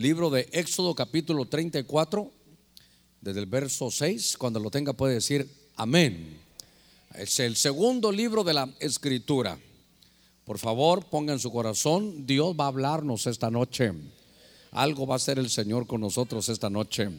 libro 0.00 0.30
de 0.30 0.48
Éxodo 0.52 0.94
capítulo 0.94 1.44
34, 1.44 2.32
desde 3.20 3.38
el 3.38 3.44
verso 3.44 3.90
6, 3.90 4.38
cuando 4.38 4.58
lo 4.58 4.70
tenga 4.70 4.94
puede 4.94 5.12
decir 5.12 5.46
amén. 5.76 6.38
Es 7.14 7.38
el 7.38 7.54
segundo 7.54 8.10
libro 8.10 8.42
de 8.42 8.54
la 8.54 8.70
escritura. 8.80 9.58
Por 10.46 10.58
favor, 10.58 11.04
ponga 11.04 11.34
en 11.34 11.38
su 11.38 11.52
corazón, 11.52 12.26
Dios 12.26 12.56
va 12.58 12.64
a 12.64 12.68
hablarnos 12.68 13.26
esta 13.26 13.50
noche. 13.50 13.92
Algo 14.70 15.06
va 15.06 15.16
a 15.16 15.16
hacer 15.16 15.38
el 15.38 15.50
Señor 15.50 15.86
con 15.86 16.00
nosotros 16.00 16.48
esta 16.48 16.70
noche. 16.70 17.10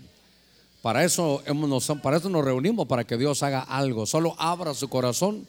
Para 0.81 1.03
eso, 1.03 1.43
hemos, 1.45 1.85
para 2.01 2.17
eso 2.17 2.29
nos 2.29 2.43
reunimos, 2.43 2.87
para 2.87 3.05
que 3.05 3.15
Dios 3.15 3.43
haga 3.43 3.61
algo. 3.61 4.07
Solo 4.07 4.35
abra 4.39 4.73
su 4.73 4.89
corazón 4.89 5.45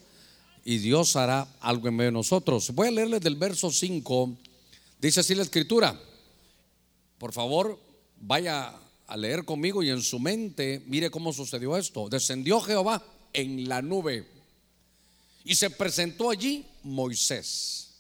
y 0.66 0.76
Dios 0.78 1.16
hará 1.16 1.48
algo 1.60 1.88
en 1.88 1.96
medio 1.96 2.10
de 2.10 2.12
nosotros. 2.12 2.70
Voy 2.74 2.88
a 2.88 2.90
leerles 2.90 3.22
del 3.22 3.36
verso 3.36 3.70
5. 3.70 4.32
Dice 5.00 5.20
así 5.20 5.34
la 5.34 5.44
escritura. 5.44 5.98
Por 7.22 7.32
favor, 7.32 7.78
vaya 8.16 8.74
a 9.06 9.16
leer 9.16 9.44
conmigo 9.44 9.80
y 9.84 9.90
en 9.90 10.02
su 10.02 10.18
mente 10.18 10.82
mire 10.86 11.08
cómo 11.08 11.32
sucedió 11.32 11.76
esto. 11.76 12.08
Descendió 12.08 12.60
Jehová 12.60 13.00
en 13.32 13.68
la 13.68 13.80
nube 13.80 14.26
y 15.44 15.54
se 15.54 15.70
presentó 15.70 16.30
allí 16.30 16.66
Moisés. 16.82 17.90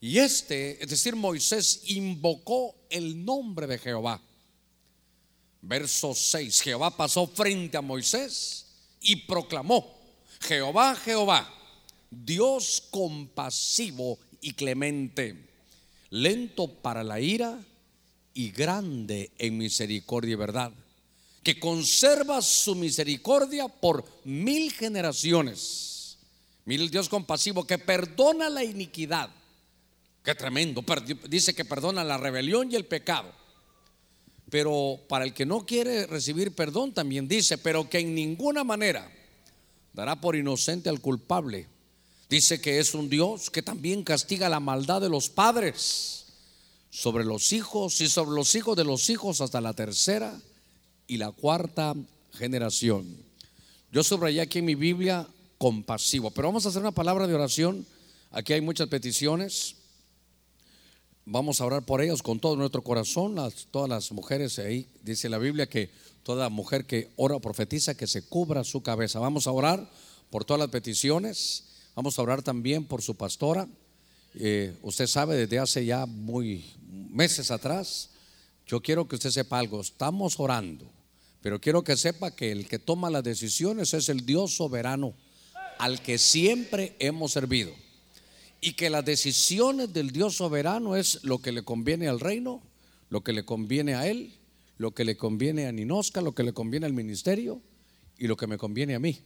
Y 0.00 0.16
este, 0.16 0.82
es 0.82 0.88
decir, 0.88 1.14
Moisés 1.14 1.82
invocó 1.88 2.74
el 2.88 3.22
nombre 3.22 3.66
de 3.66 3.76
Jehová. 3.76 4.18
Verso 5.60 6.14
6. 6.14 6.62
Jehová 6.62 6.96
pasó 6.96 7.26
frente 7.26 7.76
a 7.76 7.82
Moisés 7.82 8.64
y 9.02 9.16
proclamó, 9.26 9.94
Jehová, 10.40 10.94
Jehová, 10.94 11.52
Dios 12.10 12.82
compasivo 12.90 14.18
y 14.40 14.54
clemente, 14.54 15.50
lento 16.08 16.66
para 16.66 17.04
la 17.04 17.20
ira 17.20 17.62
y 18.34 18.50
grande 18.50 19.30
en 19.38 19.56
misericordia 19.56 20.32
y 20.32 20.36
verdad, 20.36 20.72
que 21.42 21.60
conserva 21.60 22.42
su 22.42 22.74
misericordia 22.74 23.68
por 23.68 24.04
mil 24.24 24.72
generaciones. 24.72 26.18
Mira 26.64 26.82
el 26.82 26.90
Dios 26.90 27.08
compasivo 27.08 27.66
que 27.66 27.78
perdona 27.78 28.50
la 28.50 28.64
iniquidad. 28.64 29.30
Qué 30.24 30.34
tremendo. 30.34 30.82
Dice 31.28 31.54
que 31.54 31.64
perdona 31.64 32.02
la 32.02 32.16
rebelión 32.16 32.72
y 32.72 32.74
el 32.74 32.86
pecado. 32.86 33.30
Pero 34.50 35.00
para 35.08 35.24
el 35.24 35.34
que 35.34 35.46
no 35.46 35.66
quiere 35.66 36.06
recibir 36.06 36.54
perdón 36.54 36.92
también 36.92 37.28
dice, 37.28 37.58
pero 37.58 37.88
que 37.88 37.98
en 37.98 38.14
ninguna 38.14 38.64
manera 38.64 39.10
dará 39.92 40.20
por 40.20 40.34
inocente 40.36 40.88
al 40.88 41.00
culpable. 41.00 41.68
Dice 42.28 42.60
que 42.60 42.78
es 42.78 42.94
un 42.94 43.10
Dios 43.10 43.50
que 43.50 43.62
también 43.62 44.02
castiga 44.02 44.48
la 44.48 44.60
maldad 44.60 45.02
de 45.02 45.10
los 45.10 45.28
padres 45.28 46.23
sobre 46.94 47.24
los 47.24 47.52
hijos 47.52 48.00
y 48.00 48.08
sobre 48.08 48.36
los 48.36 48.54
hijos 48.54 48.76
de 48.76 48.84
los 48.84 49.10
hijos 49.10 49.40
hasta 49.40 49.60
la 49.60 49.72
tercera 49.72 50.40
y 51.08 51.16
la 51.16 51.32
cuarta 51.32 51.92
generación. 52.34 53.16
Yo 53.90 54.04
subrayé 54.04 54.40
aquí 54.40 54.60
en 54.60 54.66
mi 54.66 54.76
Biblia 54.76 55.26
compasivo, 55.58 56.30
pero 56.30 56.46
vamos 56.46 56.64
a 56.64 56.68
hacer 56.68 56.80
una 56.80 56.92
palabra 56.92 57.26
de 57.26 57.34
oración. 57.34 57.84
Aquí 58.30 58.52
hay 58.52 58.60
muchas 58.60 58.86
peticiones. 58.86 59.74
Vamos 61.24 61.60
a 61.60 61.66
orar 61.66 61.84
por 61.84 62.00
ellas 62.00 62.22
con 62.22 62.38
todo 62.38 62.54
nuestro 62.54 62.82
corazón. 62.82 63.34
todas 63.72 63.88
las 63.88 64.12
mujeres 64.12 64.60
ahí, 64.60 64.86
dice 65.02 65.28
la 65.28 65.38
Biblia 65.38 65.66
que 65.66 65.90
toda 66.22 66.48
mujer 66.48 66.84
que 66.84 67.10
ora 67.16 67.34
o 67.34 67.40
profetiza 67.40 67.96
que 67.96 68.06
se 68.06 68.22
cubra 68.22 68.62
su 68.62 68.84
cabeza. 68.84 69.18
Vamos 69.18 69.48
a 69.48 69.50
orar 69.50 69.90
por 70.30 70.44
todas 70.44 70.60
las 70.60 70.70
peticiones. 70.70 71.64
Vamos 71.96 72.20
a 72.20 72.22
orar 72.22 72.42
también 72.42 72.84
por 72.84 73.02
su 73.02 73.16
pastora. 73.16 73.66
Eh, 74.36 74.76
usted 74.82 75.08
sabe 75.08 75.36
desde 75.36 75.58
hace 75.58 75.84
ya 75.84 76.06
muy 76.06 76.64
meses 77.14 77.50
atrás, 77.50 78.10
yo 78.66 78.82
quiero 78.82 79.06
que 79.06 79.14
usted 79.16 79.30
sepa 79.30 79.58
algo, 79.58 79.80
estamos 79.80 80.38
orando, 80.40 80.90
pero 81.40 81.60
quiero 81.60 81.84
que 81.84 81.96
sepa 81.96 82.34
que 82.34 82.50
el 82.50 82.68
que 82.68 82.78
toma 82.78 83.10
las 83.10 83.22
decisiones 83.22 83.94
es 83.94 84.08
el 84.08 84.26
Dios 84.26 84.56
soberano 84.56 85.14
al 85.78 86.02
que 86.02 86.18
siempre 86.18 86.96
hemos 86.98 87.32
servido. 87.32 87.72
Y 88.60 88.72
que 88.72 88.88
las 88.88 89.04
decisiones 89.04 89.92
del 89.92 90.10
Dios 90.10 90.36
soberano 90.36 90.96
es 90.96 91.22
lo 91.22 91.38
que 91.38 91.52
le 91.52 91.62
conviene 91.62 92.08
al 92.08 92.18
reino, 92.18 92.62
lo 93.10 93.22
que 93.22 93.34
le 93.34 93.44
conviene 93.44 93.94
a 93.94 94.08
él, 94.08 94.32
lo 94.78 94.92
que 94.92 95.04
le 95.04 95.16
conviene 95.16 95.66
a 95.66 95.72
Ninosca, 95.72 96.22
lo 96.22 96.34
que 96.34 96.42
le 96.42 96.54
conviene 96.54 96.86
al 96.86 96.94
ministerio 96.94 97.60
y 98.16 98.26
lo 98.26 98.36
que 98.36 98.46
me 98.46 98.56
conviene 98.56 98.94
a 98.94 98.98
mí. 98.98 99.20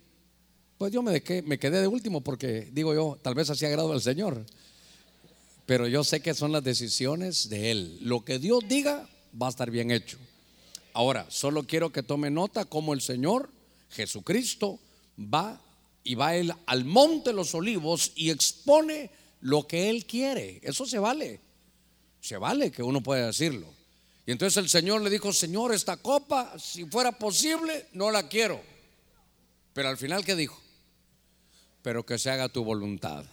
Pues 0.77 0.93
yo 0.93 1.03
me, 1.03 1.22
me 1.44 1.59
quedé 1.59 1.81
de 1.81 1.87
último 1.87 2.21
porque 2.21 2.69
digo 2.72 2.93
yo, 2.94 3.19
tal 3.22 3.34
vez 3.34 3.48
hacía 3.48 3.69
agrado 3.69 3.93
al 3.93 4.03
Señor 4.03 4.44
pero 5.69 5.87
yo 5.87 6.03
sé 6.03 6.23
que 6.23 6.33
son 6.33 6.51
las 6.51 6.65
decisiones 6.65 7.51
de 7.51 7.71
Él. 7.71 7.99
Lo 8.01 8.25
que 8.25 8.39
Dios 8.39 8.65
diga 8.67 9.06
va 9.41 9.49
a 9.49 9.51
estar 9.51 9.71
bien 9.71 9.91
hecho. 9.91 10.17
Ahora, 10.95 11.27
solo 11.29 11.65
quiero 11.65 11.93
que 11.93 12.03
tome 12.03 12.31
nota 12.31 12.65
cómo 12.65 12.95
el 12.95 13.03
Señor 13.03 13.51
Jesucristo 13.91 14.81
va 15.19 15.61
y 16.05 16.15
va 16.15 16.37
él 16.37 16.55
al 16.65 16.87
monte 16.87 17.31
de 17.31 17.37
los 17.37 17.55
olivos 17.55 18.12
y 18.15 18.31
expone 18.31 19.11
lo 19.43 19.67
que 19.67 19.91
Él 19.91 20.07
quiere. 20.07 20.59
Eso 20.62 20.87
se 20.87 20.99
vale. 20.99 21.39
Se 22.23 22.39
vale 22.39 22.71
que 22.71 22.83
uno 22.83 23.03
pueda 23.03 23.27
decirlo. 23.27 23.67
Y 24.25 24.33
entonces 24.33 24.57
el 24.57 24.71
Señor 24.71 25.03
le 25.03 25.11
dijo, 25.11 25.34
Señor, 25.34 25.75
esta 25.75 25.99
copa, 25.99 26.59
si 26.59 26.87
fuera 26.87 27.12
posible, 27.12 27.89
no 27.93 28.11
la 28.11 28.27
quiero. 28.27 28.59
Pero 29.75 29.91
al 29.91 29.99
final, 29.99 30.25
¿qué 30.25 30.34
dijo? 30.34 30.59
Pero 31.83 32.07
que 32.07 32.19
se 32.19 32.31
haga 32.31 32.49
tu 32.49 32.65
voluntad. 32.65 33.27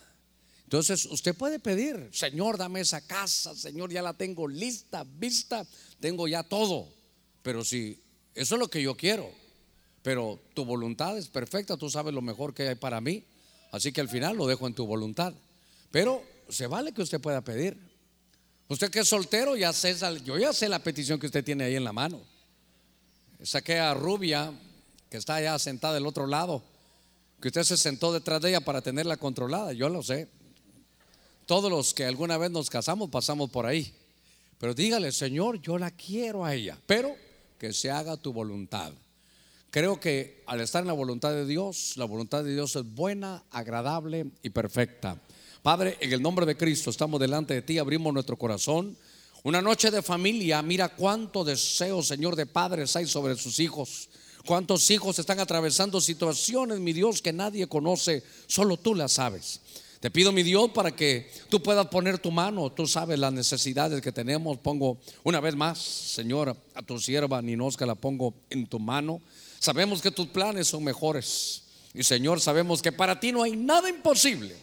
Entonces 0.65 1.05
usted 1.05 1.35
puede 1.35 1.59
pedir, 1.59 2.09
Señor, 2.11 2.57
dame 2.57 2.81
esa 2.81 2.99
casa, 2.99 3.55
Señor, 3.55 3.91
ya 3.91 4.01
la 4.01 4.13
tengo 4.13 4.47
lista, 4.47 5.05
vista, 5.17 5.65
tengo 5.99 6.27
ya 6.27 6.43
todo. 6.43 6.87
Pero 7.43 7.63
si 7.63 8.01
eso 8.33 8.55
es 8.55 8.59
lo 8.59 8.67
que 8.67 8.81
yo 8.81 8.97
quiero, 8.97 9.31
pero 10.01 10.39
tu 10.55 10.65
voluntad 10.65 11.17
es 11.17 11.27
perfecta, 11.27 11.77
tú 11.77 11.89
sabes 11.89 12.13
lo 12.13 12.21
mejor 12.21 12.53
que 12.53 12.67
hay 12.67 12.75
para 12.75 12.99
mí, 12.99 13.23
así 13.71 13.91
que 13.91 14.01
al 14.01 14.09
final 14.09 14.37
lo 14.37 14.47
dejo 14.47 14.65
en 14.65 14.73
tu 14.73 14.87
voluntad. 14.87 15.33
Pero 15.91 16.23
se 16.49 16.65
vale 16.65 16.93
que 16.93 17.03
usted 17.03 17.21
pueda 17.21 17.41
pedir. 17.41 17.77
Usted 18.67 18.89
que 18.89 18.99
es 18.99 19.07
soltero, 19.07 19.55
ya 19.55 19.71
sé, 19.71 19.95
yo 20.23 20.39
ya 20.39 20.51
sé 20.51 20.67
la 20.67 20.79
petición 20.79 21.19
que 21.19 21.27
usted 21.27 21.43
tiene 21.43 21.65
ahí 21.65 21.75
en 21.75 21.83
la 21.83 21.93
mano. 21.93 22.21
Saqué 23.43 23.77
a 23.77 23.93
Rubia, 23.93 24.51
que 25.11 25.17
está 25.17 25.35
allá 25.35 25.59
sentada 25.59 25.93
del 25.93 26.07
otro 26.07 26.25
lado, 26.25 26.63
que 27.39 27.49
usted 27.49 27.63
se 27.63 27.77
sentó 27.77 28.11
detrás 28.11 28.41
de 28.41 28.49
ella 28.49 28.61
para 28.61 28.81
tenerla 28.81 29.17
controlada, 29.17 29.71
yo 29.73 29.89
lo 29.89 30.01
sé. 30.01 30.27
Todos 31.45 31.69
los 31.69 31.94
que 31.94 32.06
alguna 32.06 32.38
vez 32.38 32.51
nos 32.51 32.69
casamos 32.69 33.09
pasamos 33.09 33.50
por 33.50 33.66
ahí. 33.66 33.94
Pero 34.57 34.73
dígale, 34.73 35.11
Señor, 35.11 35.61
yo 35.61 35.78
la 35.78 35.91
quiero 35.91 36.44
a 36.45 36.56
ella, 36.56 36.78
pero 36.85 37.16
que 37.59 37.73
se 37.73 37.91
haga 37.91 38.17
tu 38.17 38.33
voluntad. 38.33 38.94
Creo 39.69 40.00
que 40.00 40.41
al 40.47 40.61
estar 40.61 40.81
en 40.81 40.88
la 40.88 40.94
voluntad 40.94 41.31
de 41.31 41.45
Dios, 41.45 41.97
la 41.97 42.06
voluntad 42.06 42.44
de 42.44 42.53
Dios 42.53 42.75
es 42.75 42.85
buena, 42.85 43.44
agradable 43.51 44.25
y 44.41 44.50
perfecta. 44.50 45.22
Padre, 45.61 45.97
en 46.00 46.13
el 46.13 46.22
nombre 46.22 46.45
de 46.45 46.56
Cristo 46.56 46.89
estamos 46.89 47.19
delante 47.19 47.53
de 47.53 47.62
ti, 47.62 47.77
abrimos 47.77 48.13
nuestro 48.13 48.38
corazón. 48.38 48.97
Una 49.44 49.62
noche 49.62 49.91
de 49.91 50.01
familia, 50.01 50.62
mira 50.62 50.89
cuánto 50.89 51.44
deseo, 51.44 52.01
Señor, 52.01 52.35
de 52.35 52.45
padres 52.45 52.95
hay 52.95 53.06
sobre 53.06 53.35
sus 53.35 53.59
hijos. 53.59 54.09
Cuántos 54.45 54.89
hijos 54.91 55.19
están 55.19 55.39
atravesando 55.39 56.00
situaciones, 56.00 56.79
mi 56.79 56.94
Dios, 56.94 57.22
que 57.22 57.33
nadie 57.33 57.67
conoce, 57.67 58.23
solo 58.47 58.77
tú 58.77 58.95
las 58.95 59.13
sabes. 59.13 59.59
Te 60.00 60.11
pido, 60.11 60.31
mi 60.31 60.44
Dios, 60.44 60.72
para 60.72 60.95
que 60.95 61.31
tú 61.50 61.61
puedas 61.61 61.88
poner 61.88 62.19
tu 62.19 62.31
mano. 62.31 62.72
Tú 62.72 62.85
sabes 62.85 63.17
las 63.17 63.33
necesidades 63.33 64.01
que 64.01 64.11
tenemos. 64.11 64.57
Pongo 64.57 64.97
una 65.23 65.39
vez 65.39 65.56
más, 65.56 65.79
Señor, 65.79 66.56
a 66.73 66.81
tu 66.81 67.00
sierva 67.00 67.41
Ninosca 67.41 67.85
la 67.85 67.95
pongo 67.95 68.33
en 68.50 68.67
tu 68.67 68.79
mano. 68.79 69.22
Sabemos 69.59 70.01
que 70.01 70.11
tus 70.11 70.28
planes 70.28 70.67
son 70.67 70.83
mejores. 70.83 71.63
Y 71.94 72.03
Señor, 72.03 72.41
sabemos 72.41 72.81
que 72.81 72.91
para 72.91 73.19
ti 73.19 73.31
no 73.31 73.41
hay 73.41 73.56
nada 73.56 73.89
imposible. 73.89 74.56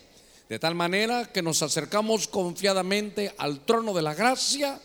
De 0.48 0.58
tal 0.58 0.74
manera 0.74 1.24
que 1.32 1.40
nos 1.40 1.62
acercamos 1.62 2.28
confiadamente 2.28 3.34
al 3.38 3.64
trono 3.64 3.94
de 3.94 4.02
la 4.02 4.14
gracia 4.14 4.78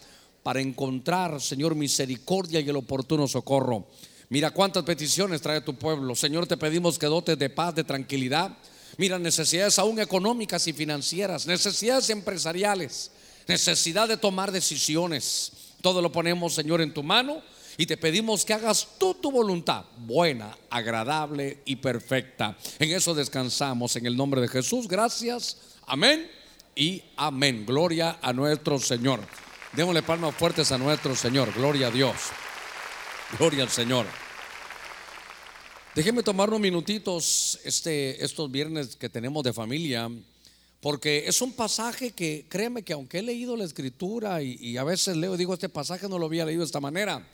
para 0.43 0.61
encontrar, 0.61 1.41
Señor, 1.41 1.75
misericordia 1.75 2.61
y 2.61 2.69
el 2.69 2.77
oportuno 2.77 3.27
socorro. 3.27 3.85
Mira 4.29 4.51
cuántas 4.51 4.83
peticiones 4.83 5.41
trae 5.41 5.61
tu 5.61 5.75
pueblo. 5.75 6.15
Señor, 6.15 6.47
te 6.47 6.55
pedimos 6.55 6.97
que 6.97 7.07
dotes 7.07 7.37
de 7.37 7.49
paz, 7.49 7.75
de 7.75 7.83
tranquilidad 7.83 8.57
Mira, 8.97 9.19
necesidades 9.19 9.77
aún 9.77 9.99
económicas 9.99 10.67
y 10.67 10.73
financieras, 10.73 11.45
necesidades 11.45 12.09
empresariales, 12.09 13.11
necesidad 13.47 14.07
de 14.07 14.17
tomar 14.17 14.51
decisiones. 14.51 15.51
Todo 15.81 16.01
lo 16.01 16.11
ponemos, 16.11 16.55
Señor, 16.55 16.81
en 16.81 16.93
tu 16.93 17.03
mano 17.03 17.41
y 17.77 17.85
te 17.85 17.95
pedimos 17.95 18.43
que 18.43 18.53
hagas 18.53 18.87
tú 18.97 19.13
tu 19.13 19.31
voluntad, 19.31 19.85
buena, 19.99 20.57
agradable 20.71 21.59
y 21.65 21.75
perfecta. 21.75 22.57
En 22.79 22.91
eso 22.91 23.13
descansamos, 23.13 23.95
en 23.95 24.07
el 24.07 24.17
nombre 24.17 24.41
de 24.41 24.47
Jesús. 24.47 24.87
Gracias. 24.87 25.57
Amén 25.85 26.29
y 26.75 27.03
amén. 27.15 27.65
Gloria 27.67 28.17
a 28.19 28.33
nuestro 28.33 28.79
Señor. 28.79 29.19
Démosle 29.73 30.01
palmas 30.01 30.33
fuertes 30.33 30.71
a 30.71 30.77
nuestro 30.79 31.15
Señor. 31.15 31.53
Gloria 31.53 31.87
a 31.87 31.91
Dios. 31.91 32.15
Gloria 33.37 33.63
al 33.63 33.69
Señor. 33.69 34.07
Déjenme 35.97 36.21
tomar 36.21 36.49
unos 36.49 36.59
minutitos 36.59 37.57
este, 37.63 38.23
estos 38.23 38.51
viernes 38.51 38.95
que 38.95 39.09
tenemos 39.09 39.43
de 39.43 39.51
familia 39.51 40.11
porque 40.79 41.23
es 41.25 41.41
un 41.41 41.53
pasaje 41.53 42.11
que, 42.11 42.45
créeme 42.47 42.83
que 42.83 42.93
aunque 42.93 43.17
he 43.17 43.23
leído 43.23 43.57
la 43.57 43.63
escritura 43.63 44.43
y, 44.43 44.77
a 44.77 44.83
veces 44.83 45.17
leo, 45.17 45.35
digo, 45.35 45.55
este 45.55 45.69
pasaje 45.69 46.07
no 46.07 46.19
lo 46.19 46.27
había 46.27 46.45
leído 46.45 46.59
de 46.59 46.67
esta 46.67 46.79
manera, 46.79 47.27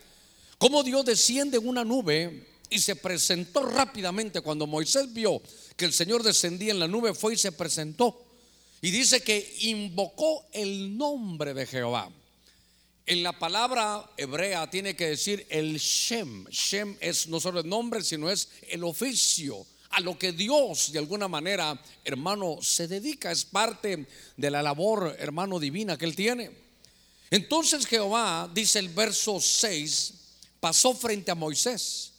cómo 0.56 0.82
Dios 0.82 1.04
desciende 1.04 1.58
en 1.58 1.68
una 1.68 1.84
nube 1.84 2.46
y 2.70 2.78
se 2.78 2.96
presentó 2.96 3.66
rápidamente 3.66 4.40
cuando 4.40 4.66
Moisés 4.66 5.12
vio 5.12 5.42
que 5.76 5.84
el 5.84 5.92
Señor 5.92 6.22
descendía 6.22 6.72
en 6.72 6.80
la 6.80 6.88
nube, 6.88 7.12
fue 7.12 7.34
y 7.34 7.36
se 7.36 7.52
presentó. 7.52 8.18
Y 8.80 8.90
dice 8.90 9.20
que 9.20 9.56
invocó 9.60 10.46
el 10.54 10.96
nombre 10.96 11.52
de 11.52 11.66
Jehová. 11.66 12.10
En 13.06 13.22
la 13.22 13.38
palabra 13.38 14.10
hebrea 14.16 14.70
tiene 14.70 14.96
que 14.96 15.08
decir 15.08 15.46
el 15.50 15.76
Shem. 15.78 16.46
Shem 16.48 16.96
es 17.00 17.26
no 17.28 17.38
solo 17.38 17.60
el 17.60 17.68
nombre, 17.68 18.02
sino 18.02 18.30
es 18.30 18.48
el 18.68 18.82
oficio 18.82 19.66
a 19.90 20.00
lo 20.00 20.18
que 20.18 20.32
Dios 20.32 20.90
de 20.90 20.98
alguna 20.98 21.28
manera, 21.28 21.80
hermano, 22.02 22.58
se 22.62 22.88
dedica, 22.88 23.30
es 23.30 23.44
parte 23.44 24.06
de 24.36 24.50
la 24.50 24.62
labor, 24.62 25.14
hermano, 25.18 25.60
divina 25.60 25.96
que 25.96 26.06
él 26.06 26.16
tiene. 26.16 26.50
Entonces 27.30 27.86
Jehová, 27.86 28.50
dice 28.52 28.78
el 28.78 28.88
verso 28.88 29.40
6, 29.40 30.14
pasó 30.58 30.94
frente 30.94 31.30
a 31.30 31.34
Moisés. 31.34 32.12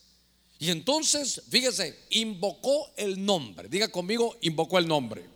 Y 0.59 0.69
entonces, 0.69 1.41
fíjese, 1.49 1.97
invocó 2.11 2.91
el 2.95 3.25
nombre. 3.25 3.67
Diga 3.67 3.89
conmigo, 3.89 4.37
invocó 4.41 4.77
el 4.77 4.87
nombre. 4.87 5.34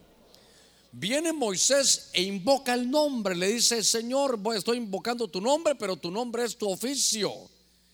Viene 0.92 1.34
Moisés 1.34 2.10
e 2.14 2.24
invoca 2.24 2.74
el 2.74 2.90
nombre. 2.90 3.36
Le 3.36 3.48
dice, 3.48 3.84
Señor, 3.84 4.40
estoy 4.56 4.78
invocando 4.78 5.28
tu 5.28 5.42
nombre, 5.42 5.76
pero 5.76 5.96
tu 5.96 6.12
nombre 6.12 6.44
es 6.44 6.58
tu 6.58 6.70
oficio. 6.70 7.32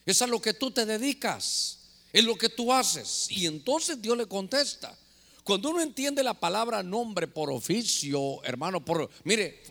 Es 0.05 0.21
a 0.21 0.27
lo 0.27 0.41
que 0.41 0.53
tú 0.53 0.71
te 0.71 0.85
dedicas 0.85 1.79
es 2.15 2.23
lo 2.23 2.37
que 2.37 2.47
tú 2.47 2.71
haces. 2.71 3.27
Y 3.29 3.45
entonces 3.45 4.01
Dios 4.01 4.17
le 4.17 4.25
contesta. 4.25 4.97
Cuando 5.43 5.71
uno 5.71 5.81
entiende 5.81 6.23
la 6.23 6.33
palabra 6.33 6.81
nombre 6.81 7.27
por 7.27 7.51
oficio, 7.51 8.41
hermano, 8.45 8.85
por, 8.85 9.09
mire, 9.25 9.61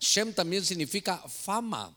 Shem 0.00 0.34
también 0.34 0.64
significa 0.64 1.18
fama. 1.28 1.96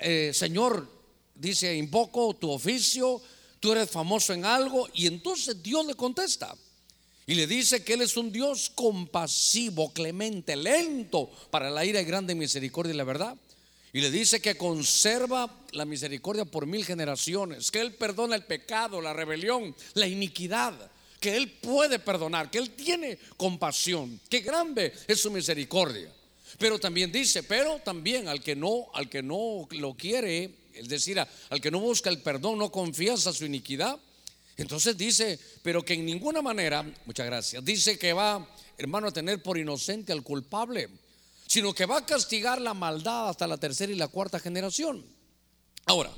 Eh, 0.00 0.32
señor, 0.34 0.90
dice, 1.36 1.76
invoco 1.76 2.34
tu 2.34 2.50
oficio, 2.50 3.22
tú 3.60 3.70
eres 3.70 3.88
famoso 3.88 4.32
en 4.32 4.44
algo, 4.44 4.88
y 4.92 5.06
entonces 5.06 5.62
Dios 5.62 5.86
le 5.86 5.94
contesta. 5.94 6.56
Y 7.26 7.34
le 7.34 7.48
dice 7.48 7.82
que 7.82 7.94
Él 7.94 8.02
es 8.02 8.16
un 8.16 8.30
Dios 8.30 8.70
compasivo, 8.72 9.92
clemente, 9.92 10.54
lento 10.54 11.28
para 11.50 11.70
la 11.70 11.84
ira 11.84 12.00
y 12.00 12.04
grande 12.04 12.36
misericordia 12.36 12.94
y 12.94 12.96
la 12.96 13.04
verdad. 13.04 13.36
Y 13.92 14.00
le 14.00 14.10
dice 14.10 14.40
que 14.40 14.56
conserva 14.56 15.50
la 15.72 15.84
misericordia 15.84 16.44
por 16.44 16.66
mil 16.66 16.84
generaciones, 16.84 17.70
que 17.70 17.80
Él 17.80 17.94
perdona 17.94 18.36
el 18.36 18.44
pecado, 18.44 19.00
la 19.00 19.12
rebelión, 19.12 19.74
la 19.94 20.06
iniquidad, 20.06 20.74
que 21.18 21.36
Él 21.36 21.50
puede 21.50 21.98
perdonar, 21.98 22.50
que 22.50 22.58
Él 22.58 22.70
tiene 22.70 23.18
compasión, 23.36 24.20
que 24.28 24.40
grande 24.40 24.92
es 25.08 25.20
su 25.20 25.30
misericordia. 25.30 26.12
Pero 26.58 26.78
también 26.78 27.10
dice, 27.10 27.42
pero 27.42 27.80
también 27.80 28.28
al 28.28 28.40
que 28.40 28.54
no, 28.54 28.86
al 28.94 29.08
que 29.08 29.22
no 29.22 29.66
lo 29.72 29.94
quiere, 29.94 30.50
es 30.74 30.88
decir, 30.88 31.18
al 31.18 31.60
que 31.60 31.70
no 31.70 31.80
busca 31.80 32.08
el 32.08 32.22
perdón, 32.22 32.58
no 32.58 32.70
confiesa 32.70 33.32
su 33.32 33.46
iniquidad. 33.46 33.98
Entonces 34.56 34.96
dice, 34.96 35.38
pero 35.62 35.84
que 35.84 35.94
en 35.94 36.06
ninguna 36.06 36.42
manera, 36.42 36.82
muchas 37.04 37.26
gracias, 37.26 37.64
dice 37.64 37.98
que 37.98 38.12
va, 38.12 38.48
hermano, 38.78 39.08
a 39.08 39.12
tener 39.12 39.42
por 39.42 39.58
inocente 39.58 40.12
al 40.12 40.22
culpable 40.22 40.88
sino 41.46 41.72
que 41.72 41.86
va 41.86 41.98
a 41.98 42.06
castigar 42.06 42.60
la 42.60 42.74
maldad 42.74 43.28
hasta 43.28 43.46
la 43.46 43.56
tercera 43.56 43.92
y 43.92 43.96
la 43.96 44.08
cuarta 44.08 44.40
generación. 44.40 45.04
Ahora, 45.86 46.10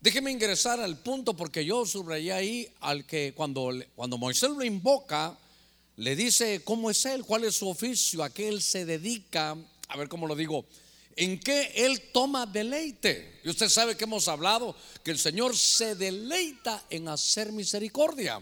déjeme 0.00 0.30
ingresar 0.30 0.80
al 0.80 0.98
punto 0.98 1.34
porque 1.34 1.64
yo 1.64 1.84
subrayé 1.84 2.32
ahí 2.32 2.72
al 2.80 3.04
que 3.04 3.34
cuando, 3.34 3.72
cuando 3.96 4.16
Moisés 4.16 4.50
lo 4.50 4.62
invoca, 4.62 5.36
le 5.96 6.14
dice 6.14 6.62
cómo 6.62 6.90
es 6.90 7.04
él, 7.04 7.24
cuál 7.24 7.44
es 7.44 7.56
su 7.56 7.68
oficio, 7.68 8.22
a 8.22 8.30
qué 8.30 8.48
él 8.48 8.62
se 8.62 8.84
dedica, 8.84 9.56
a 9.88 9.96
ver 9.96 10.08
cómo 10.08 10.28
lo 10.28 10.36
digo, 10.36 10.64
en 11.18 11.40
qué 11.40 11.72
él 11.74 12.00
toma 12.12 12.46
deleite. 12.46 13.40
Y 13.44 13.50
usted 13.50 13.68
sabe 13.68 13.96
que 13.96 14.04
hemos 14.04 14.28
hablado 14.28 14.74
que 15.02 15.10
el 15.10 15.18
Señor 15.18 15.56
se 15.56 15.96
deleita 15.96 16.84
en 16.90 17.08
hacer 17.08 17.50
misericordia. 17.50 18.40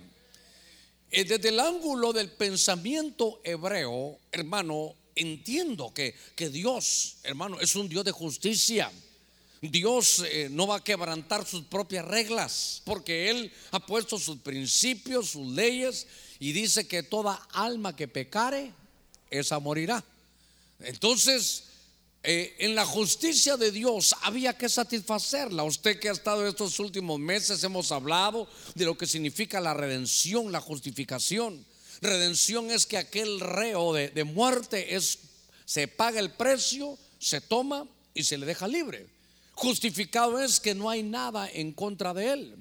Eh, 1.11 1.25
desde 1.25 1.49
el 1.49 1.59
ángulo 1.59 2.13
del 2.13 2.31
pensamiento 2.31 3.41
hebreo, 3.45 4.19
hermano, 4.31 4.95
entiendo 5.15 5.95
que, 5.95 6.15
que 6.35 6.51
Dios, 6.51 7.17
hermano, 7.23 7.59
es 7.61 7.75
un 7.77 7.89
Dios 7.89 8.05
de 8.05 8.13
justicia. 8.13 8.93
Dios 9.63 10.23
eh, 10.27 10.49
no 10.51 10.67
va 10.67 10.77
a 10.77 10.85
quebrantar 10.85 11.47
sus 11.47 11.63
propias 11.63 12.05
reglas, 12.05 12.83
porque 12.85 13.31
Él 13.31 13.51
ha 13.71 13.81
puesto 13.81 14.19
sus 14.19 14.37
principios, 14.41 15.31
sus 15.31 15.47
leyes, 15.47 16.07
y 16.39 16.53
dice 16.53 16.87
que 16.87 17.03
toda 17.03 17.37
alma 17.53 17.97
que 17.97 18.07
pecare, 18.07 18.71
esa 19.31 19.59
morirá. 19.61 20.05
Entonces, 20.81 21.66
eh, 22.29 22.57
en 22.59 22.75
la 22.75 22.85
justicia 22.85 23.57
de 23.57 23.71
Dios 23.71 24.13
había 24.23 24.59
que 24.59 24.69
satisfacerla. 24.69 25.63
Usted 25.63 26.01
que 26.01 26.09
ha 26.09 26.13
estado 26.13 26.45
estos 26.45 26.81
últimos 26.81 27.21
meses, 27.21 27.63
hemos 27.63 27.93
hablado 27.93 28.49
de 28.75 28.85
lo 28.85 28.99
que 28.99 29.07
significa 29.07 29.61
la 29.61 29.75
redención, 29.75 30.51
la 30.51 30.61
justificación. 30.61 31.65
Redención 32.01 32.73
es 32.73 32.85
que 32.85 32.99
aquel 32.99 33.39
reo 33.39 33.93
de, 33.93 34.25
muerte 34.25 34.99
se 35.65 35.87
paga 35.87 36.19
el 36.19 36.33
precio, 36.33 36.99
se 37.21 37.41
toma 37.41 37.87
y 38.13 38.25
se 38.25 38.39
le 38.39 38.45
deja 38.45 38.67
libre. 38.67 39.07
Justificado 39.53 40.41
es 40.41 40.59
que 40.59 40.75
no 40.75 40.91
hay 40.91 41.05
nada 41.05 41.49
en 41.49 41.71
contra 41.71 42.13
de 42.13 42.33
él. 42.33 42.57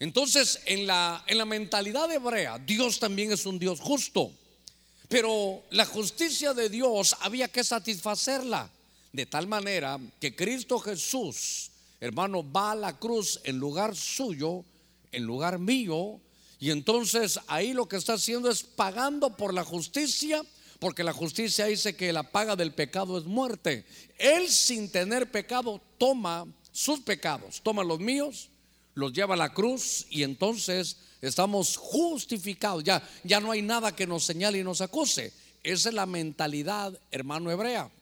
Entonces, 0.00 0.60
en 0.64 0.86
la 0.86 1.44
mentalidad 1.46 2.10
hebrea, 2.10 2.58
Dios 2.58 3.00
también 3.00 3.32
es 3.32 3.44
un 3.44 3.58
Dios 3.58 3.80
justo. 3.80 4.32
Pero 5.08 5.62
la 5.68 5.84
justicia 5.84 6.54
de 6.54 6.70
Dios 6.70 7.14
había 7.20 7.48
que 7.48 7.62
satisfacerla. 7.62 8.70
De 9.14 9.26
tal 9.26 9.46
manera 9.46 10.00
que 10.18 10.34
Cristo 10.34 10.80
Jesús, 10.80 11.70
hermano, 12.00 12.44
va 12.50 12.72
a 12.72 12.74
la 12.74 12.98
cruz 12.98 13.40
en 13.44 13.58
lugar 13.58 13.94
suyo, 13.94 14.64
en 15.12 15.22
lugar 15.22 15.60
mío, 15.60 16.20
y 16.58 16.72
entonces 16.72 17.38
ahí 17.46 17.74
lo 17.74 17.86
que 17.86 17.94
está 17.94 18.14
haciendo 18.14 18.50
es 18.50 18.64
pagando 18.64 19.36
por 19.36 19.54
la 19.54 19.62
justicia, 19.62 20.42
porque 20.80 21.04
la 21.04 21.12
justicia 21.12 21.66
dice 21.66 21.94
que 21.94 22.12
la 22.12 22.24
paga 22.24 22.56
del 22.56 22.74
pecado 22.74 23.16
es 23.16 23.24
muerte. 23.24 23.86
Él 24.18 24.48
sin 24.48 24.90
tener 24.90 25.30
pecado 25.30 25.80
toma 25.96 26.44
sus 26.72 26.98
pecados, 26.98 27.60
toma 27.62 27.84
los 27.84 28.00
míos, 28.00 28.50
los 28.94 29.12
lleva 29.12 29.34
a 29.34 29.38
la 29.38 29.54
cruz 29.54 30.08
y 30.10 30.24
entonces 30.24 30.96
estamos 31.20 31.76
justificados. 31.76 32.82
Ya, 32.82 33.08
ya 33.22 33.38
no 33.38 33.52
hay 33.52 33.62
nada 33.62 33.94
que 33.94 34.08
nos 34.08 34.24
señale 34.24 34.58
y 34.58 34.64
nos 34.64 34.80
acuse. 34.80 35.32
Esa 35.62 35.90
es 35.90 35.94
la 35.94 36.04
mentalidad, 36.04 36.98
hermano 37.12 37.52
hebrea. 37.52 37.92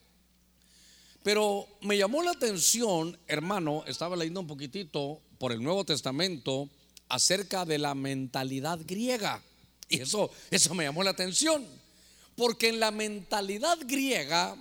Pero 1.22 1.66
me 1.80 1.96
llamó 1.96 2.22
la 2.22 2.32
atención, 2.32 3.16
hermano, 3.28 3.84
estaba 3.86 4.17
leyendo 4.17 4.41
un 4.41 4.46
poquitito 4.46 5.20
por 5.38 5.52
el 5.52 5.62
Nuevo 5.62 5.84
Testamento 5.84 6.69
acerca 7.08 7.64
de 7.64 7.79
la 7.79 7.94
mentalidad 7.94 8.81
griega. 8.84 9.43
Y 9.88 10.00
eso, 10.00 10.31
eso 10.50 10.74
me 10.74 10.84
llamó 10.84 11.02
la 11.02 11.10
atención. 11.10 11.64
Porque 12.34 12.70
en 12.70 12.81
la 12.81 12.91
mentalidad 12.91 13.79
griega, 13.86 14.56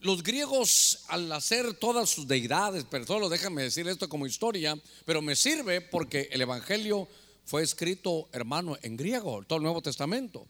los 0.00 0.22
griegos 0.22 1.04
al 1.08 1.30
hacer 1.30 1.74
todas 1.74 2.08
sus 2.08 2.26
deidades, 2.26 2.86
pero 2.90 3.06
solo 3.06 3.28
déjame 3.28 3.62
decir 3.62 3.86
esto 3.86 4.08
como 4.08 4.26
historia, 4.26 4.80
pero 5.04 5.20
me 5.20 5.36
sirve 5.36 5.80
porque 5.80 6.28
el 6.32 6.40
Evangelio 6.40 7.06
fue 7.44 7.62
escrito, 7.62 8.28
hermano, 8.32 8.78
en 8.82 8.96
griego, 8.96 9.42
todo 9.46 9.58
el 9.58 9.62
Nuevo 9.62 9.82
Testamento. 9.82 10.46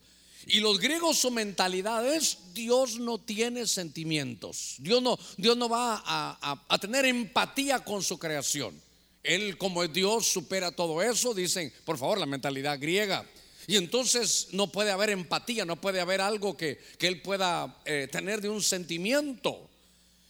Y 0.46 0.60
los 0.60 0.78
griegos 0.78 1.18
su 1.18 1.30
mentalidad 1.30 2.06
es 2.06 2.38
Dios 2.54 2.98
no 2.98 3.18
tiene 3.18 3.66
sentimientos, 3.66 4.76
Dios 4.78 5.02
no, 5.02 5.18
Dios 5.36 5.56
no 5.56 5.68
va 5.68 6.02
a 6.04 6.78
tener 6.78 7.04
empatía 7.04 7.80
con 7.80 8.02
su 8.02 8.18
creación. 8.18 8.80
Él 9.22 9.58
como 9.58 9.82
es 9.82 9.92
Dios 9.92 10.26
supera 10.26 10.70
todo 10.72 11.02
eso, 11.02 11.34
dicen, 11.34 11.72
por 11.84 11.98
favor, 11.98 12.18
la 12.18 12.26
mentalidad 12.26 12.78
griega. 12.80 13.26
Y 13.66 13.76
entonces 13.76 14.48
no 14.52 14.68
puede 14.68 14.90
haber 14.90 15.10
empatía, 15.10 15.64
no 15.64 15.80
puede 15.80 16.00
haber 16.00 16.20
algo 16.20 16.56
que, 16.56 16.80
Él 16.98 17.20
pueda 17.22 17.80
eh, 17.84 18.08
tener 18.10 18.40
de 18.40 18.48
un 18.48 18.62
sentimiento. 18.62 19.68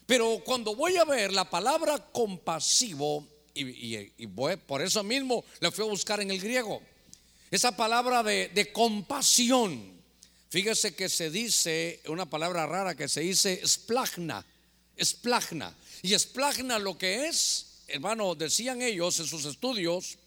Pero 0.06 0.42
cuando 0.44 0.74
voy 0.74 0.96
a 0.96 1.04
ver 1.04 1.32
la 1.32 1.48
palabra 1.48 1.98
compasivo, 2.12 3.26
y, 3.54 4.26
por 4.26 4.82
eso 4.82 5.02
mismo 5.04 5.44
la 5.60 5.70
fui 5.70 5.84
a 5.84 5.88
buscar 5.88 6.20
en 6.20 6.30
el 6.30 6.40
griego, 6.40 6.82
esa 7.50 7.76
palabra 7.76 8.22
de, 8.22 8.48
de 8.48 8.72
compasión, 8.72 9.99
fíjese 10.50 10.94
que 10.94 11.08
se 11.08 11.30
dice, 11.30 12.02
una 12.06 12.28
palabra 12.28 12.66
rara 12.66 12.94
que 12.94 13.08
se 13.08 13.22
dice 13.22 13.60
esplagna, 13.62 14.44
esplagna. 14.96 15.74
Y 16.02 16.14
esplagna 16.14 16.78
lo 16.78 16.98
que 16.98 17.26
es 17.26 17.70
hermano, 17.90 18.34
decían 18.34 18.82
ellos 18.82 19.18
en 19.20 19.26
sus 19.26 19.44
estudios, 19.44 20.18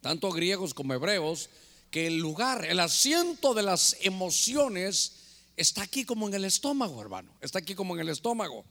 tanto 0.00 0.30
griegos 0.30 0.74
como 0.74 0.94
hebreos, 0.94 1.50
que 1.90 2.06
el 2.06 2.18
lugar, 2.18 2.64
el 2.64 2.80
asiento 2.80 3.54
de 3.54 3.62
las 3.62 3.96
emociones 4.00 5.12
está 5.56 5.82
aquí 5.82 6.04
como 6.04 6.28
en 6.28 6.34
el 6.34 6.44
estómago, 6.44 7.00
hermano, 7.02 7.34
está 7.40 7.58
aquí 7.58 7.74
como 7.74 7.94
en 7.94 8.02
el 8.02 8.08
estómago. 8.08 8.64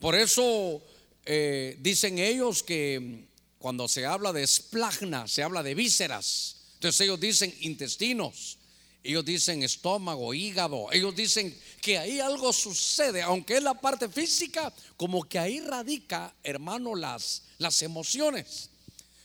Por 0.00 0.14
eso 0.14 0.82
eh, 1.24 1.76
dicen 1.80 2.18
ellos 2.18 2.62
que 2.62 3.28
cuando 3.58 3.88
se 3.88 4.06
habla 4.06 4.32
de 4.32 4.42
esplagna, 4.42 5.28
se 5.28 5.42
habla 5.42 5.62
de 5.62 5.74
vísceras. 5.74 6.56
Entonces 6.74 7.00
ellos 7.02 7.20
dicen 7.20 7.54
intestinos. 7.60 8.57
Ellos 9.04 9.24
dicen 9.24 9.62
estómago, 9.62 10.34
hígado, 10.34 10.88
ellos 10.92 11.14
dicen 11.14 11.56
que 11.80 11.98
ahí 11.98 12.20
algo 12.20 12.52
sucede, 12.52 13.22
aunque 13.22 13.56
es 13.56 13.62
la 13.62 13.74
parte 13.74 14.08
física, 14.08 14.72
como 14.96 15.24
que 15.24 15.38
ahí 15.38 15.60
radica, 15.60 16.34
hermano, 16.42 16.94
las, 16.94 17.42
las 17.58 17.82
emociones. 17.82 18.70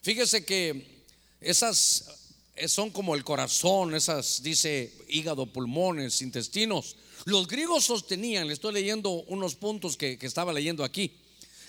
Fíjese 0.02 0.46
que 0.46 1.04
esas 1.42 2.06
son 2.68 2.92
como 2.92 3.16
el 3.16 3.24
corazón, 3.24 3.96
esas, 3.96 4.44
dice, 4.44 4.94
hígado, 5.10 5.48
pulmones, 5.48 6.22
intestinos. 6.22 6.96
Los 7.26 7.48
griegos 7.48 7.86
sostenían, 7.86 8.48
le 8.48 8.54
estoy 8.54 8.74
leyendo 8.74 9.10
unos 9.28 9.56
puntos 9.56 9.98
que, 9.98 10.18
que 10.18 10.28
estaba 10.28 10.54
leyendo 10.54 10.84
aquí, 10.84 11.12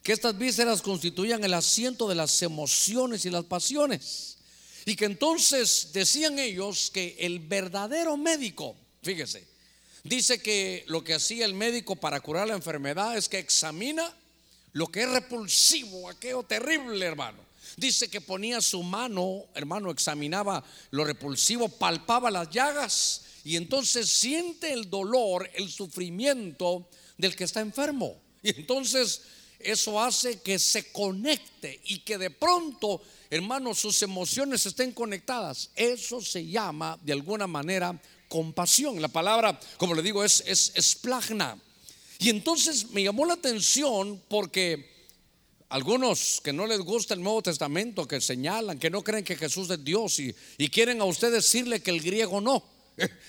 que 0.03 0.13
estas 0.13 0.37
vísceras 0.37 0.83
constituían 0.83 1.43
el 1.45 1.55
asiento 1.55 2.09
de 2.09 2.15
las 2.15 2.43
emociones 2.43 3.25
y 3.25 3.31
las 3.31 3.45
pasiones. 3.45 4.34
Y 4.87 4.97
que 4.97 5.07
entonces 5.07 5.91
decían 5.93 6.39
ellos 6.39 6.91
que 6.93 7.17
el 7.21 7.39
verdadero 7.39 8.17
médico, 8.17 8.77
fíjese, 9.03 9.47
dice 10.03 10.43
que 10.43 10.85
lo 10.89 11.03
que 11.03 11.15
hacía 11.15 11.45
el 11.47 11.55
médico 11.55 11.97
para 11.97 12.21
curar 12.21 12.49
la 12.49 12.55
enfermedad 12.55 13.17
es 13.17 13.29
que 13.29 13.39
examina 13.39 14.15
lo 14.73 14.89
que 14.89 15.05
es 15.05 15.09
repulsivo, 15.09 16.11
aquello 16.11 16.43
terrible, 16.43 17.05
hermano. 17.05 17.39
Dice 17.77 18.09
que 18.09 18.21
ponía 18.21 18.61
su 18.61 18.83
mano, 18.83 19.47
hermano, 19.55 19.91
examinaba 19.91 20.63
lo 20.91 21.05
repulsivo, 21.05 21.69
palpaba 21.69 22.31
las 22.31 22.51
llagas 22.51 23.23
y 23.45 23.57
entonces 23.57 24.09
siente 24.09 24.73
el 24.73 24.91
dolor, 24.91 25.51
el 25.55 25.71
sufrimiento 25.71 26.89
del 27.17 27.35
que 27.35 27.45
está 27.45 27.61
enfermo. 27.61 28.21
Y 28.43 28.51
entonces 28.51 29.23
eso 29.65 30.01
hace 30.01 30.41
que 30.41 30.59
se 30.59 30.93
conecte 30.93 31.81
y 31.85 32.01
que 32.01 32.19
de 32.19 32.31
pronto 32.31 33.01
hermanos, 33.35 33.81
sus 33.81 34.01
emociones 34.03 34.65
estén 34.65 34.93
conectadas. 34.93 35.71
Eso 35.75 36.21
se 36.21 36.47
llama, 36.47 36.99
de 37.03 37.13
alguna 37.13 37.47
manera, 37.47 38.01
compasión. 38.29 39.03
La 39.03 39.09
palabra, 39.09 39.59
como 39.77 39.95
le 39.95 40.03
digo, 40.03 40.23
es, 40.25 40.43
es, 40.47 40.95
plagna. 40.95 41.59
Y 42.19 42.31
entonces 42.31 42.91
me 42.91 43.03
llamó 43.03 43.27
la 43.27 43.35
atención 43.35 44.23
porque 44.29 44.93
algunos 45.69 46.41
que 46.45 46.53
no 46.53 46.67
les 46.67 46.79
gusta 46.79 47.15
el 47.15 47.23
Nuevo 47.23 47.43
Testamento, 47.43 48.07
que 48.07 48.21
señalan, 48.21 48.79
que 48.79 48.91
no 48.91 49.03
creen 49.03 49.25
que 49.25 49.37
Jesús 49.37 49.69
es 49.71 49.83
Dios 49.85 50.21
y, 50.21 50.35
y 50.57 50.69
quieren 50.69 51.01
a 51.01 51.05
usted 51.05 51.33
decirle 51.33 51.83
que 51.83 51.91
el 51.91 52.01
griego 52.01 52.41
no. 52.41 52.63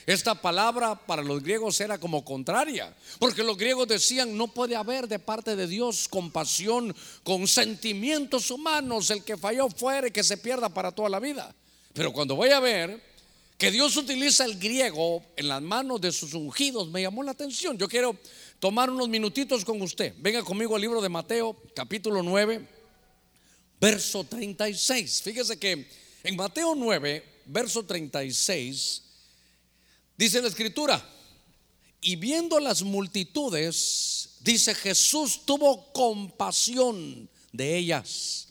Esta 0.06 0.36
palabra 0.36 0.96
para 0.96 1.24
los 1.24 1.42
griegos 1.42 1.80
era 1.82 1.98
como 1.98 2.24
contraria, 2.24 2.96
porque 3.18 3.44
los 3.44 3.58
griegos 3.58 3.88
decían, 3.88 4.38
no 4.38 4.48
puede 4.48 4.76
haber 4.76 5.08
de 5.08 5.18
parte 5.18 5.56
de 5.56 5.66
Dios 5.66 6.08
compasión 6.08 6.96
con 7.24 7.48
sentimientos 7.48 8.52
humanos, 8.52 9.10
el 9.10 9.24
que 9.24 9.38
falló 9.38 9.70
fuere 9.70 10.12
que 10.12 10.24
se 10.24 10.38
pierda 10.38 10.70
para 10.70 10.92
toda 10.92 11.10
la 11.10 11.20
vida. 11.20 11.56
Pero 11.94 12.14
cuando 12.14 12.36
voy 12.36 12.50
a 12.50 12.60
ver 12.60 13.02
que 13.58 13.72
Dios 13.72 13.96
utiliza 13.98 14.46
el 14.46 14.60
griego 14.60 15.24
en 15.36 15.48
las 15.48 15.62
manos 15.62 16.02
de 16.02 16.12
sus 16.12 16.34
ungidos, 16.34 16.90
me 16.90 17.02
llamó 17.02 17.24
la 17.24 17.32
atención. 17.32 17.78
Yo 17.78 17.88
quiero 17.88 18.16
tomar 18.60 18.90
unos 18.90 19.10
minutitos 19.10 19.66
con 19.66 19.82
usted. 19.82 20.14
Venga 20.18 20.44
conmigo 20.44 20.76
al 20.76 20.82
libro 20.82 21.02
de 21.02 21.10
Mateo, 21.10 21.56
capítulo 21.74 22.22
9, 22.22 22.68
verso 23.80 24.24
36. 24.24 25.22
Fíjese 25.24 25.58
que 25.58 25.90
en 26.24 26.36
Mateo 26.36 26.76
9, 26.76 27.24
verso 27.46 27.84
36, 27.84 29.05
Dice 30.18 30.42
la 30.42 30.48
escritura, 30.48 31.04
y 32.02 32.16
viendo 32.16 32.60
las 32.60 32.84
multitudes, 32.84 34.30
dice 34.40 34.74
Jesús 34.76 35.42
tuvo 35.46 35.92
compasión 35.92 37.30
de 37.52 37.78
ellas, 37.78 38.48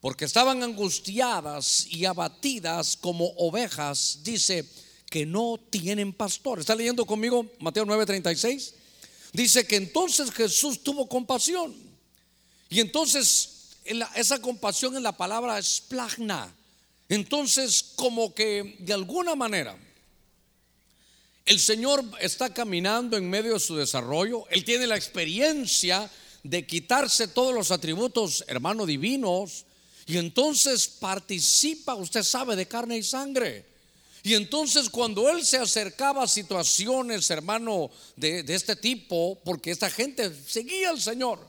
porque 0.00 0.24
estaban 0.24 0.62
angustiadas 0.62 1.86
y 1.90 2.04
abatidas 2.04 2.96
como 2.96 3.26
ovejas, 3.36 4.20
dice 4.22 4.64
que 5.10 5.26
no 5.26 5.60
tienen 5.68 6.12
pastor. 6.12 6.60
¿Está 6.60 6.74
leyendo 6.74 7.04
conmigo 7.04 7.46
Mateo 7.58 7.84
9:36? 7.84 8.72
Dice 9.32 9.66
que 9.66 9.76
entonces 9.76 10.30
Jesús 10.30 10.82
tuvo 10.82 11.08
compasión. 11.08 11.74
Y 12.70 12.80
entonces 12.80 13.76
esa 14.14 14.40
compasión 14.40 14.96
en 14.96 15.02
la 15.02 15.12
palabra 15.12 15.58
es 15.58 15.80
plagna. 15.80 16.54
Entonces 17.08 17.82
como 17.96 18.34
que 18.34 18.76
de 18.78 18.92
alguna 18.94 19.34
manera 19.34 19.76
el 21.44 21.58
Señor 21.58 22.04
está 22.20 22.54
caminando 22.54 23.16
en 23.16 23.28
medio 23.28 23.54
de 23.54 23.60
su 23.60 23.76
desarrollo. 23.76 24.46
Él 24.50 24.64
tiene 24.64 24.86
la 24.86 24.96
experiencia 24.96 26.10
de 26.42 26.66
quitarse 26.66 27.28
todos 27.28 27.54
los 27.54 27.70
atributos, 27.70 28.44
hermano, 28.46 28.86
divinos. 28.86 29.64
Y 30.06 30.18
entonces 30.18 30.86
participa, 30.88 31.94
usted 31.94 32.22
sabe, 32.22 32.56
de 32.56 32.66
carne 32.66 32.98
y 32.98 33.02
sangre. 33.02 33.64
Y 34.24 34.34
entonces 34.34 34.88
cuando 34.88 35.28
él 35.28 35.44
se 35.44 35.58
acercaba 35.58 36.24
a 36.24 36.28
situaciones, 36.28 37.28
hermano, 37.30 37.90
de, 38.14 38.44
este 38.48 38.76
tipo, 38.76 39.38
porque 39.44 39.72
esta 39.72 39.90
gente 39.90 40.32
seguía 40.46 40.90
al 40.90 41.00
Señor, 41.00 41.40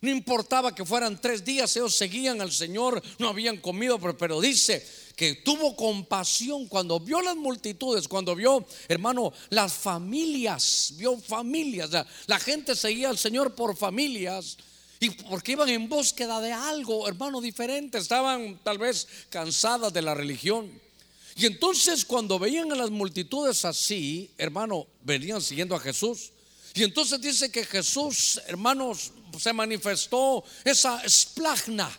no 0.00 0.10
importaba 0.10 0.74
que 0.74 0.84
fueran 0.84 1.20
tres 1.20 1.44
días, 1.44 1.76
ellos 1.76 1.94
seguían 1.94 2.40
al 2.40 2.52
Señor, 2.52 3.00
no 3.18 3.28
habían 3.28 3.58
comido, 3.58 3.98
pero, 4.00 4.16
pero 4.16 4.40
dice 4.40 4.84
que 5.18 5.34
tuvo 5.34 5.74
compasión 5.74 6.68
cuando 6.68 7.00
vio 7.00 7.20
las 7.20 7.34
multitudes, 7.34 8.06
cuando 8.06 8.36
vio, 8.36 8.64
hermano, 8.86 9.32
las 9.50 9.72
familias, 9.72 10.92
vio 10.94 11.18
familias, 11.18 11.90
la, 12.28 12.38
gente 12.38 12.76
seguía 12.76 13.08
al 13.08 13.18
Señor 13.18 13.56
por 13.56 13.76
familias. 13.76 14.56
Y 15.00 15.10
porque 15.10 15.52
iban 15.52 15.70
en 15.70 15.88
búsqueda 15.88 16.40
de 16.40 16.52
algo, 16.52 17.08
hermano, 17.08 17.40
diferente. 17.40 17.98
Estaban 17.98 18.60
tal 18.62 18.78
vez 18.78 19.08
cansadas 19.28 19.92
de 19.92 20.02
la 20.02 20.14
religión. 20.14 20.70
Y 21.34 21.46
entonces 21.46 22.04
cuando 22.04 22.38
veían 22.38 22.70
a 22.70 22.76
las 22.76 22.90
multitudes 22.90 23.64
así, 23.64 24.30
hermano, 24.38 24.86
venían 25.02 25.42
siguiendo 25.42 25.74
a 25.74 25.80
Jesús. 25.80 26.30
Y 26.74 26.84
entonces 26.84 27.20
dice 27.20 27.50
que 27.50 27.64
Jesús, 27.64 28.40
hermanos, 28.46 29.10
se 29.36 29.52
manifestó 29.52 30.44
esa 30.64 31.02
esplagna, 31.02 31.90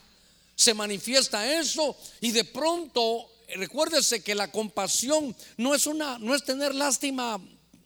se 0.60 0.74
manifiesta 0.74 1.58
eso 1.58 1.96
y 2.20 2.32
de 2.32 2.44
pronto, 2.44 3.32
recuérdese 3.56 4.22
que 4.22 4.36
la 4.36 4.52
compasión 4.52 5.34
no 5.56 5.74
es 5.74 5.88
una, 5.88 6.20
no 6.20 6.36
es 6.36 6.44
tener 6.44 6.76
lástima, 6.76 7.40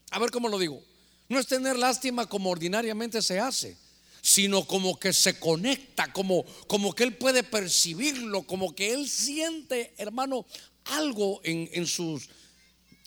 a 0.09 0.19
ver 0.19 0.31
cómo 0.31 0.49
lo 0.49 0.57
digo, 0.57 0.81
no 1.29 1.39
es 1.39 1.45
tener 1.45 1.77
lástima 1.77 2.27
como 2.27 2.49
ordinariamente 2.49 3.21
se 3.21 3.39
hace 3.39 3.77
sino 4.25 4.65
como 4.65 4.97
que 4.97 5.11
se 5.11 5.37
conecta, 5.37 6.13
como, 6.13 6.45
como 6.67 6.95
que 6.95 7.03
él 7.03 7.17
puede 7.17 7.43
percibirlo, 7.43 8.43
como 8.43 8.73
que 8.73 8.93
él 8.93 9.09
siente, 9.09 9.93
hermano, 9.97 10.45
algo 10.85 11.41
en, 11.43 11.69
en, 11.73 11.85
sus, 11.85 12.29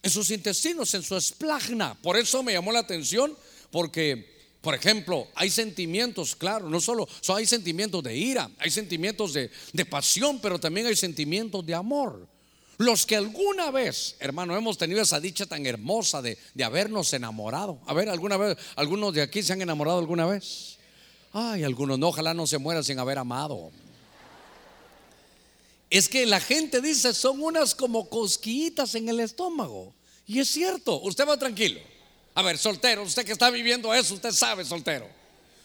en 0.03 0.11
sus 0.11 0.31
intestinos, 0.31 0.93
en 0.93 1.03
su 1.03 1.17
esplagna. 1.17 1.95
Por 2.03 2.19
eso 2.19 2.43
me 2.43 2.53
llamó 2.53 2.71
la 2.71 2.81
atención, 2.81 3.35
porque 3.71 4.36
por 4.67 4.75
ejemplo, 4.75 5.29
hay 5.37 5.49
sentimientos, 5.49 6.35
claro, 6.35 6.69
no 6.69 6.81
solo, 6.81 7.07
hay 7.29 7.47
sentimientos 7.47 8.03
de 8.03 8.17
ira, 8.17 8.51
hay 8.59 8.69
sentimientos 8.69 9.33
de, 9.33 9.49
pasión, 9.89 10.41
pero 10.41 10.59
también 10.59 10.89
hay 10.89 10.97
sentimientos 10.97 11.65
de 11.65 11.73
amor. 11.73 12.27
Los 12.77 13.07
que 13.07 13.15
alguna 13.15 13.71
vez, 13.71 14.17
hermano, 14.19 14.57
hemos 14.57 14.77
tenido 14.77 15.01
esa 15.01 15.21
dicha 15.21 15.47
tan 15.47 15.65
hermosa 15.67 16.21
de, 16.21 16.37
de 16.53 16.65
habernos 16.65 17.13
enamorado. 17.13 17.79
A 17.87 17.95
ver, 17.95 18.09
alguna 18.09 18.37
vez, 18.39 18.59
algunos 18.75 19.15
de 19.15 19.23
aquí 19.23 19.41
se 19.41 19.53
han 19.53 19.63
enamorado 19.63 20.01
alguna 20.01 20.27
vez. 20.27 20.79
Ay, 21.33 21.63
algunos 21.63 21.97
no, 21.97 22.09
ojalá 22.09 22.35
no 22.35 22.49
se 22.49 22.59
mueran 22.59 22.83
sin 22.83 22.99
haber 22.99 23.19
amado. 23.19 23.71
Es 25.91 26.09
que 26.09 26.27
la 26.27 26.41
gente 26.41 26.81
dice 26.81 27.15
son 27.15 27.41
unas 27.41 27.73
como 27.73 28.09
cosquillitas 28.09 28.97
en 28.97 29.09
el 29.11 29.21
estómago. 29.21 29.95
Y 30.27 30.41
es 30.41 30.49
cierto, 30.49 31.01
usted 31.03 31.25
va 31.25 31.39
tranquilo. 31.39 31.79
A 32.37 32.43
ver, 32.43 32.59
soltero, 32.59 33.03
usted 33.03 33.25
que 33.25 33.33
está 33.33 33.49
viviendo 33.49 33.95
eso, 33.95 34.13
usted 34.13 34.31
sabe, 34.31 34.63
soltero. 34.63 35.09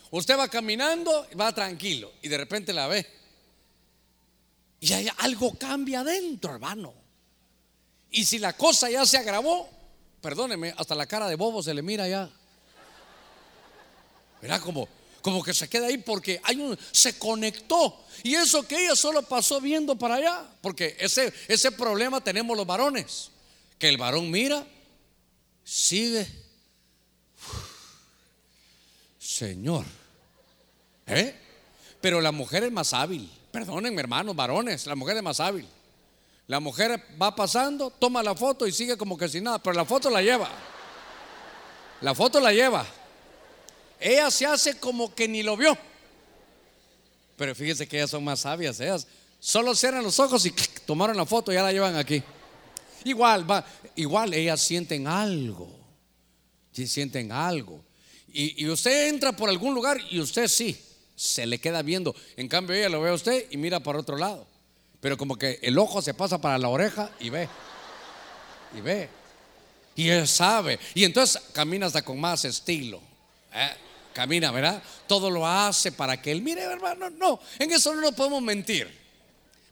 Usted 0.10 0.38
va 0.40 0.48
caminando, 0.48 1.28
va 1.38 1.54
tranquilo 1.54 2.14
y 2.22 2.30
de 2.30 2.38
repente 2.38 2.72
la 2.72 2.88
ve. 2.88 3.06
Y 4.80 4.94
algo 5.18 5.54
cambia 5.60 6.00
adentro, 6.00 6.54
hermano. 6.54 6.94
Y 8.10 8.24
si 8.24 8.40
la 8.40 8.54
cosa 8.56 8.90
ya 8.90 9.06
se 9.06 9.18
agravó, 9.18 9.70
perdóneme, 10.22 10.74
hasta 10.78 10.96
la 10.96 11.06
cara 11.06 11.28
de 11.28 11.36
bobo 11.36 11.62
se 11.62 11.74
le 11.74 11.82
mira 11.82 12.08
ya. 12.08 12.30
Verá 14.42 14.62
como, 14.62 14.88
como 15.22 15.44
que 15.44 15.54
se 15.54 15.68
queda 15.68 15.88
ahí 15.88 15.98
porque 15.98 16.40
hay 16.42 16.56
un, 16.56 16.80
se 16.94 17.20
conectó. 17.20 18.06
Y 18.24 18.36
eso 18.36 18.66
que 18.66 18.86
ella 18.86 18.96
solo 18.96 19.24
pasó 19.24 19.60
viendo 19.60 19.98
para 19.98 20.16
allá. 20.16 20.50
Porque 20.62 20.96
ese, 21.02 21.34
ese 21.50 21.74
problema 21.74 22.24
tenemos 22.24 22.56
los 22.56 22.66
varones. 22.66 23.30
Que 23.78 23.90
el 23.90 23.98
varón 23.98 24.32
mira, 24.32 24.66
sigue 25.66 26.41
Señor. 29.42 29.86
¿Eh? 31.08 31.36
Pero 32.00 32.22
la 32.22 32.32
mujer 32.32 32.64
es 32.64 32.72
más 32.72 32.94
hábil. 32.94 33.28
Perdónenme, 33.52 34.00
hermanos, 34.00 34.36
varones, 34.36 34.86
la 34.86 34.96
mujer 34.96 35.18
es 35.18 35.24
más 35.24 35.40
hábil. 35.40 35.68
La 36.46 36.60
mujer 36.60 37.04
va 37.20 37.36
pasando, 37.36 37.90
toma 37.90 38.22
la 38.22 38.36
foto 38.36 38.68
y 38.68 38.72
sigue 38.72 38.96
como 38.98 39.18
que 39.18 39.28
sin 39.28 39.46
nada, 39.46 39.58
pero 39.58 39.76
la 39.76 39.84
foto 39.84 40.12
la 40.12 40.22
lleva. 40.22 40.48
La 42.02 42.14
foto 42.14 42.40
la 42.40 42.54
lleva. 42.54 42.86
Ella 44.00 44.30
se 44.30 44.46
hace 44.46 44.80
como 44.80 45.16
que 45.16 45.28
ni 45.28 45.42
lo 45.42 45.58
vio. 45.58 45.76
Pero 47.36 47.56
fíjese 47.56 47.88
que 47.88 47.98
ellas 47.98 48.12
son 48.12 48.24
más 48.24 48.42
sabias. 48.42 48.80
Ellas 48.80 49.08
solo 49.40 49.74
cierran 49.74 50.04
los 50.04 50.20
ojos 50.20 50.46
y 50.46 50.52
tomaron 50.86 51.18
la 51.18 51.26
foto 51.26 51.52
y 51.52 51.56
ya 51.56 51.64
la 51.64 51.72
llevan 51.72 51.96
aquí. 51.96 52.22
Igual, 53.06 53.50
va, 53.50 53.66
igual 53.96 54.36
ellas 54.36 54.62
sienten 54.62 55.08
algo. 55.08 55.76
Si 56.72 56.86
sienten 56.86 57.32
algo. 57.32 57.84
Y, 58.34 58.68
usted 58.68 59.10
entra 59.10 59.34
por 59.34 59.50
algún 59.50 59.74
lugar 59.74 60.00
y 60.10 60.20
usted 60.20 60.48
sí, 60.48 60.80
se 61.16 61.46
le 61.46 61.60
queda 61.60 61.82
viendo. 61.82 62.16
En 62.38 62.48
cambio, 62.48 62.76
ella 62.76 62.90
lo 62.90 63.02
ve 63.02 63.10
a 63.10 63.14
usted 63.14 63.48
y 63.52 63.58
mira 63.58 63.80
para 63.80 64.00
otro 64.00 64.18
lado. 64.18 64.48
Pero 65.00 65.18
como 65.18 65.38
que 65.38 65.60
el 65.62 65.78
ojo 65.78 66.02
se 66.02 66.14
pasa 66.14 66.40
para 66.40 66.58
la 66.58 66.70
oreja 66.70 67.12
y 67.20 67.30
ve. 67.30 67.50
Y 68.78 68.82
ve. 68.82 69.10
Y 69.96 70.10
él 70.10 70.28
sabe. 70.28 70.80
Y 70.94 71.04
entonces 71.04 71.42
camina 71.52 71.88
hasta 71.88 72.04
con 72.04 72.20
más 72.20 72.46
estilo. 72.46 73.02
¿eh? 73.54 73.72
Camina, 74.14 74.52
¿verdad? 74.52 74.82
Todo 75.08 75.30
lo 75.30 75.46
hace 75.46 75.92
para 75.92 76.22
que 76.22 76.32
él 76.32 76.42
mire, 76.42 76.62
hermano. 76.62 77.10
No, 77.10 77.40
en 77.60 77.72
eso 77.72 77.94
no 77.94 78.02
nos 78.02 78.14
podemos 78.14 78.42
mentir. 78.42 78.90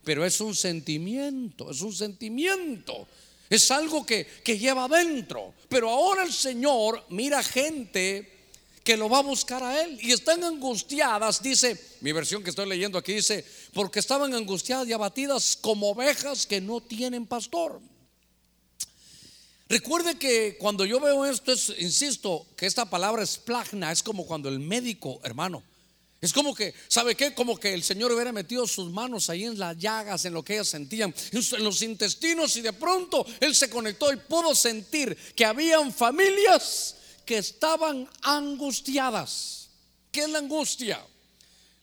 Pero 0.03 0.25
es 0.25 0.41
un 0.41 0.55
sentimiento, 0.55 1.69
es 1.71 1.81
un 1.81 1.93
sentimiento. 1.93 3.07
Es 3.49 3.69
algo 3.71 4.05
que, 4.05 4.25
que 4.43 4.57
lleva 4.57 4.85
adentro. 4.85 5.53
Pero 5.69 5.89
ahora 5.89 6.23
el 6.23 6.33
Señor 6.33 7.05
mira 7.09 7.43
gente 7.43 8.38
que 8.83 8.97
lo 8.97 9.09
va 9.09 9.19
a 9.19 9.23
buscar 9.23 9.63
a 9.63 9.83
él 9.83 9.97
y 10.01 10.11
están 10.11 10.43
angustiadas, 10.43 11.41
dice, 11.41 11.79
mi 12.01 12.11
versión 12.11 12.43
que 12.43 12.49
estoy 12.49 12.67
leyendo 12.67 12.97
aquí 12.97 13.13
dice, 13.13 13.45
porque 13.73 13.99
estaban 13.99 14.33
angustiadas 14.33 14.87
y 14.87 14.93
abatidas 14.93 15.57
como 15.59 15.89
ovejas 15.89 16.45
que 16.45 16.61
no 16.61 16.81
tienen 16.81 17.25
pastor. 17.25 17.79
Recuerde 19.67 20.17
que 20.17 20.57
cuando 20.57 20.83
yo 20.85 20.99
veo 20.99 21.25
esto, 21.25 21.51
es, 21.51 21.71
insisto, 21.77 22.47
que 22.57 22.65
esta 22.65 22.89
palabra 22.89 23.21
es 23.21 23.37
plagna, 23.37 23.91
es 23.91 24.01
como 24.01 24.25
cuando 24.25 24.49
el 24.49 24.59
médico, 24.59 25.19
hermano, 25.23 25.61
es 26.21 26.33
como 26.33 26.53
que, 26.53 26.73
¿sabe 26.87 27.15
qué? 27.15 27.33
Como 27.33 27.57
que 27.57 27.73
el 27.73 27.83
Señor 27.83 28.11
hubiera 28.11 28.33
metido 28.33 28.67
sus 28.67 28.91
manos 28.91 29.29
ahí 29.29 29.45
en 29.45 29.57
las 29.57 29.77
llagas, 29.77 30.25
en 30.25 30.33
lo 30.33 30.43
que 30.43 30.55
ellas 30.55 30.67
sentían, 30.67 31.13
en 31.31 31.63
los 31.63 31.81
intestinos, 31.81 32.55
y 32.57 32.61
de 32.61 32.73
pronto 32.73 33.25
Él 33.39 33.55
se 33.55 33.69
conectó 33.69 34.11
y 34.11 34.17
pudo 34.17 34.53
sentir 34.53 35.15
que 35.35 35.45
habían 35.45 35.93
familias 35.93 36.95
que 37.29 37.37
estaban 37.37 38.09
angustiadas. 38.23 39.69
¿Qué 40.11 40.21
es 40.21 40.29
la 40.31 40.39
angustia? 40.39 40.99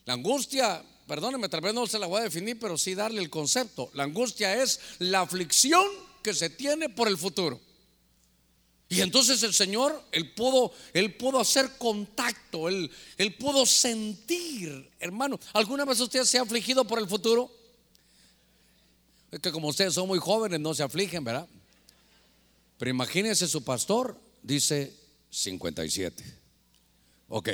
La 0.03 0.11
angustia, 0.11 0.83
perdóneme, 1.07 1.47
tal 1.47 1.61
vez 1.61 1.73
no 1.73 1.87
se 1.87 1.97
la 1.97 2.05
voy 2.05 2.19
a 2.19 2.23
definir, 2.25 2.59
pero 2.59 2.77
sí 2.77 2.95
darle 2.95 3.21
el 3.21 3.29
concepto. 3.29 3.89
La 3.93 4.03
angustia 4.03 4.61
es 4.61 4.81
la 4.99 5.21
aflicción 5.21 5.87
que 6.21 6.33
se 6.33 6.49
tiene 6.49 6.89
por 6.89 7.07
el 7.07 7.17
futuro. 7.17 7.61
Y 8.89 8.99
entonces 8.99 9.41
el 9.43 9.53
Señor, 9.53 10.03
Él 10.11 10.33
pudo, 10.33 10.73
él 10.91 11.15
pudo 11.15 11.39
hacer 11.39 11.77
contacto, 11.77 12.67
él, 12.67 12.91
él 13.17 13.33
pudo 13.35 13.65
sentir, 13.65 14.91
hermano. 14.99 15.39
¿Alguna 15.53 15.85
vez 15.85 16.01
usted 16.01 16.25
se 16.25 16.39
ha 16.39 16.41
afligido 16.41 16.83
por 16.83 16.99
el 16.99 17.07
futuro? 17.07 17.49
Es 19.31 19.39
que 19.39 19.53
como 19.53 19.69
ustedes 19.69 19.93
son 19.93 20.09
muy 20.09 20.19
jóvenes, 20.19 20.59
no 20.59 20.73
se 20.73 20.83
afligen, 20.83 21.23
¿verdad? 21.23 21.47
Pero 22.77 22.91
imagínese 22.91 23.47
su 23.47 23.63
pastor, 23.63 24.19
dice 24.43 25.06
57. 25.37 26.23
Ok. 27.29 27.49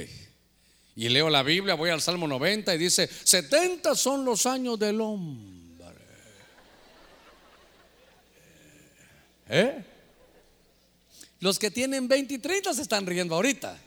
Y 0.96 1.10
leo 1.10 1.30
la 1.30 1.44
Biblia, 1.44 1.75
voy 1.75 1.90
al 1.90 2.02
Salmo 2.02 2.28
90 2.28 2.74
y 2.75 2.78
dice, 2.78 3.10
70 3.24 3.96
son 3.96 4.24
los 4.24 4.46
años 4.46 4.80
del 4.80 5.02
hombre. 5.02 5.63
¿Eh? 9.50 9.84
Los 11.42 11.60
que 11.60 11.70
tienen 11.70 12.08
20 12.08 12.36
y 12.36 12.38
30 12.38 12.74
se 12.74 12.84
están 12.84 13.06
riendo 13.06 13.36
ahorita. 13.36 13.78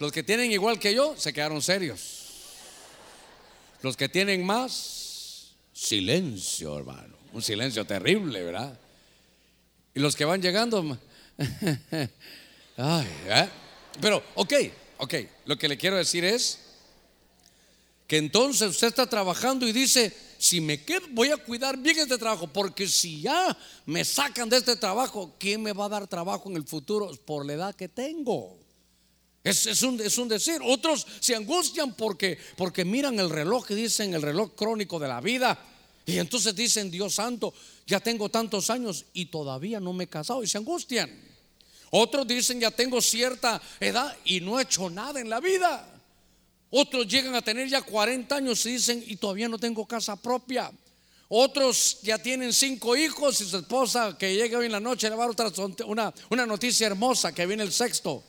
Los 0.00 0.10
que 0.10 0.22
tienen 0.22 0.50
igual 0.50 0.78
que 0.78 0.92
yo 0.92 1.14
se 1.16 1.32
quedaron 1.32 1.62
serios. 1.62 2.26
Los 3.82 3.96
que 3.96 4.08
tienen 4.08 4.44
más, 4.44 5.52
silencio, 5.72 6.76
hermano. 6.76 7.16
Un 7.32 7.42
silencio 7.42 7.86
terrible, 7.86 8.42
¿verdad? 8.42 8.76
Y 9.94 10.00
los 10.00 10.16
que 10.16 10.24
van 10.24 10.42
llegando, 10.42 10.98
ay, 12.80 13.06
¿eh? 13.26 13.48
pero, 14.00 14.22
ok, 14.34 14.54
ok, 14.98 15.14
lo 15.46 15.58
que 15.58 15.68
le 15.68 15.76
quiero 15.76 15.96
decir 15.96 16.24
es 16.24 16.58
que 18.06 18.16
entonces 18.16 18.70
usted 18.70 18.88
está 18.88 19.08
trabajando 19.08 19.68
y 19.68 19.72
dice, 19.72 20.12
si 20.38 20.60
me 20.60 20.82
quedo, 20.82 21.06
voy 21.10 21.28
a 21.28 21.36
cuidar 21.36 21.76
bien 21.76 21.98
este 21.98 22.18
trabajo, 22.18 22.48
porque 22.48 22.88
si 22.88 23.20
ya 23.20 23.56
me 23.86 24.04
sacan 24.04 24.48
de 24.48 24.56
este 24.56 24.74
trabajo, 24.74 25.34
¿quién 25.38 25.62
me 25.62 25.72
va 25.72 25.84
a 25.84 25.90
dar 25.90 26.06
trabajo 26.08 26.50
en 26.50 26.56
el 26.56 26.64
futuro 26.64 27.10
por 27.24 27.46
la 27.46 27.52
edad 27.52 27.74
que 27.76 27.88
tengo? 27.88 28.58
Es, 29.44 29.82
un, 29.82 30.00
es 30.00 30.18
un, 30.18 30.28
decir. 30.28 30.60
Otros 30.62 31.06
se 31.20 31.34
angustian 31.34 31.94
porque, 31.94 32.38
porque 32.56 32.84
miran 32.84 33.18
el 33.20 33.30
reloj 33.30 33.70
y 33.70 33.74
dicen 33.74 34.12
el 34.12 34.22
reloj 34.22 34.54
crónico 34.54 34.98
de 34.98 35.08
la 35.08 35.20
vida. 35.20 35.58
Y 36.04 36.18
entonces 36.18 36.54
dicen, 36.54 36.90
Dios 36.90 37.14
santo, 37.14 37.54
ya 37.86 38.00
tengo 38.00 38.28
tantos 38.28 38.70
años 38.70 39.06
y 39.12 39.26
todavía 39.26 39.80
no 39.80 39.92
me 39.92 40.04
he 40.04 40.08
casado 40.08 40.42
y 40.42 40.46
se 40.46 40.58
angustian. 40.58 41.29
Otros 41.90 42.26
dicen, 42.26 42.60
ya 42.60 42.70
tengo 42.70 43.00
cierta 43.00 43.60
edad 43.80 44.16
y 44.24 44.40
no 44.40 44.58
he 44.58 44.62
hecho 44.62 44.88
nada 44.88 45.20
en 45.20 45.28
la 45.28 45.40
vida. 45.40 45.86
Otros 46.70 47.08
llegan 47.08 47.34
a 47.34 47.42
tener 47.42 47.68
ya 47.68 47.82
40 47.82 48.34
años 48.34 48.64
y 48.66 48.72
dicen, 48.72 49.02
y 49.06 49.16
todavía 49.16 49.48
no 49.48 49.58
tengo 49.58 49.84
casa 49.86 50.14
propia. 50.14 50.70
Otros 51.28 51.98
ya 52.02 52.18
tienen 52.18 52.52
cinco 52.52 52.96
hijos 52.96 53.40
y 53.40 53.44
su 53.44 53.58
esposa 53.58 54.16
que 54.16 54.34
llega 54.34 54.58
hoy 54.58 54.66
en 54.66 54.72
la 54.72 54.80
noche 54.80 55.08
le 55.08 55.16
va 55.16 55.24
a 55.24 55.32
dar 55.32 55.52
una, 55.86 56.12
una 56.28 56.46
noticia 56.46 56.86
hermosa 56.86 57.32
que 57.34 57.46
viene 57.46 57.62
el 57.64 57.72
sexto. 57.72 58.22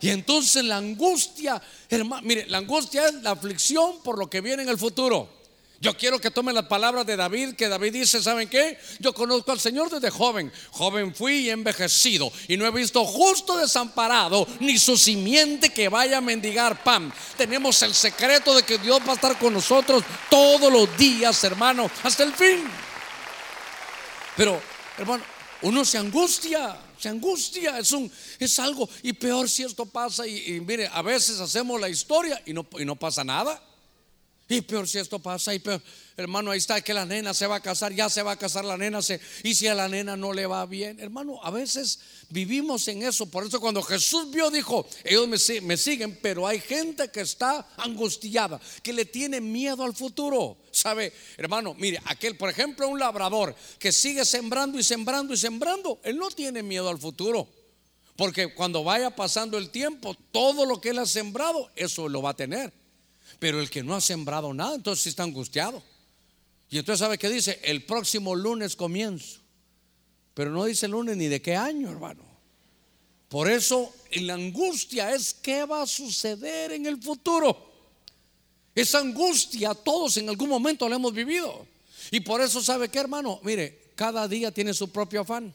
Y 0.00 0.08
entonces 0.08 0.64
la 0.64 0.78
angustia, 0.78 1.60
hermano, 1.88 2.26
mire, 2.26 2.46
la 2.46 2.58
angustia 2.58 3.08
es 3.08 3.14
la 3.14 3.32
aflicción 3.32 4.02
por 4.02 4.18
lo 4.18 4.30
que 4.30 4.40
viene 4.40 4.62
en 4.62 4.70
el 4.70 4.78
futuro. 4.78 5.39
Yo 5.82 5.96
quiero 5.96 6.20
que 6.20 6.30
tomen 6.30 6.54
las 6.54 6.66
palabras 6.66 7.06
de 7.06 7.16
David, 7.16 7.54
que 7.54 7.66
David 7.66 7.94
dice, 7.94 8.22
¿saben 8.22 8.50
qué? 8.50 8.78
Yo 8.98 9.14
conozco 9.14 9.50
al 9.50 9.58
Señor 9.58 9.88
desde 9.88 10.10
joven. 10.10 10.52
Joven 10.72 11.14
fui 11.14 11.46
y 11.46 11.50
envejecido. 11.50 12.30
Y 12.48 12.58
no 12.58 12.66
he 12.66 12.70
visto 12.70 13.02
justo 13.06 13.56
desamparado, 13.56 14.46
ni 14.60 14.76
su 14.76 14.98
simiente 14.98 15.70
que 15.70 15.88
vaya 15.88 16.18
a 16.18 16.20
mendigar 16.20 16.84
pan. 16.84 17.10
Tenemos 17.34 17.80
el 17.82 17.94
secreto 17.94 18.54
de 18.54 18.62
que 18.62 18.76
Dios 18.76 19.00
va 19.06 19.12
a 19.12 19.14
estar 19.14 19.38
con 19.38 19.54
nosotros 19.54 20.04
todos 20.28 20.70
los 20.70 20.98
días, 20.98 21.42
hermano, 21.44 21.90
hasta 22.02 22.24
el 22.24 22.34
fin. 22.34 22.62
Pero, 24.36 24.60
hermano, 24.98 25.24
uno 25.62 25.82
se 25.86 25.96
angustia, 25.96 26.76
se 26.98 27.08
angustia, 27.08 27.78
es, 27.78 27.92
un, 27.92 28.12
es 28.38 28.58
algo. 28.58 28.86
Y 29.02 29.14
peor 29.14 29.48
si 29.48 29.62
esto 29.62 29.86
pasa. 29.86 30.26
Y, 30.26 30.60
mire, 30.60 30.90
a 30.92 31.00
veces 31.00 31.40
hacemos 31.40 31.80
la 31.80 31.88
historia 31.88 32.42
y 32.44 32.52
no, 32.52 32.66
y 32.78 32.84
no 32.84 32.96
pasa 32.96 33.24
nada. 33.24 33.62
Y 34.50 34.62
peor 34.62 34.88
si 34.88 34.98
esto 34.98 35.20
pasa, 35.20 35.54
y 35.54 35.60
peor, 35.60 35.80
hermano, 36.16 36.50
ahí 36.50 36.58
está 36.58 36.80
que 36.80 36.92
la 36.92 37.06
nena 37.06 37.32
se 37.32 37.46
va 37.46 37.54
a 37.54 37.60
casar, 37.60 37.92
ya 37.94 38.10
se 38.10 38.20
va 38.20 38.32
a 38.32 38.36
casar 38.36 38.64
la 38.64 38.76
nena, 38.76 39.00
se, 39.00 39.20
y 39.44 39.54
si 39.54 39.68
a 39.68 39.76
la 39.76 39.86
nena 39.86 40.16
no 40.16 40.32
le 40.32 40.44
va 40.44 40.66
bien, 40.66 40.98
hermano, 40.98 41.38
a 41.44 41.52
veces 41.52 42.00
vivimos 42.30 42.88
en 42.88 43.04
eso. 43.04 43.26
Por 43.26 43.46
eso 43.46 43.60
cuando 43.60 43.80
Jesús 43.80 44.28
vio, 44.32 44.50
dijo, 44.50 44.88
ellos 45.04 45.28
me, 45.28 45.60
me 45.60 45.76
siguen, 45.76 46.18
pero 46.20 46.48
hay 46.48 46.58
gente 46.58 47.12
que 47.12 47.20
está 47.20 47.64
angustiada, 47.76 48.60
que 48.82 48.92
le 48.92 49.04
tiene 49.04 49.40
miedo 49.40 49.84
al 49.84 49.94
futuro. 49.94 50.56
¿Sabe, 50.72 51.12
hermano? 51.36 51.74
Mire, 51.78 52.02
aquel, 52.06 52.36
por 52.36 52.50
ejemplo, 52.50 52.88
un 52.88 52.98
labrador 52.98 53.54
que 53.78 53.92
sigue 53.92 54.24
sembrando 54.24 54.80
y 54.80 54.82
sembrando 54.82 55.32
y 55.32 55.36
sembrando, 55.36 56.00
él 56.02 56.18
no 56.18 56.28
tiene 56.28 56.64
miedo 56.64 56.88
al 56.88 56.98
futuro. 56.98 57.48
Porque 58.16 58.52
cuando 58.52 58.82
vaya 58.82 59.14
pasando 59.14 59.58
el 59.58 59.70
tiempo, 59.70 60.16
todo 60.32 60.66
lo 60.66 60.80
que 60.80 60.88
él 60.88 60.98
ha 60.98 61.06
sembrado, 61.06 61.70
eso 61.76 62.08
lo 62.08 62.20
va 62.20 62.30
a 62.30 62.36
tener. 62.36 62.79
Pero 63.38 63.60
el 63.60 63.70
que 63.70 63.82
no 63.82 63.94
ha 63.94 64.00
sembrado 64.00 64.52
nada, 64.52 64.74
entonces 64.74 65.06
está 65.06 65.22
angustiado. 65.22 65.82
Y 66.70 66.78
entonces 66.78 67.00
sabe 67.00 67.18
qué 67.18 67.28
dice, 67.28 67.60
el 67.64 67.84
próximo 67.84 68.34
lunes 68.34 68.76
comienzo. 68.76 69.40
Pero 70.34 70.50
no 70.50 70.64
dice 70.64 70.88
lunes 70.88 71.16
ni 71.16 71.26
de 71.26 71.42
qué 71.42 71.56
año, 71.56 71.90
hermano. 71.90 72.22
Por 73.28 73.50
eso 73.50 73.92
la 74.12 74.34
angustia 74.34 75.14
es 75.14 75.34
qué 75.34 75.64
va 75.64 75.82
a 75.82 75.86
suceder 75.86 76.72
en 76.72 76.86
el 76.86 77.00
futuro. 77.00 77.70
Esa 78.74 78.98
angustia 78.98 79.74
todos 79.74 80.16
en 80.16 80.28
algún 80.28 80.48
momento 80.48 80.88
la 80.88 80.96
hemos 80.96 81.12
vivido. 81.12 81.66
Y 82.10 82.20
por 82.20 82.40
eso 82.40 82.62
sabe 82.62 82.88
qué, 82.88 82.98
hermano, 82.98 83.40
mire, 83.42 83.90
cada 83.94 84.26
día 84.26 84.50
tiene 84.50 84.74
su 84.74 84.90
propio 84.90 85.20
afán. 85.20 85.54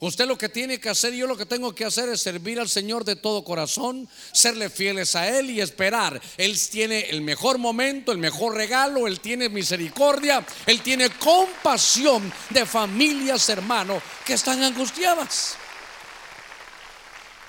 Usted 0.00 0.26
lo 0.26 0.38
que 0.38 0.48
tiene 0.48 0.78
que 0.78 0.88
hacer, 0.88 1.12
yo 1.12 1.26
lo 1.26 1.36
que 1.36 1.44
tengo 1.44 1.74
que 1.74 1.84
hacer 1.84 2.08
es 2.08 2.20
servir 2.20 2.60
al 2.60 2.68
Señor 2.68 3.04
de 3.04 3.16
todo 3.16 3.42
corazón, 3.42 4.08
serle 4.32 4.70
fieles 4.70 5.16
a 5.16 5.26
Él 5.26 5.50
y 5.50 5.60
esperar. 5.60 6.20
Él 6.36 6.56
tiene 6.70 7.10
el 7.10 7.20
mejor 7.20 7.58
momento, 7.58 8.12
el 8.12 8.18
mejor 8.18 8.54
regalo, 8.54 9.08
Él 9.08 9.18
tiene 9.18 9.48
misericordia, 9.48 10.46
Él 10.66 10.82
tiene 10.82 11.10
compasión 11.10 12.32
de 12.50 12.64
familias, 12.64 13.48
hermano, 13.48 14.00
que 14.24 14.34
están 14.34 14.62
angustiadas. 14.62 15.56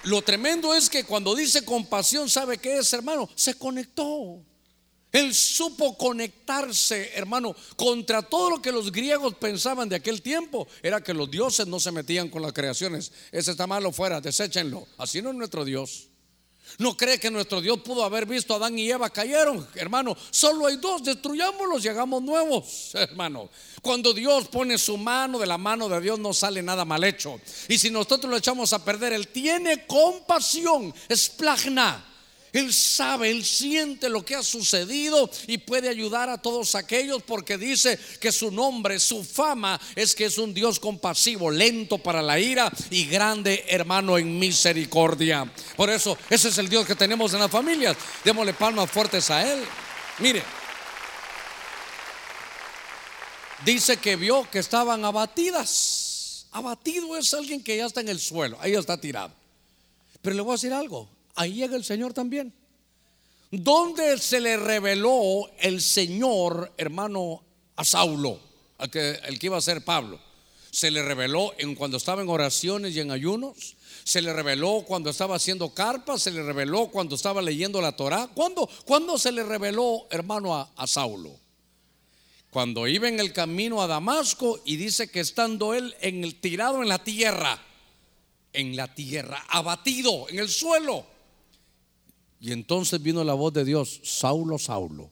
Lo 0.04 0.24
tremendo 0.24 0.74
es 0.74 0.90
que 0.90 1.04
cuando 1.04 1.36
dice 1.36 1.64
compasión, 1.64 2.30
¿sabe 2.30 2.58
qué 2.58 2.80
es, 2.80 2.92
hermano? 2.94 3.30
Se 3.36 3.60
conectó. 3.60 4.44
Él 5.12 5.34
supo 5.34 5.98
conectarse, 5.98 7.12
hermano, 7.16 7.56
contra 7.76 8.22
todo 8.22 8.52
lo 8.52 8.62
que 8.62 8.72
los 8.72 8.92
griegos 8.92 9.36
pensaban 9.36 9.90
de 9.90 9.96
aquel 9.96 10.22
tiempo. 10.22 10.68
Era 10.84 11.02
que 11.02 11.14
los 11.14 11.32
dioses 11.32 11.66
no 11.66 11.80
se 11.80 11.92
metían 11.92 12.30
con 12.30 12.42
las 12.42 12.54
creaciones. 12.54 13.12
Ese 13.32 13.52
está 13.52 13.66
malo 13.66 13.92
fuera, 13.92 14.22
deséchenlo. 14.22 14.88
Así 14.98 15.22
no 15.22 15.32
es 15.32 15.36
nuestro 15.36 15.66
Dios. 15.66 16.10
¿No 16.78 16.96
cree 16.96 17.20
que 17.20 17.32
nuestro 17.32 17.62
Dios 17.62 17.80
pudo 17.82 18.04
haber 18.04 18.26
visto 18.26 18.54
a 18.54 18.58
Adán 18.58 18.78
y 18.78 18.90
Eva 18.90 19.10
cayeron? 19.10 19.68
Hermano, 19.74 20.16
solo 20.30 20.68
hay 20.68 20.78
dos, 20.78 21.04
destruyámoslos 21.04 21.84
y 21.84 21.88
hagamos 21.88 22.22
nuevos, 22.22 22.92
hermano. 22.94 23.50
Cuando 23.82 24.14
Dios 24.14 24.48
pone 24.50 24.78
su 24.78 24.98
mano, 24.98 25.40
de 25.40 25.48
la 25.48 25.58
mano 25.58 25.90
de 25.90 26.00
Dios 26.00 26.20
no 26.20 26.34
sale 26.34 26.62
nada 26.62 26.86
mal 26.86 27.04
hecho. 27.04 27.42
Y 27.68 27.78
si 27.78 27.90
nosotros 27.90 28.30
lo 28.30 28.38
echamos 28.38 28.72
a 28.74 28.86
perder, 28.86 29.14
Él 29.14 29.30
tiene 29.30 29.88
compasión, 29.88 30.94
es 31.08 31.30
plagna. 31.30 32.06
Él 32.52 32.74
sabe, 32.74 33.30
Él 33.30 33.46
siente 33.46 34.10
lo 34.10 34.26
que 34.26 34.36
ha 34.36 34.44
sucedido 34.44 35.30
y 35.48 35.60
puede 35.60 35.90
ayudar 35.90 36.30
a 36.30 36.42
todos 36.42 36.76
aquellos 36.76 37.22
porque 37.24 37.58
dice 37.58 38.00
que 38.20 38.32
su 38.32 38.52
nombre, 38.52 39.00
su 39.00 39.24
fama 39.24 39.80
es 39.96 40.16
que 40.16 40.26
es 40.26 40.38
un 40.38 40.54
Dios 40.54 40.80
compasivo, 40.80 41.52
lento 41.52 42.00
para 42.00 42.22
la 42.22 42.40
ira 42.40 42.72
y 42.90 43.06
grande 43.06 43.66
hermano 43.68 44.18
en 44.18 44.40
misericordia. 44.40 45.52
Por 45.76 45.90
eso, 45.90 46.18
ese 46.30 46.50
es 46.50 46.58
el 46.58 46.70
Dios 46.70 46.86
que 46.86 46.96
tenemos 46.96 47.34
en 47.34 47.40
las 47.40 47.52
familias. 47.52 47.96
Démosle 48.24 48.54
palmas 48.54 48.90
fuertes 48.90 49.30
a 49.30 49.52
Él. 49.52 49.64
Mire, 50.20 50.44
dice 53.64 53.98
que 53.98 54.16
vio 54.16 54.50
que 54.50 54.60
estaban 54.60 55.06
abatidas. 55.06 56.48
Abatido 56.52 57.16
es 57.16 57.34
alguien 57.34 57.64
que 57.64 57.78
ya 57.78 57.86
está 57.86 58.02
en 58.02 58.10
el 58.10 58.20
suelo, 58.20 58.58
ahí 58.60 58.74
está 58.74 59.00
tirado. 59.00 59.32
Pero 60.22 60.36
le 60.36 60.42
voy 60.42 60.52
a 60.52 60.56
decir 60.56 60.74
algo, 60.74 61.08
ahí 61.40 61.54
llega 61.54 61.78
el 61.78 61.86
Señor 61.86 62.14
también. 62.14 62.54
¿Dónde 63.50 64.18
se 64.18 64.42
le 64.42 64.58
reveló 64.58 65.50
el 65.60 65.82
Señor, 65.82 66.72
hermano, 66.78 67.42
a 67.78 67.86
Saulo, 67.86 68.40
el 68.78 69.40
que 69.40 69.46
iba 69.48 69.58
a 69.58 69.62
ser 69.62 69.84
Pablo? 69.84 70.20
Se 70.70 70.92
le 70.92 71.02
reveló 71.02 71.54
en 71.58 71.76
cuando 71.76 71.98
estaba 71.98 72.22
en 72.22 72.30
oraciones 72.30 72.94
y 72.96 73.00
en 73.00 73.10
ayunos. 73.10 73.78
Se 74.04 74.22
le 74.22 74.34
reveló 74.34 74.84
cuando 74.86 75.10
estaba 75.10 75.38
haciendo 75.38 75.74
carpas. 75.74 76.22
Se 76.22 76.32
le 76.32 76.44
reveló 76.44 76.88
cuando 76.88 77.16
estaba 77.16 77.42
leyendo 77.42 77.82
la 77.82 77.96
Torah. 77.96 78.30
¿Cuándo, 78.36 78.70
¿cuándo 78.86 79.18
se 79.18 79.32
le 79.32 79.44
reveló, 79.44 80.08
hermano, 80.12 80.56
a, 80.56 80.70
a 80.76 80.86
Saulo? 80.86 81.40
Cuando 82.52 82.86
iba 82.88 83.08
en 83.08 83.20
el 83.20 83.32
camino 83.34 83.82
a 83.82 83.88
Damasco 83.88 84.60
y 84.66 84.76
dice 84.76 85.10
que 85.10 85.22
estando 85.22 85.74
él 85.74 85.96
en 86.02 86.24
el 86.24 86.36
tirado 86.36 86.84
en 86.84 86.90
la 86.90 87.04
tierra, 87.04 87.60
en 88.54 88.76
la 88.76 88.94
tierra, 88.94 89.44
abatido 89.50 90.28
en 90.30 90.40
el 90.40 90.50
suelo 90.50 91.06
y 92.40 92.52
entonces 92.52 93.02
vino 93.02 93.24
la 93.24 93.34
voz 93.34 93.54
de 93.54 93.66
Dios, 93.66 94.02
Saulo, 94.04 94.58
Saulo. 94.58 95.10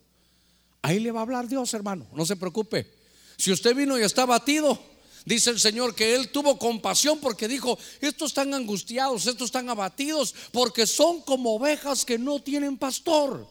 Ahí 0.82 1.00
le 1.00 1.12
va 1.12 1.20
a 1.20 1.24
hablar 1.24 1.48
Dios, 1.48 1.74
hermano, 1.74 2.08
no 2.14 2.26
se 2.26 2.36
preocupe. 2.36 2.90
Si 3.38 3.52
usted 3.52 3.76
vino 3.76 4.00
y 4.00 4.04
está 4.04 4.24
abatido, 4.24 4.80
dice 5.26 5.50
el 5.50 5.60
Señor 5.60 5.94
que 5.94 6.16
Él 6.16 6.30
tuvo 6.30 6.58
compasión 6.58 7.20
porque 7.20 7.48
dijo, 7.48 7.78
estos 8.00 8.32
están 8.32 8.54
angustiados, 8.54 9.28
estos 9.28 9.48
están 9.48 9.70
abatidos, 9.70 10.34
porque 10.52 10.88
son 10.88 11.22
como 11.22 11.56
ovejas 11.56 12.06
que 12.06 12.18
no 12.18 12.40
tienen 12.42 12.78
pastor. 12.78 13.48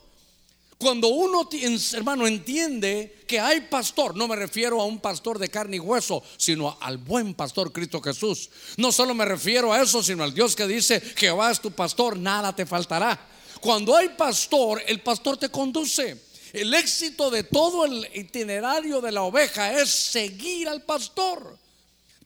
Cuando 0.79 1.09
uno, 1.09 1.49
hermano, 1.95 2.27
entiende 2.27 3.25
que 3.27 3.41
hay 3.41 3.63
pastor, 3.63 4.15
no 4.15 4.29
me 4.29 4.37
refiero 4.37 4.81
a 4.81 4.85
un 4.85 4.99
pastor 4.99 5.39
de 5.39 5.49
carne 5.49 5.77
y 5.77 5.81
hueso, 5.81 6.23
sino 6.37 6.77
al 6.81 6.99
buen 6.99 7.35
pastor 7.35 7.73
Cristo 7.73 8.03
Jesús. 8.03 8.51
No 8.77 8.93
solo 8.93 9.15
me 9.15 9.25
refiero 9.25 9.73
a 9.73 9.83
eso, 9.83 10.03
sino 10.03 10.23
al 10.23 10.35
Dios 10.35 10.55
que 10.55 10.67
dice, 10.67 11.01
Jehová 11.01 11.51
es 11.51 11.61
tu 11.61 11.71
pastor, 11.71 12.19
nada 12.19 12.55
te 12.55 12.67
faltará. 12.67 13.36
Cuando 13.67 13.97
hay 13.97 14.11
pastor, 14.11 14.81
el 14.87 15.01
pastor 15.01 15.39
te 15.39 15.49
conduce. 15.49 16.17
El 16.53 16.73
éxito 16.73 17.31
de 17.33 17.43
todo 17.43 17.85
el 17.85 18.09
itinerario 18.15 19.01
de 19.01 19.11
la 19.11 19.23
oveja 19.23 19.81
es 19.81 19.91
seguir 19.91 20.69
al 20.69 20.83
pastor. 20.83 21.59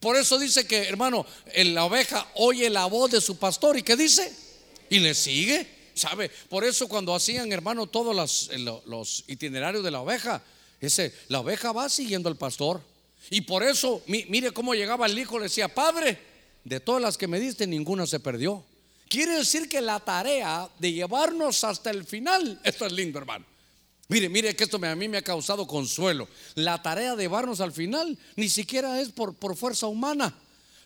Por 0.00 0.16
eso 0.16 0.38
dice 0.38 0.66
que, 0.66 0.86
hermano, 0.86 1.24
la 1.56 1.86
oveja 1.86 2.30
oye 2.34 2.68
la 2.68 2.84
voz 2.84 3.12
de 3.12 3.22
su 3.22 3.38
pastor 3.38 3.78
y 3.78 3.82
¿qué 3.82 3.96
dice? 3.96 4.30
Y 4.90 4.98
le 4.98 5.14
sigue. 5.14 5.66
¿Sabe? 5.94 6.28
Por 6.28 6.62
eso 6.62 6.86
cuando 6.88 7.14
hacían, 7.14 7.50
hermano, 7.52 7.86
todos 7.86 8.14
los, 8.14 8.50
los 8.84 9.24
itinerarios 9.26 9.82
de 9.82 9.92
la 9.92 10.02
oveja, 10.02 10.42
ese, 10.78 11.14
la 11.28 11.40
oveja 11.40 11.72
va 11.72 11.88
siguiendo 11.88 12.28
al 12.28 12.36
pastor. 12.36 12.82
Y 13.30 13.40
por 13.40 13.62
eso, 13.62 14.02
mire 14.06 14.50
cómo 14.50 14.74
llegaba 14.74 15.06
el 15.06 15.18
hijo, 15.18 15.38
le 15.38 15.44
decía, 15.44 15.74
Padre, 15.74 16.18
de 16.64 16.80
todas 16.80 17.00
las 17.00 17.16
que 17.16 17.28
me 17.28 17.40
diste, 17.40 17.66
ninguna 17.66 18.06
se 18.06 18.20
perdió. 18.20 18.62
Quiere 19.10 19.38
decir 19.38 19.68
que 19.68 19.80
la 19.80 19.98
tarea 19.98 20.68
de 20.78 20.92
llevarnos 20.92 21.64
hasta 21.64 21.90
el 21.90 22.04
final, 22.04 22.60
esto 22.62 22.86
es 22.86 22.92
lindo, 22.92 23.18
hermano. 23.18 23.44
Mire, 24.06 24.28
mire 24.28 24.54
que 24.54 24.62
esto 24.62 24.78
a 24.80 24.94
mí 24.94 25.08
me 25.08 25.18
ha 25.18 25.22
causado 25.22 25.66
consuelo. 25.66 26.28
La 26.54 26.80
tarea 26.80 27.16
de 27.16 27.24
llevarnos 27.24 27.60
al 27.60 27.72
final 27.72 28.16
ni 28.36 28.48
siquiera 28.48 29.00
es 29.00 29.08
por, 29.10 29.34
por 29.34 29.56
fuerza 29.56 29.88
humana, 29.88 30.32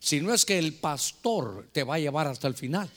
sino 0.01 0.33
es 0.33 0.47
que 0.47 0.59
el 0.59 0.73
pastor 0.73 1.69
te 1.71 1.85
va 1.85 1.97
a 1.97 1.99
llevar 1.99 2.27
hasta 2.27 2.49
el 2.49 2.55
final. 2.55 2.91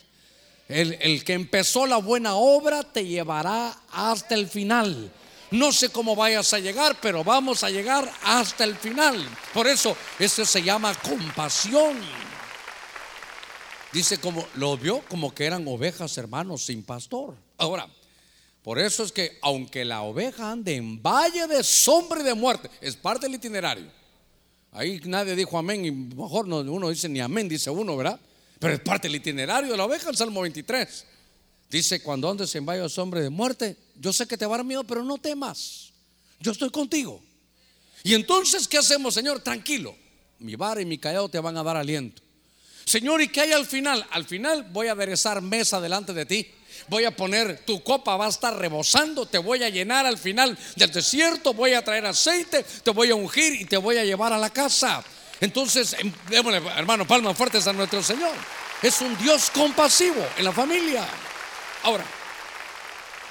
El, 0.70 0.98
el, 1.02 1.26
que 1.26 1.34
empezó 1.34 1.86
la 1.86 1.98
buena 1.98 2.36
obra 2.36 2.84
te 2.84 3.06
llevará 3.06 3.78
hasta 3.92 4.34
el 4.34 4.48
final. 4.48 5.12
No 5.52 5.74
sé 5.74 5.90
cómo 5.90 6.16
vayas 6.16 6.54
a 6.54 6.60
llegar, 6.60 6.98
pero 7.02 7.26
vamos 7.26 7.66
a 7.66 7.70
llegar 7.70 8.10
hasta 8.24 8.64
el 8.64 8.78
final. 8.78 9.28
Por 9.54 9.68
eso, 9.68 9.98
eso 10.20 10.46
se 10.46 10.64
llama 10.64 10.96
compasión. 10.96 11.98
Dice 13.94 14.18
como, 14.18 14.46
lo 14.56 14.78
vio 14.78 15.02
como 15.08 15.34
que 15.34 15.46
eran 15.46 15.68
ovejas 15.68 16.18
hermanos 16.18 16.64
sin 16.66 16.84
pastor. 16.84 17.36
Ahora, 17.58 17.90
por 18.62 18.80
eso 18.80 19.04
es 19.04 19.12
que 19.12 19.38
aunque 19.42 19.86
la 19.86 20.02
oveja 20.02 20.52
ande 20.52 20.76
en 20.76 21.02
valle 21.02 21.48
de 21.48 21.64
sombra 21.64 22.20
y 22.20 22.24
de 22.24 22.34
muerte, 22.34 22.70
es 22.82 22.96
parte 22.96 23.26
del 23.26 23.36
itinerario. 23.36 23.90
Ahí 24.72 25.00
nadie 25.06 25.36
dijo 25.36 25.58
amén 25.58 25.86
y 25.86 25.92
mejor 25.92 26.48
no, 26.48 26.60
uno 26.60 26.90
dice 26.90 27.08
ni 27.08 27.22
amén, 27.22 27.48
dice 27.48 27.70
uno, 27.70 27.96
¿verdad? 27.96 28.20
Pero 28.60 28.74
es 28.74 28.80
parte 28.82 29.08
del 29.08 29.16
itinerario 29.16 29.72
de 29.72 29.78
la 29.78 29.86
oveja, 29.86 30.10
el 30.10 30.18
Salmo 30.18 30.42
23. 30.42 31.06
Dice, 31.70 32.02
cuando 32.02 32.30
andes 32.30 32.54
en 32.56 32.66
valle 32.66 32.82
de 32.82 32.90
sombra 32.90 33.20
y 33.20 33.24
de 33.24 33.30
muerte, 33.30 33.78
yo 33.96 34.14
sé 34.14 34.28
que 34.28 34.38
te 34.38 34.46
va 34.46 34.56
a 34.56 34.58
dar 34.60 34.66
miedo, 34.66 34.84
pero 34.84 35.04
no 35.04 35.18
temas. 35.18 35.92
Yo 36.40 36.52
estoy 36.52 36.70
contigo. 36.70 37.22
Y 38.04 38.14
entonces, 38.14 38.68
¿qué 38.68 38.78
hacemos, 38.78 39.14
Señor? 39.14 39.42
Tranquilo. 39.42 39.96
Mi 40.40 40.56
vara 40.56 40.82
y 40.82 40.86
mi 40.86 40.98
callado 40.98 41.30
te 41.30 41.40
van 41.40 41.58
a 41.58 41.64
dar 41.64 41.78
aliento. 41.78 42.22
Señor, 42.88 43.22
¿y 43.22 43.28
qué 43.28 43.42
hay 43.42 43.52
al 43.52 43.66
final? 43.66 44.08
Al 44.12 44.24
final 44.24 44.66
voy 44.72 44.88
a 44.88 44.94
aderezar 44.94 45.42
mesa 45.42 45.82
delante 45.82 46.14
de 46.14 46.26
ti. 46.26 46.48
Voy 46.88 47.04
a 47.04 47.12
poner, 47.14 47.66
tu 47.66 47.84
copa 47.84 48.16
va 48.16 48.28
a 48.28 48.30
estar 48.30 48.58
rebosando, 48.58 49.26
te 49.26 49.40
voy 49.40 49.62
a 49.62 49.68
llenar 49.68 50.06
al 50.06 50.18
final 50.18 50.58
del 50.78 50.90
desierto, 50.90 51.54
voy 51.54 51.74
a 51.74 51.84
traer 51.84 52.06
aceite, 52.06 52.64
te 52.64 52.92
voy 52.92 53.10
a 53.10 53.16
ungir 53.16 53.60
y 53.60 53.66
te 53.66 53.76
voy 53.76 53.98
a 53.98 54.06
llevar 54.06 54.32
a 54.32 54.38
la 54.38 54.52
casa. 54.52 55.04
Entonces, 55.42 55.98
em, 56.00 56.14
hermano, 56.32 57.06
palmas 57.06 57.36
fuertes 57.36 57.68
a 57.68 57.74
nuestro 57.74 58.02
Señor. 58.02 58.34
Es 58.82 59.02
un 59.02 59.18
Dios 59.18 59.50
compasivo 59.50 60.26
en 60.38 60.46
la 60.46 60.54
familia. 60.54 61.06
Ahora, 61.84 62.06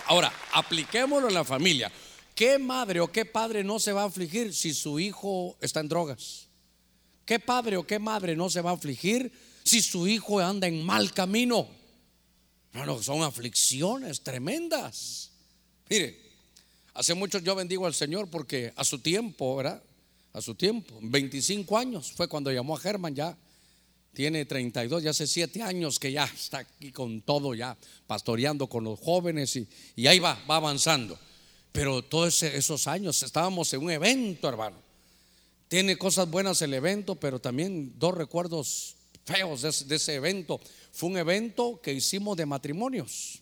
ahora, 0.05 0.31
apliquémoslo 0.53 1.29
en 1.29 1.35
la 1.35 1.45
familia. 1.45 1.91
¿Qué 2.35 2.59
madre 2.59 3.01
o 3.01 3.11
qué 3.11 3.25
padre 3.25 3.65
no 3.65 3.79
se 3.79 3.93
va 3.93 4.03
a 4.03 4.07
afligir 4.07 4.53
si 4.53 4.75
su 4.75 5.01
hijo 5.01 5.57
está 5.63 5.81
en 5.81 5.89
drogas? 5.89 6.46
¿Qué 7.27 7.41
padre 7.41 7.77
o 7.77 7.85
qué 7.85 7.99
madre 7.99 8.37
no 8.37 8.49
se 8.49 8.61
va 8.61 8.71
a 8.71 8.75
afligir 8.75 9.33
si 9.65 9.83
su 9.83 10.07
hijo 10.07 10.39
anda 10.39 10.69
en 10.69 10.83
mal 10.83 11.13
camino? 11.13 11.69
No, 12.73 12.87
no, 12.87 13.03
son 13.03 13.23
aflicciones 13.25 14.23
tremendas. 14.23 15.33
Mire, 15.91 16.17
hace 16.95 17.15
mucho 17.15 17.41
yo 17.41 17.57
bendigo 17.57 17.85
al 17.85 17.95
Señor 17.95 18.31
porque 18.31 18.73
a 18.77 18.85
su 18.85 19.01
tiempo, 19.01 19.57
¿verdad? 19.57 19.83
A 20.35 20.41
su 20.41 20.55
tiempo, 20.55 20.97
25 21.03 21.77
años 21.77 22.13
fue 22.13 22.29
cuando 22.29 22.53
llamó 22.53 22.77
a 22.77 22.81
Germán 22.81 23.15
ya. 23.15 23.37
Tiene 24.13 24.45
32, 24.45 25.03
ya 25.03 25.11
hace 25.11 25.27
7 25.27 25.63
años 25.63 25.99
que 25.99 26.13
ya 26.13 26.25
está 26.25 26.59
aquí 26.59 26.93
con 26.93 27.23
todo, 27.23 27.55
ya 27.55 27.77
pastoreando 28.07 28.69
con 28.69 28.85
los 28.85 29.01
jóvenes 29.01 29.57
y, 29.57 29.69
y 29.97 30.07
ahí 30.07 30.21
va, 30.21 30.41
va 30.49 30.57
avanzando. 30.57 31.19
Pero 31.73 32.03
todos 32.03 32.43
esos 32.45 32.87
años 32.87 33.21
estábamos 33.23 33.73
en 33.73 33.83
un 33.83 33.91
evento, 33.91 34.49
hermano. 34.49 34.86
Tiene 35.69 35.97
cosas 35.97 36.31
buenas 36.31 36.63
el 36.63 36.75
evento, 36.75 37.17
pero 37.17 37.41
también 37.41 37.93
dos 37.99 38.15
recuerdos 38.15 38.97
feos 39.25 39.63
de, 39.63 39.97
ese 39.97 40.15
evento. 40.15 40.61
Fue 40.93 41.09
un 41.09 41.19
evento 41.19 41.81
que 41.83 41.93
hicimos 41.93 42.37
de 42.37 42.47
matrimonios. 42.47 43.41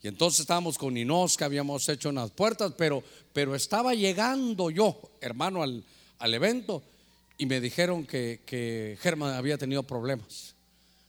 Y 0.00 0.06
entonces 0.06 0.40
estábamos 0.40 0.78
con 0.78 0.94
que 0.94 1.44
habíamos 1.44 1.88
hecho 1.88 2.08
unas 2.08 2.30
puertas, 2.30 2.72
pero, 2.78 3.02
pero 3.32 3.56
estaba 3.56 3.94
llegando 3.94 4.70
yo, 4.70 4.96
hermano, 5.20 5.64
al, 5.64 5.84
al 6.18 6.34
evento 6.34 6.82
y 7.36 7.46
me 7.46 7.60
dijeron 7.60 8.04
que, 8.04 8.40
que 8.46 8.96
Germán 9.00 9.34
había 9.34 9.58
tenido 9.58 9.82
problemas, 9.84 10.54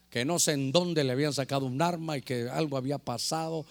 que 0.10 0.26
no 0.26 0.40
sé 0.40 0.54
en 0.54 0.72
dónde 0.72 1.04
le 1.04 1.12
habían 1.12 1.34
sacado 1.34 1.66
un 1.66 1.82
arma 1.82 2.18
y 2.18 2.22
que 2.22 2.50
algo 2.50 2.78
había 2.78 2.98
pasado. 2.98 3.66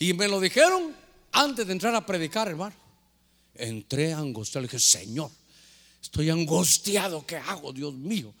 Y 0.00 0.12
me 0.14 0.26
lo 0.26 0.40
dijeron 0.40 0.94
antes 1.32 1.66
de 1.66 1.72
entrar 1.72 1.94
a 1.94 2.06
predicar, 2.06 2.48
hermano. 2.48 2.74
Entré 3.56 4.12
angustiado, 4.12 4.62
le 4.62 4.68
dije, 4.68 4.80
Señor, 4.80 5.30
Estoy 6.04 6.28
angustiado, 6.28 7.24
¿qué 7.26 7.36
hago, 7.36 7.72
Dios 7.72 7.94
mío? 7.94 8.34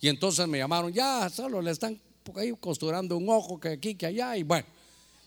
Y 0.00 0.06
entonces 0.06 0.46
me 0.46 0.58
llamaron, 0.58 0.92
ya, 0.92 1.28
solo 1.28 1.60
le 1.60 1.72
están 1.72 2.00
ahí 2.36 2.54
costurando 2.60 3.16
un 3.16 3.28
ojo 3.28 3.58
que 3.58 3.70
aquí, 3.70 3.96
que 3.96 4.06
allá, 4.06 4.36
y 4.36 4.44
bueno. 4.44 4.64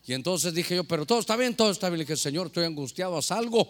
Y 0.07 0.13
entonces 0.13 0.53
dije 0.53 0.73
yo, 0.77 0.85
pero 0.85 1.05
todo 1.05 1.19
está 1.19 1.35
bien, 1.35 1.53
todo 1.53 1.69
está 1.69 1.89
bien. 1.89 1.99
Le 1.99 2.05
dije, 2.05 2.15
Señor, 2.15 2.47
estoy 2.47 2.63
angustiado, 2.63 3.17
haz 3.17 3.29
algo. 3.31 3.67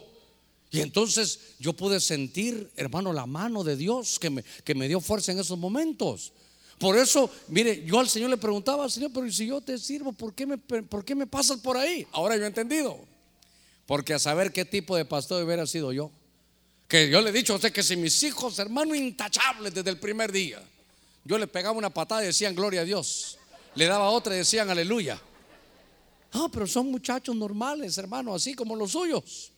Y 0.70 0.78
entonces 0.78 1.56
yo 1.58 1.72
pude 1.72 1.98
sentir, 1.98 2.70
hermano, 2.76 3.12
la 3.12 3.26
mano 3.26 3.64
de 3.64 3.74
Dios 3.74 4.20
que 4.20 4.30
me, 4.30 4.44
que 4.62 4.76
me 4.76 4.86
dio 4.86 5.00
fuerza 5.00 5.32
en 5.32 5.40
esos 5.40 5.58
momentos. 5.58 6.32
Por 6.78 6.96
eso, 6.96 7.28
mire, 7.48 7.84
yo 7.84 7.98
al 7.98 8.08
Señor 8.08 8.30
le 8.30 8.36
preguntaba, 8.36 8.88
Señor, 8.88 9.10
pero 9.12 9.28
si 9.32 9.48
yo 9.48 9.60
te 9.60 9.76
sirvo, 9.78 10.12
¿por 10.12 10.32
qué 10.32 10.46
me, 10.46 10.58
por 10.58 11.04
qué 11.04 11.16
me 11.16 11.26
pasas 11.26 11.58
por 11.58 11.76
ahí? 11.76 12.06
Ahora 12.12 12.36
yo 12.36 12.44
he 12.44 12.46
entendido. 12.46 13.00
Porque 13.84 14.14
a 14.14 14.20
saber 14.20 14.52
qué 14.52 14.64
tipo 14.64 14.94
de 14.94 15.04
pastor 15.04 15.42
hubiera 15.42 15.66
sido 15.66 15.92
yo. 15.92 16.12
Que 16.92 17.08
yo 17.08 17.22
le 17.22 17.30
he 17.30 17.32
dicho 17.32 17.54
a 17.54 17.56
usted 17.56 17.72
que 17.72 17.82
si 17.82 17.96
mis 17.96 18.22
hijos, 18.22 18.58
hermano, 18.58 18.94
intachables 18.94 19.72
desde 19.72 19.88
el 19.88 19.98
primer 19.98 20.30
día, 20.30 20.62
yo 21.24 21.38
le 21.38 21.46
pegaba 21.46 21.78
una 21.78 21.88
patada 21.88 22.22
y 22.22 22.26
decían 22.26 22.54
gloria 22.54 22.82
a 22.82 22.84
Dios. 22.84 23.38
Le 23.76 23.86
daba 23.86 24.10
otra 24.10 24.34
y 24.34 24.36
decían 24.36 24.68
aleluya. 24.68 25.18
No, 26.34 26.50
pero 26.50 26.66
son 26.66 26.90
muchachos 26.90 27.34
normales, 27.34 27.96
hermano, 27.96 28.34
así 28.34 28.52
como 28.52 28.76
los 28.76 28.92
suyos. 28.92 29.51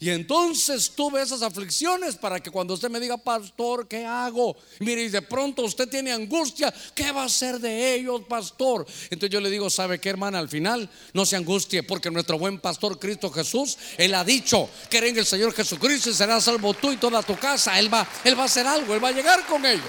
Y 0.00 0.10
entonces 0.10 0.92
tuve 0.94 1.20
esas 1.20 1.42
aflicciones 1.42 2.14
para 2.14 2.38
que 2.38 2.52
cuando 2.52 2.74
usted 2.74 2.88
me 2.88 3.00
diga, 3.00 3.16
pastor, 3.16 3.88
¿qué 3.88 4.04
hago? 4.06 4.56
Mire, 4.78 5.02
y 5.02 5.08
de 5.08 5.22
pronto 5.22 5.62
usted 5.62 5.88
tiene 5.88 6.12
angustia, 6.12 6.72
¿qué 6.94 7.10
va 7.10 7.22
a 7.22 7.26
hacer 7.26 7.58
de 7.58 7.94
ellos, 7.94 8.22
pastor? 8.28 8.86
Entonces 9.10 9.30
yo 9.30 9.40
le 9.40 9.50
digo, 9.50 9.68
¿sabe 9.70 9.98
qué, 9.98 10.10
hermana? 10.10 10.38
Al 10.38 10.48
final 10.48 10.88
no 11.12 11.26
se 11.26 11.34
angustie, 11.34 11.82
porque 11.82 12.12
nuestro 12.12 12.38
buen 12.38 12.60
pastor 12.60 13.00
Cristo 13.00 13.28
Jesús, 13.30 13.76
Él 13.96 14.14
ha 14.14 14.22
dicho, 14.22 14.70
que 14.88 14.98
en 14.98 15.18
el 15.18 15.26
Señor 15.26 15.52
Jesucristo 15.52 16.10
y 16.10 16.14
será 16.14 16.40
salvo 16.40 16.74
tú 16.74 16.92
y 16.92 16.96
toda 16.96 17.20
tu 17.22 17.36
casa. 17.36 17.76
Él 17.78 17.92
va, 17.92 18.06
Él 18.22 18.38
va 18.38 18.42
a 18.42 18.46
hacer 18.46 18.68
algo, 18.68 18.94
Él 18.94 19.02
va 19.02 19.08
a 19.08 19.12
llegar 19.12 19.44
con 19.46 19.66
ellos. 19.66 19.84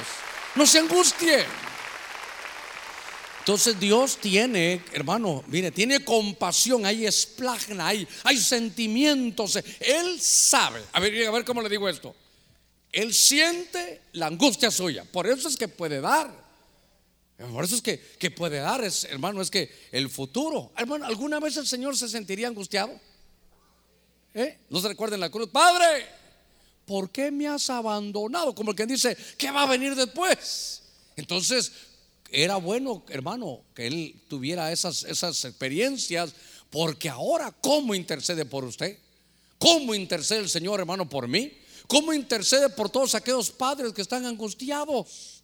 No 0.55 0.65
se 0.65 0.79
angustie. 0.79 1.45
Entonces 3.49 3.79
Dios 3.79 4.17
tiene, 4.17 4.83
hermano, 4.93 5.43
mire, 5.47 5.71
tiene 5.71 6.05
compasión, 6.05 6.85
hay 6.85 7.07
esplagna, 7.07 7.87
hay, 7.87 8.07
hay 8.23 8.37
sentimientos. 8.37 9.55
Él 9.79 10.21
sabe. 10.21 10.83
A 10.91 10.99
ver, 10.99 11.25
a 11.25 11.31
ver 11.31 11.43
cómo 11.43 11.63
le 11.63 11.67
digo 11.67 11.89
esto. 11.89 12.15
Él 12.91 13.11
siente 13.11 14.03
la 14.11 14.27
angustia 14.27 14.69
suya. 14.69 15.03
Por 15.03 15.25
eso 15.25 15.47
es 15.47 15.57
que 15.57 15.67
puede 15.67 15.99
dar. 15.99 16.31
Por 17.51 17.63
eso 17.63 17.73
es 17.73 17.81
que, 17.81 17.99
que 18.19 18.29
puede 18.29 18.59
dar, 18.59 18.83
hermano, 19.09 19.41
es 19.41 19.49
que 19.49 19.73
el 19.91 20.11
futuro. 20.11 20.71
Hermano, 20.77 21.07
¿alguna 21.07 21.39
vez 21.39 21.57
el 21.57 21.65
Señor 21.65 21.97
se 21.97 22.07
sentiría 22.07 22.49
angustiado? 22.49 23.01
¿Eh? 24.35 24.59
No 24.69 24.79
se 24.79 24.89
recuerden 24.89 25.21
la 25.21 25.31
cruz. 25.31 25.49
Padre, 25.49 26.05
¿por 26.85 27.09
qué 27.09 27.31
me 27.31 27.47
has 27.47 27.67
abandonado? 27.71 28.53
Como 28.53 28.69
el 28.69 28.77
que 28.77 28.85
dice, 28.85 29.17
¿qué 29.39 29.49
va 29.49 29.63
a 29.63 29.67
venir 29.67 29.95
después? 29.95 30.83
Entonces, 31.15 31.71
era 32.31 32.57
bueno, 32.57 33.03
hermano, 33.09 33.61
que 33.73 33.87
él 33.87 34.21
tuviera 34.27 34.71
esas, 34.71 35.03
esas 35.03 35.43
experiencias, 35.45 36.33
porque 36.69 37.09
ahora, 37.09 37.51
¿cómo 37.61 37.95
intercede 37.95 38.45
por 38.45 38.63
usted? 38.63 38.97
¿Cómo 39.57 39.93
intercede 39.93 40.39
el 40.39 40.49
Señor, 40.49 40.79
hermano, 40.79 41.09
por 41.09 41.27
mí? 41.27 41.51
¿Cómo 41.87 42.13
intercede 42.13 42.69
por 42.69 42.89
todos 42.89 43.15
aquellos 43.15 43.51
padres 43.51 43.93
que 43.93 44.01
están 44.01 44.25
angustiados? 44.25 45.43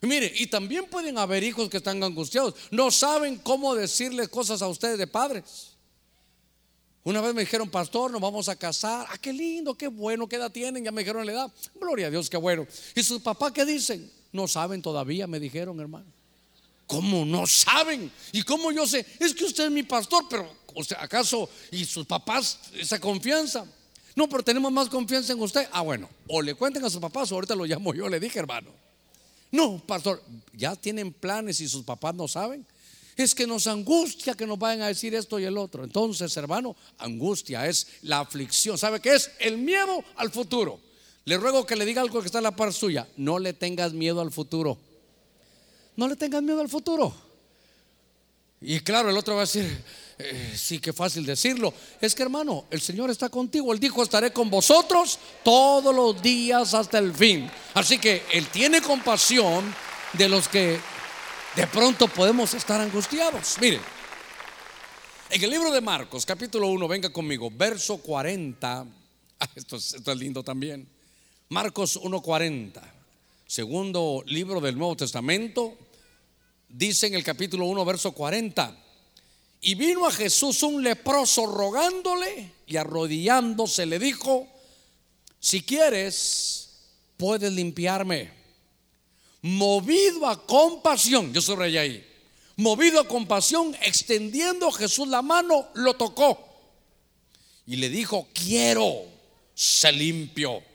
Mire, 0.00 0.32
y 0.36 0.46
también 0.46 0.86
pueden 0.86 1.18
haber 1.18 1.44
hijos 1.44 1.68
que 1.68 1.76
están 1.76 2.02
angustiados. 2.02 2.54
No 2.70 2.90
saben 2.90 3.36
cómo 3.36 3.74
decirles 3.74 4.28
cosas 4.28 4.62
a 4.62 4.68
ustedes 4.68 4.98
de 4.98 5.06
padres. 5.06 5.72
Una 7.04 7.20
vez 7.20 7.34
me 7.34 7.42
dijeron, 7.42 7.68
pastor, 7.68 8.10
nos 8.10 8.20
vamos 8.20 8.48
a 8.48 8.56
casar. 8.56 9.06
Ah, 9.10 9.18
qué 9.18 9.32
lindo, 9.32 9.74
qué 9.74 9.88
bueno, 9.88 10.28
qué 10.28 10.36
edad 10.36 10.52
tienen. 10.52 10.84
Ya 10.84 10.92
me 10.92 11.02
dijeron 11.02 11.26
la 11.26 11.32
edad. 11.32 11.52
Gloria 11.74 12.06
a 12.06 12.10
Dios, 12.10 12.30
qué 12.30 12.36
bueno. 12.36 12.66
¿Y 12.94 13.02
sus 13.02 13.20
papás 13.20 13.52
qué 13.52 13.64
dicen? 13.64 14.10
No 14.32 14.48
saben 14.48 14.82
todavía, 14.82 15.26
me 15.26 15.38
dijeron, 15.38 15.78
hermano. 15.80 16.06
¿Cómo 16.86 17.24
no 17.24 17.46
saben? 17.46 18.10
¿Y 18.32 18.42
cómo 18.42 18.72
yo 18.72 18.86
sé? 18.86 19.06
Es 19.18 19.34
que 19.34 19.44
usted 19.44 19.66
es 19.66 19.70
mi 19.70 19.82
pastor, 19.82 20.26
pero 20.28 20.48
¿acaso 20.98 21.48
y 21.70 21.84
sus 21.84 22.06
papás 22.06 22.58
esa 22.74 23.00
confianza? 23.00 23.64
No, 24.14 24.28
pero 24.28 24.42
tenemos 24.42 24.70
más 24.70 24.88
confianza 24.88 25.32
en 25.32 25.40
usted. 25.40 25.68
Ah, 25.72 25.80
bueno, 25.82 26.08
o 26.28 26.42
le 26.42 26.54
cuenten 26.54 26.84
a 26.84 26.90
sus 26.90 27.00
papás 27.00 27.32
o 27.32 27.36
ahorita 27.36 27.54
lo 27.54 27.64
llamo 27.64 27.94
yo, 27.94 28.08
le 28.08 28.20
dije, 28.20 28.38
hermano. 28.38 28.70
No, 29.50 29.78
pastor, 29.86 30.22
ya 30.54 30.76
tienen 30.76 31.12
planes 31.12 31.60
y 31.60 31.68
sus 31.68 31.84
papás 31.84 32.14
no 32.14 32.28
saben. 32.28 32.66
Es 33.16 33.34
que 33.34 33.46
nos 33.46 33.66
angustia 33.66 34.34
que 34.34 34.46
nos 34.46 34.58
vayan 34.58 34.82
a 34.82 34.88
decir 34.88 35.14
esto 35.14 35.38
y 35.38 35.44
el 35.44 35.58
otro. 35.58 35.84
Entonces, 35.84 36.34
hermano, 36.36 36.74
angustia 36.98 37.66
es 37.66 37.86
la 38.02 38.20
aflicción. 38.20 38.78
¿Sabe 38.78 39.00
qué 39.00 39.14
es? 39.14 39.30
El 39.38 39.58
miedo 39.58 40.02
al 40.16 40.30
futuro. 40.30 40.80
Le 41.24 41.36
ruego 41.36 41.64
que 41.66 41.76
le 41.76 41.84
diga 41.84 42.02
algo 42.02 42.20
que 42.20 42.26
está 42.26 42.38
en 42.38 42.44
la 42.44 42.56
par 42.56 42.72
suya. 42.72 43.06
No 43.16 43.38
le 43.38 43.52
tengas 43.52 43.92
miedo 43.92 44.20
al 44.20 44.32
futuro. 44.32 44.78
No 45.96 46.08
le 46.08 46.16
tengas 46.16 46.42
miedo 46.42 46.60
al 46.60 46.68
futuro. 46.68 47.14
Y 48.60 48.80
claro, 48.80 49.10
el 49.10 49.16
otro 49.16 49.34
va 49.34 49.42
a 49.42 49.44
decir, 49.44 49.84
eh, 50.18 50.54
sí, 50.56 50.78
que 50.78 50.92
fácil 50.92 51.26
decirlo. 51.26 51.74
Es 52.00 52.14
que 52.14 52.22
hermano, 52.22 52.66
el 52.70 52.80
Señor 52.80 53.10
está 53.10 53.28
contigo. 53.28 53.72
Él 53.72 53.80
dijo, 53.80 54.02
estaré 54.02 54.32
con 54.32 54.50
vosotros 54.50 55.18
todos 55.44 55.94
los 55.94 56.22
días 56.22 56.74
hasta 56.74 56.98
el 56.98 57.12
fin. 57.12 57.50
Así 57.74 57.98
que 57.98 58.22
Él 58.32 58.46
tiene 58.48 58.80
compasión 58.80 59.74
de 60.12 60.28
los 60.28 60.48
que 60.48 60.78
de 61.56 61.66
pronto 61.66 62.08
podemos 62.08 62.54
estar 62.54 62.80
angustiados. 62.80 63.56
Mire, 63.60 63.80
en 65.30 65.42
el 65.42 65.50
libro 65.50 65.72
de 65.72 65.80
Marcos, 65.80 66.24
capítulo 66.24 66.68
1, 66.68 66.88
venga 66.88 67.12
conmigo, 67.12 67.50
verso 67.50 67.98
40. 67.98 68.86
esto, 69.56 69.76
esto 69.76 70.12
es 70.12 70.18
lindo 70.18 70.42
también. 70.42 70.88
Marcos 71.52 72.00
1:40, 72.00 72.80
segundo 73.46 74.24
libro 74.24 74.58
del 74.58 74.78
Nuevo 74.78 74.96
Testamento, 74.96 75.76
dice 76.66 77.08
en 77.08 77.14
el 77.14 77.22
capítulo 77.22 77.66
1, 77.66 77.84
verso 77.84 78.12
40, 78.12 78.74
y 79.60 79.74
vino 79.74 80.06
a 80.06 80.10
Jesús 80.10 80.62
un 80.62 80.82
leproso 80.82 81.44
rogándole 81.44 82.52
y 82.66 82.78
arrodillándose 82.78 83.84
le 83.84 83.98
dijo, 83.98 84.48
si 85.40 85.60
quieres, 85.60 86.70
puedes 87.18 87.52
limpiarme. 87.52 88.32
Movido 89.42 90.28
a 90.28 90.46
compasión, 90.46 91.34
yo 91.34 91.42
subrayé 91.42 91.78
ahí, 91.78 92.06
movido 92.56 92.98
a 92.98 93.06
compasión, 93.06 93.76
extendiendo 93.82 94.72
Jesús 94.72 95.06
la 95.06 95.20
mano, 95.20 95.68
lo 95.74 95.92
tocó 95.96 96.48
y 97.66 97.76
le 97.76 97.90
dijo, 97.90 98.26
quiero, 98.32 99.04
se 99.54 99.92
limpió. 99.92 100.71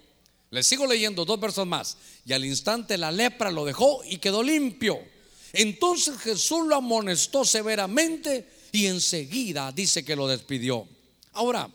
Le 0.50 0.64
sigo 0.64 0.86
leyendo 0.88 1.26
dos 1.26 1.40
versos 1.40 1.68
más. 1.68 1.98
Y 2.26 2.34
al 2.34 2.46
instante 2.46 2.98
la 2.98 3.12
lepra 3.12 3.52
lo 3.52 3.66
dejó 3.66 4.02
y 4.06 4.18
quedó 4.18 4.44
limpio. 4.44 5.00
Entonces 5.54 6.18
Jesús 6.20 6.68
lo 6.68 6.76
amonestó 6.76 7.44
severamente 7.44 8.48
y 8.72 8.86
enseguida 8.86 9.72
dice 9.72 10.04
que 10.06 10.16
lo 10.16 10.28
despidió. 10.28 10.88
Ahora, 11.34 11.70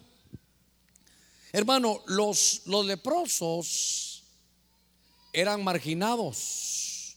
hermano, 1.52 2.02
los, 2.06 2.62
los 2.66 2.86
leprosos 2.86 4.22
eran 5.32 5.64
marginados. 5.64 7.16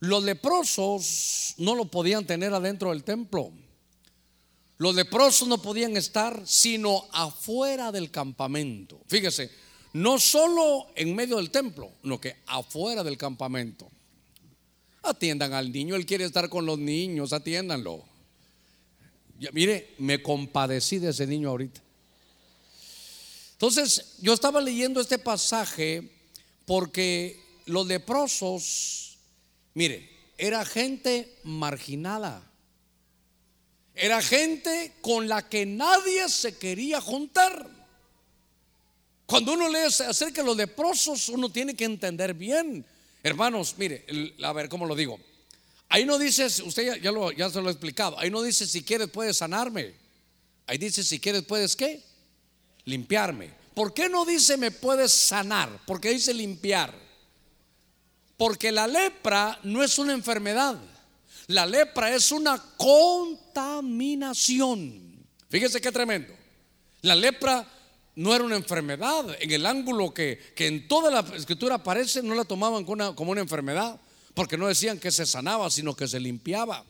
Los 0.00 0.22
leprosos 0.24 1.54
no 1.58 1.74
lo 1.74 1.86
podían 1.86 2.26
tener 2.26 2.52
adentro 2.52 2.90
del 2.90 3.04
templo. 3.04 3.50
Los 4.78 4.94
leprosos 4.94 5.48
no 5.48 5.62
podían 5.62 5.96
estar 5.96 6.42
sino 6.46 7.06
afuera 7.12 7.90
del 7.90 8.10
campamento. 8.10 9.00
Fíjese, 9.08 9.50
no 9.96 10.18
solo 10.18 10.88
en 10.94 11.14
medio 11.14 11.36
del 11.36 11.50
templo, 11.50 11.90
sino 12.02 12.20
que 12.20 12.36
afuera 12.46 13.02
del 13.02 13.16
campamento. 13.16 13.90
Atiendan 15.02 15.54
al 15.54 15.72
niño, 15.72 15.96
él 15.96 16.04
quiere 16.04 16.24
estar 16.24 16.50
con 16.50 16.66
los 16.66 16.78
niños, 16.78 17.32
atiéndanlo. 17.32 18.04
mire, 19.52 19.94
me 19.98 20.22
compadecí 20.22 20.98
de 20.98 21.10
ese 21.10 21.26
niño 21.26 21.48
ahorita. 21.48 21.80
Entonces, 23.52 24.16
yo 24.20 24.34
estaba 24.34 24.60
leyendo 24.60 25.00
este 25.00 25.18
pasaje 25.18 26.10
porque 26.66 27.40
los 27.64 27.86
leprosos, 27.86 29.16
mire, 29.72 30.10
era 30.36 30.66
gente 30.66 31.38
marginada. 31.42 32.42
Era 33.94 34.20
gente 34.20 34.92
con 35.00 35.26
la 35.26 35.48
que 35.48 35.64
nadie 35.64 36.28
se 36.28 36.58
quería 36.58 37.00
juntar. 37.00 37.75
Cuando 39.26 39.52
uno 39.52 39.68
lee 39.68 39.86
acerca 39.86 40.40
de 40.40 40.46
los 40.46 40.56
leprosos, 40.56 41.28
uno 41.28 41.50
tiene 41.50 41.74
que 41.74 41.84
entender 41.84 42.32
bien. 42.32 42.84
Hermanos, 43.22 43.74
mire, 43.76 44.06
a 44.42 44.52
ver 44.52 44.68
cómo 44.68 44.86
lo 44.86 44.94
digo. 44.94 45.18
Ahí 45.88 46.04
no 46.04 46.18
dice, 46.18 46.46
usted 46.46 47.00
ya, 47.00 47.10
lo, 47.10 47.32
ya 47.32 47.50
se 47.50 47.60
lo 47.60 47.68
he 47.68 47.72
explicado, 47.72 48.18
ahí 48.18 48.30
no 48.30 48.42
dice 48.42 48.66
si 48.66 48.82
quieres 48.82 49.08
puedes 49.08 49.36
sanarme. 49.36 49.94
Ahí 50.66 50.78
dice 50.78 51.04
si 51.04 51.20
quieres 51.20 51.42
puedes 51.42 51.76
qué? 51.76 52.02
Limpiarme. 52.84 53.50
¿Por 53.74 53.92
qué 53.92 54.08
no 54.08 54.24
dice 54.24 54.56
me 54.56 54.70
puedes 54.70 55.12
sanar? 55.12 55.80
Porque 55.86 56.10
dice 56.10 56.32
limpiar. 56.32 56.94
Porque 58.36 58.72
la 58.72 58.86
lepra 58.86 59.58
no 59.64 59.82
es 59.82 59.98
una 59.98 60.12
enfermedad. 60.12 60.78
La 61.48 61.66
lepra 61.66 62.14
es 62.14 62.32
una 62.32 62.62
contaminación. 62.76 65.24
Fíjese 65.48 65.80
qué 65.80 65.92
tremendo. 65.92 66.34
La 67.02 67.14
lepra 67.14 67.64
no 68.16 68.34
era 68.34 68.44
una 68.44 68.56
enfermedad. 68.56 69.36
En 69.40 69.50
el 69.50 69.64
ángulo 69.66 70.12
que, 70.12 70.52
en 70.56 70.88
toda 70.88 71.10
la 71.10 71.36
escritura 71.36 71.76
aparece, 71.76 72.22
no 72.22 72.34
la 72.34 72.44
tomaban 72.44 72.84
como 72.84 72.94
una, 72.94 73.14
como 73.14 73.30
una 73.30 73.42
enfermedad, 73.42 74.00
porque 74.34 74.56
no 74.56 74.66
decían 74.66 74.98
que 74.98 75.10
se 75.12 75.26
sanaba, 75.26 75.70
sino 75.70 75.94
que 75.94 76.08
se 76.08 76.18
limpiaba. 76.18 76.84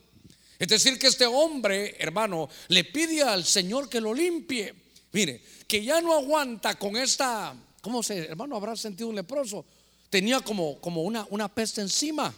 Es 0.57 0.69
decir, 0.69 0.97
que 0.97 1.07
este 1.07 1.25
hombre, 1.25 1.95
hermano, 1.99 2.49
le 2.69 2.83
pide 2.85 3.21
al 3.21 3.45
Señor 3.45 3.89
que 3.89 4.01
lo 4.01 4.13
limpie. 4.13 4.73
Mire, 5.11 5.43
que 5.67 5.83
ya 5.83 6.01
no 6.01 6.13
aguanta 6.13 6.75
con 6.79 6.95
esta, 6.95 7.53
¿cómo 7.81 8.01
se, 8.01 8.19
hermano, 8.19 8.55
habrá 8.55 8.75
sentido 8.75 9.09
un 9.09 9.15
leproso? 9.15 9.65
Tenía 10.09 10.39
como, 10.39 10.79
como 10.79 11.03
una, 11.03 11.27
una 11.29 11.47
peste 11.47 11.81
encima. 11.81 12.33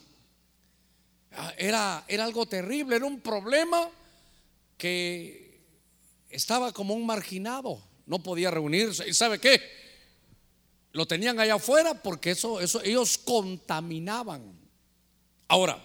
Ah, 1.31 1.53
era, 1.57 2.03
era 2.07 2.25
algo 2.25 2.47
terrible, 2.47 2.95
era 2.95 3.05
un 3.05 3.21
problema 3.21 3.87
que 4.77 5.61
estaba 6.29 6.71
como 6.71 6.95
un 6.95 7.05
marginado, 7.05 7.81
no 8.09 8.19
podía 8.19 8.49
reunirse. 8.49 9.07
¿Y 9.07 9.13
sabe 9.13 9.39
qué? 9.39 9.61
Lo 10.91 11.05
tenían 11.05 11.39
allá 11.39 11.55
afuera 11.55 11.93
porque 11.93 12.31
eso, 12.31 12.59
eso 12.59 12.81
ellos 12.83 13.19
contaminaban. 13.19 14.59
Ahora, 15.47 15.81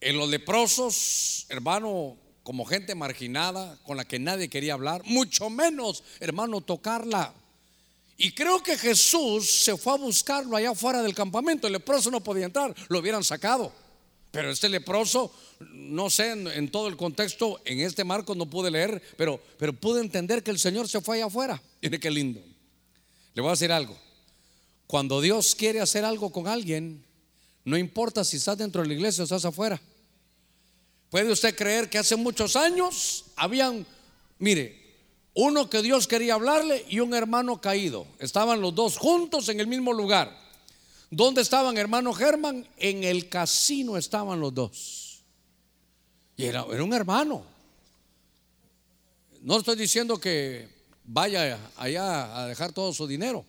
en 0.00 0.18
los 0.18 0.28
leprosos, 0.28 1.46
hermano, 1.48 2.18
como 2.42 2.66
gente 2.66 2.94
marginada 2.94 3.78
con 3.84 3.96
la 3.96 4.04
que 4.04 4.18
nadie 4.18 4.50
quería 4.50 4.74
hablar, 4.74 5.02
mucho 5.06 5.48
menos, 5.48 6.04
hermano, 6.20 6.60
tocarla. 6.60 7.32
Y 8.18 8.32
creo 8.32 8.62
que 8.62 8.76
Jesús 8.76 9.50
se 9.50 9.78
fue 9.78 9.94
a 9.94 9.96
buscarlo 9.96 10.56
allá 10.56 10.70
afuera 10.70 11.02
del 11.02 11.14
campamento. 11.14 11.66
El 11.66 11.72
leproso 11.72 12.10
no 12.10 12.20
podía 12.20 12.44
entrar, 12.44 12.74
lo 12.88 12.98
hubieran 12.98 13.24
sacado. 13.24 13.72
Pero 14.32 14.50
este 14.50 14.70
leproso, 14.70 15.30
no 15.74 16.08
sé 16.08 16.30
en, 16.30 16.70
todo 16.70 16.88
el 16.88 16.96
contexto, 16.96 17.60
en 17.66 17.80
este 17.80 18.02
marco 18.02 18.34
no 18.34 18.48
pude 18.48 18.70
leer, 18.70 19.00
pero, 19.18 19.38
pero 19.58 19.74
pude 19.74 20.00
entender 20.00 20.42
que 20.42 20.50
el 20.50 20.58
Señor 20.58 20.88
se 20.88 21.02
fue 21.02 21.16
allá 21.16 21.26
afuera. 21.26 21.62
Mire 21.82 22.00
qué 22.00 22.10
lindo. 22.10 22.40
Le 23.34 23.42
voy 23.42 23.50
a 23.50 23.52
decir 23.52 23.70
algo. 23.70 23.96
Cuando 24.86 25.20
Dios 25.20 25.54
quiere 25.54 25.80
hacer 25.80 26.04
algo 26.06 26.32
con 26.32 26.48
alguien, 26.48 27.04
no 27.64 27.76
importa 27.76 28.24
si 28.24 28.38
estás 28.38 28.56
dentro 28.56 28.80
de 28.80 28.88
la 28.88 28.94
iglesia 28.94 29.22
o 29.22 29.24
estás 29.24 29.44
afuera. 29.44 29.80
Puede 31.10 31.30
usted 31.30 31.54
creer 31.54 31.90
que 31.90 31.98
hace 31.98 32.16
muchos 32.16 32.56
años 32.56 33.26
habían, 33.36 33.86
mire, 34.38 34.80
uno 35.34 35.68
que 35.68 35.82
Dios 35.82 36.08
quería 36.08 36.34
hablarle 36.34 36.86
y 36.88 37.00
un 37.00 37.12
hermano 37.12 37.60
caído. 37.60 38.06
Estaban 38.18 38.62
los 38.62 38.74
dos 38.74 38.96
juntos 38.96 39.50
en 39.50 39.60
el 39.60 39.66
mismo 39.66 39.92
lugar. 39.92 40.41
¿Dónde 41.14 41.42
estaban, 41.42 41.76
hermano 41.76 42.14
Germán? 42.14 42.66
En 42.78 43.04
el 43.04 43.28
casino 43.28 43.98
estaban 43.98 44.40
los 44.40 44.54
dos. 44.54 45.22
Y 46.38 46.46
era, 46.46 46.64
un 46.64 46.94
hermano. 46.94 47.44
No 49.42 49.58
estoy 49.58 49.76
diciendo 49.76 50.18
que 50.18 50.70
vaya 51.04 51.58
allá 51.76 52.38
a 52.38 52.46
dejar 52.46 52.72
todo 52.72 52.94
su 52.94 53.06
dinero, 53.06 53.44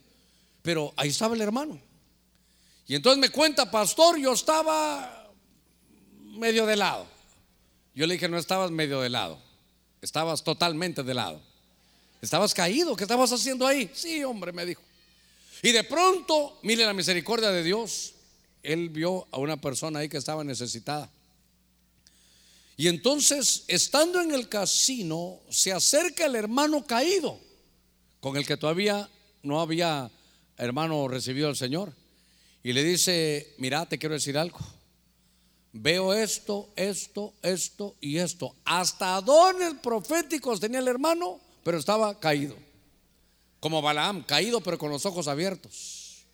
pero 0.61 0.93
ahí 0.97 1.07
estaba 1.07 1.35
el 1.35 1.41
hermano. 1.41 1.79
Y 2.85 2.95
entonces 2.95 3.17
me 3.17 3.29
cuenta, 3.29 3.71
pastor, 3.71 4.19
yo 4.19 4.33
estaba 4.33 5.31
medio 6.37 6.65
de 6.65 6.75
lado. 6.75 7.07
Yo 7.95 8.05
le 8.07 8.15
dije, 8.15 8.27
no 8.27 8.37
estabas 8.37 8.71
medio 8.71 8.99
de 8.99 9.07
lado, 9.07 9.39
estabas 10.01 10.43
totalmente 10.43 11.01
de 11.01 11.13
lado. 11.13 11.39
Estabas 12.21 12.53
caído, 12.53 12.93
¿qué 12.97 13.05
estabas 13.05 13.31
haciendo 13.31 13.65
ahí? 13.65 13.89
Sí, 13.93 14.21
hombre, 14.25 14.51
me 14.51 14.65
dijo. 14.65 14.81
Y 15.63 15.71
de 15.71 15.83
pronto, 15.83 16.59
mire 16.61 16.85
la 16.85 16.93
misericordia 16.93 17.49
de 17.49 17.63
Dios, 17.63 18.13
él 18.61 18.89
vio 18.89 19.27
a 19.31 19.39
una 19.39 19.59
persona 19.59 19.99
ahí 19.99 20.09
que 20.09 20.17
estaba 20.17 20.43
necesitada. 20.43 21.09
Y 22.77 22.87
entonces, 22.87 23.63
estando 23.67 24.21
en 24.21 24.31
el 24.33 24.47
casino, 24.47 25.39
se 25.49 25.71
acerca 25.71 26.25
el 26.27 26.35
hermano 26.35 26.85
caído, 26.85 27.39
con 28.19 28.37
el 28.37 28.45
que 28.45 28.57
todavía 28.57 29.09
no 29.41 29.59
había 29.59 30.11
hermano 30.57 31.07
recibido 31.07 31.47
al 31.47 31.55
Señor. 31.55 31.93
Y 32.61 32.73
le 32.73 32.83
dice, 32.83 33.55
mira, 33.57 33.87
te 33.87 33.97
quiero 33.97 34.13
decir 34.13 34.37
algo. 34.37 34.59
Veo 35.71 36.13
esto, 36.13 36.69
esto, 36.75 37.33
esto 37.41 37.95
y 37.99 38.17
esto. 38.17 38.55
Hasta 38.65 39.19
dones 39.21 39.73
proféticos 39.81 40.59
tenía 40.59 40.79
el 40.79 40.87
hermano 40.87 41.39
pero 41.63 41.77
estaba 41.77 42.19
caído. 42.19 42.55
Como 43.63 43.81
Balaam, 43.81 44.23
caído 44.23 44.59
pero 44.59 44.77
con 44.77 44.91
los 44.91 45.05
ojos 45.05 45.29
abiertos. 45.29 46.25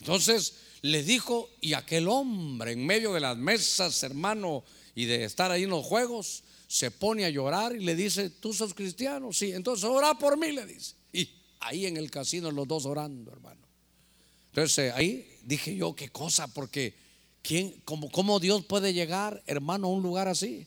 Entonces 0.00 0.54
le 0.80 1.02
dijo, 1.02 1.50
y 1.60 1.74
aquel 1.74 2.08
hombre 2.08 2.72
en 2.72 2.86
medio 2.86 3.12
de 3.12 3.20
las 3.20 3.36
mesas, 3.36 4.02
hermano, 4.02 4.64
y 4.94 5.04
de 5.04 5.24
estar 5.24 5.50
ahí 5.50 5.64
en 5.64 5.68
los 5.68 5.84
juegos, 5.84 6.42
se 6.68 6.90
pone 6.90 7.26
a 7.26 7.28
llorar 7.28 7.76
y 7.76 7.80
le 7.80 7.94
dice, 7.94 8.30
¿tú 8.30 8.54
sos 8.54 8.72
cristiano? 8.72 9.30
Sí, 9.34 9.52
entonces 9.52 9.84
ora 9.84 10.14
por 10.14 10.38
mí, 10.38 10.52
le 10.52 10.64
dice. 10.64 10.94
Y 11.12 11.28
ahí 11.60 11.84
en 11.84 11.98
el 11.98 12.10
casino 12.10 12.50
los 12.50 12.66
dos 12.66 12.86
orando, 12.86 13.30
hermano. 13.30 13.60
Entonces 14.46 14.86
eh, 14.86 14.92
ahí 14.92 15.38
dije 15.42 15.76
yo, 15.76 15.94
qué 15.94 16.08
cosa, 16.08 16.48
porque 16.48 16.94
¿quién, 17.42 17.82
cómo, 17.84 18.10
¿cómo 18.10 18.40
Dios 18.40 18.64
puede 18.64 18.94
llegar, 18.94 19.42
hermano, 19.46 19.88
a 19.88 19.90
un 19.90 20.02
lugar 20.02 20.28
así? 20.28 20.66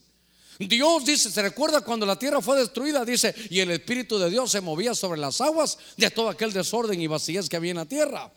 Dios 0.60 1.04
dice, 1.06 1.30
se 1.30 1.42
recuerda 1.42 1.82
cuando 1.82 2.06
la 2.06 2.18
tierra 2.18 2.42
fue 2.42 2.58
destruida, 2.58 3.04
dice, 3.04 3.36
y 3.50 3.60
el 3.60 3.72
Espíritu 3.72 4.18
de 4.18 4.30
Dios 4.30 4.52
se 4.52 4.62
movía 4.62 4.96
sobre 4.96 5.20
las 5.20 5.42
aguas 5.42 5.78
de 5.98 6.10
todo 6.10 6.30
aquel 6.30 6.54
desorden 6.54 7.02
y 7.02 7.08
vacías 7.08 7.50
que 7.50 7.58
había 7.58 7.72
en 7.72 7.78
la 7.78 7.86
tierra. 7.86 8.32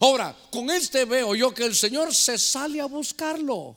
Ahora, 0.00 0.36
con 0.50 0.70
este 0.70 1.04
veo 1.04 1.34
yo 1.34 1.54
que 1.54 1.64
el 1.64 1.74
Señor 1.74 2.14
se 2.14 2.38
sale 2.38 2.80
a 2.80 2.86
buscarlo. 2.86 3.76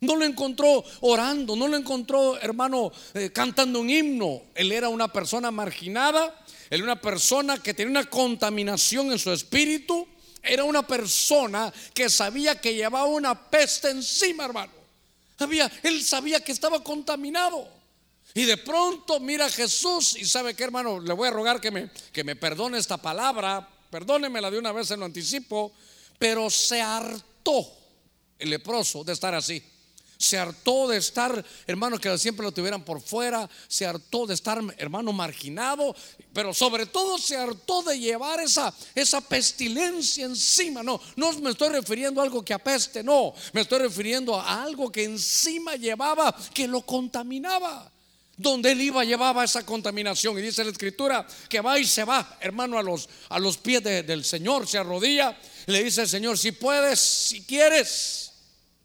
No 0.00 0.14
lo 0.14 0.24
encontró 0.24 0.84
orando, 1.00 1.56
no 1.56 1.66
lo 1.66 1.76
encontró, 1.76 2.38
hermano, 2.38 2.92
eh, 3.14 3.30
cantando 3.32 3.80
un 3.80 3.90
himno. 3.90 4.42
Él 4.54 4.70
era 4.70 4.88
una 4.88 5.08
persona 5.12 5.50
marginada, 5.50 6.44
él 6.70 6.82
era 6.82 6.84
una 6.84 7.00
persona 7.00 7.58
que 7.58 7.74
tenía 7.74 7.90
una 7.90 8.10
contaminación 8.10 9.10
en 9.10 9.18
su 9.18 9.32
espíritu, 9.32 10.06
era 10.42 10.62
una 10.62 10.86
persona 10.86 11.72
que 11.92 12.08
sabía 12.08 12.60
que 12.60 12.74
llevaba 12.74 13.06
una 13.06 13.50
peste 13.50 13.90
encima, 13.90 14.44
hermano 14.44 14.75
él 15.82 16.02
sabía 16.02 16.40
que 16.40 16.52
estaba 16.52 16.82
contaminado. 16.82 17.68
Y 18.34 18.44
de 18.44 18.58
pronto 18.58 19.18
mira 19.20 19.46
a 19.46 19.50
Jesús 19.50 20.16
y 20.16 20.24
sabe 20.24 20.54
que 20.54 20.64
hermano, 20.64 21.00
le 21.00 21.14
voy 21.14 21.28
a 21.28 21.30
rogar 21.30 21.60
que 21.60 21.70
me, 21.70 21.90
que 22.12 22.24
me 22.24 22.36
perdone 22.36 22.78
esta 22.78 22.96
palabra, 22.96 23.66
perdónemela 23.90 24.50
de 24.50 24.58
una 24.58 24.72
vez 24.72 24.90
en 24.90 25.00
lo 25.00 25.06
anticipo, 25.06 25.72
pero 26.18 26.50
se 26.50 26.80
hartó 26.82 27.66
el 28.38 28.50
leproso 28.50 29.04
de 29.04 29.12
estar 29.12 29.34
así. 29.34 29.62
Se 30.18 30.38
hartó 30.38 30.88
de 30.88 30.96
estar, 30.96 31.44
hermano, 31.66 31.98
que 31.98 32.16
siempre 32.18 32.44
lo 32.44 32.52
tuvieran 32.52 32.84
por 32.84 33.00
fuera. 33.00 33.48
Se 33.68 33.84
hartó 33.84 34.26
de 34.26 34.34
estar, 34.34 34.58
hermano, 34.78 35.12
marginado. 35.12 35.94
Pero 36.32 36.54
sobre 36.54 36.86
todo 36.86 37.18
se 37.18 37.36
hartó 37.36 37.82
de 37.82 37.98
llevar 37.98 38.40
esa, 38.40 38.72
esa 38.94 39.20
pestilencia 39.20 40.24
encima. 40.24 40.82
No, 40.82 41.00
no 41.16 41.32
me 41.40 41.50
estoy 41.50 41.68
refiriendo 41.68 42.20
a 42.20 42.24
algo 42.24 42.44
que 42.44 42.54
apeste, 42.54 43.02
no. 43.02 43.34
Me 43.52 43.60
estoy 43.60 43.80
refiriendo 43.80 44.38
a 44.38 44.62
algo 44.62 44.90
que 44.90 45.04
encima 45.04 45.76
llevaba, 45.76 46.34
que 46.54 46.66
lo 46.66 46.82
contaminaba. 46.82 47.90
Donde 48.38 48.72
él 48.72 48.82
iba 48.82 49.04
llevaba 49.04 49.44
esa 49.44 49.64
contaminación. 49.64 50.38
Y 50.38 50.42
dice 50.42 50.62
la 50.62 50.70
escritura 50.70 51.26
que 51.48 51.60
va 51.60 51.78
y 51.78 51.86
se 51.86 52.04
va, 52.04 52.36
hermano, 52.40 52.78
a 52.78 52.82
los, 52.82 53.08
a 53.30 53.38
los 53.38 53.56
pies 53.56 53.82
del 53.82 54.24
Señor. 54.24 54.66
Se 54.66 54.78
arrodilla. 54.78 55.38
le 55.66 55.84
dice 55.84 56.02
al 56.02 56.08
Señor, 56.08 56.36
si 56.36 56.52
puedes, 56.52 57.00
si 57.00 57.44
quieres, 57.44 58.32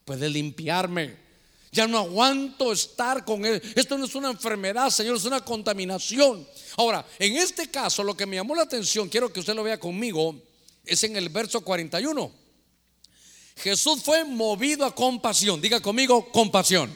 puedes 0.06 0.32
limpiarme. 0.32 1.21
Ya 1.72 1.88
no 1.88 1.98
aguanto 1.98 2.74
estar 2.74 3.24
con 3.24 3.46
él. 3.46 3.62
Esto 3.76 3.98
no 3.98 4.06
es 4.06 4.14
una 4.16 4.30
enfermedad, 4.30 4.90
Señor, 4.90 5.16
es 5.16 5.24
una 5.24 5.44
contaminación. 5.44 6.46
Ahora, 6.76 7.06
en 7.18 7.38
este 7.38 7.72
caso, 7.72 8.04
lo 8.04 8.16
que 8.16 8.26
me 8.26 8.36
llamó 8.36 8.56
la 8.56 8.64
atención, 8.64 9.08
quiero 9.08 9.32
que 9.32 9.40
usted 9.40 9.56
lo 9.56 9.64
vea 9.64 9.80
conmigo, 9.80 10.36
es 10.84 11.04
en 11.04 11.16
el 11.16 11.30
verso 11.30 11.62
41. 11.62 12.32
Jesús 13.56 14.02
fue 14.04 14.26
movido 14.26 14.86
a 14.86 14.94
compasión. 14.94 15.62
Diga 15.62 15.80
conmigo, 15.80 16.30
compasión. 16.32 16.94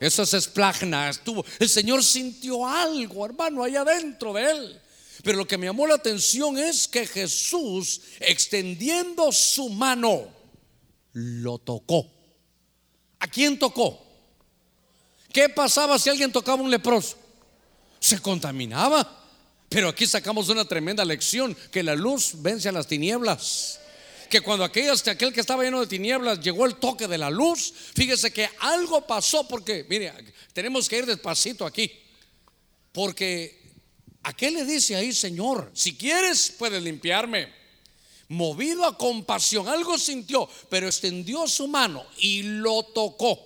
Eso 0.00 0.22
es 0.22 0.34
esplagna. 0.34 1.10
El 1.58 1.68
Señor 1.68 2.04
sintió 2.04 2.66
algo, 2.66 3.24
hermano, 3.24 3.62
allá 3.62 3.82
adentro 3.82 4.34
de 4.34 4.50
él. 4.50 4.80
Pero 5.22 5.38
lo 5.38 5.46
que 5.46 5.56
me 5.56 5.66
llamó 5.66 5.86
la 5.86 5.94
atención 5.94 6.58
es 6.58 6.86
que 6.86 7.06
Jesús, 7.06 8.02
extendiendo 8.20 9.32
su 9.32 9.70
mano, 9.70 10.28
lo 11.12 11.58
tocó. 11.58 12.13
¿A 13.24 13.26
quién 13.26 13.58
tocó? 13.58 13.98
¿Qué 15.32 15.48
pasaba 15.48 15.98
si 15.98 16.10
alguien 16.10 16.30
tocaba 16.30 16.62
un 16.62 16.70
leproso? 16.70 17.16
Se 17.98 18.20
contaminaba. 18.20 19.24
Pero 19.70 19.88
aquí 19.88 20.06
sacamos 20.06 20.50
una 20.50 20.66
tremenda 20.66 21.06
lección, 21.06 21.56
que 21.72 21.82
la 21.82 21.94
luz 21.94 22.32
vence 22.42 22.68
a 22.68 22.72
las 22.72 22.86
tinieblas. 22.86 23.80
Que 24.28 24.42
cuando 24.42 24.62
aquel, 24.62 24.90
aquel 25.06 25.32
que 25.32 25.40
estaba 25.40 25.62
lleno 25.62 25.80
de 25.80 25.86
tinieblas 25.86 26.38
llegó 26.40 26.66
el 26.66 26.76
toque 26.76 27.08
de 27.08 27.16
la 27.16 27.30
luz, 27.30 27.72
fíjese 27.94 28.30
que 28.30 28.46
algo 28.58 29.06
pasó 29.06 29.48
porque, 29.48 29.86
mire, 29.88 30.12
tenemos 30.52 30.86
que 30.86 30.98
ir 30.98 31.06
despacito 31.06 31.64
aquí. 31.64 31.90
Porque 32.92 33.58
¿a 34.22 34.34
qué 34.34 34.50
le 34.50 34.66
dice 34.66 34.96
ahí, 34.96 35.14
Señor? 35.14 35.70
Si 35.72 35.96
quieres, 35.96 36.54
puedes 36.58 36.82
limpiarme 36.82 37.50
movido 38.28 38.84
a 38.84 38.96
compasión, 38.96 39.68
algo 39.68 39.98
sintió, 39.98 40.48
pero 40.68 40.86
extendió 40.86 41.46
su 41.46 41.68
mano 41.68 42.04
y 42.18 42.42
lo 42.42 42.82
tocó. 42.82 43.38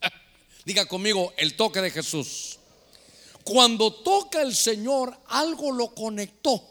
Diga 0.64 0.86
conmigo, 0.86 1.32
el 1.36 1.54
toque 1.56 1.80
de 1.80 1.90
Jesús. 1.90 2.58
Cuando 3.44 3.92
toca 3.92 4.40
el 4.42 4.54
Señor, 4.54 5.16
algo 5.26 5.72
lo 5.72 5.94
conectó. 5.94 6.62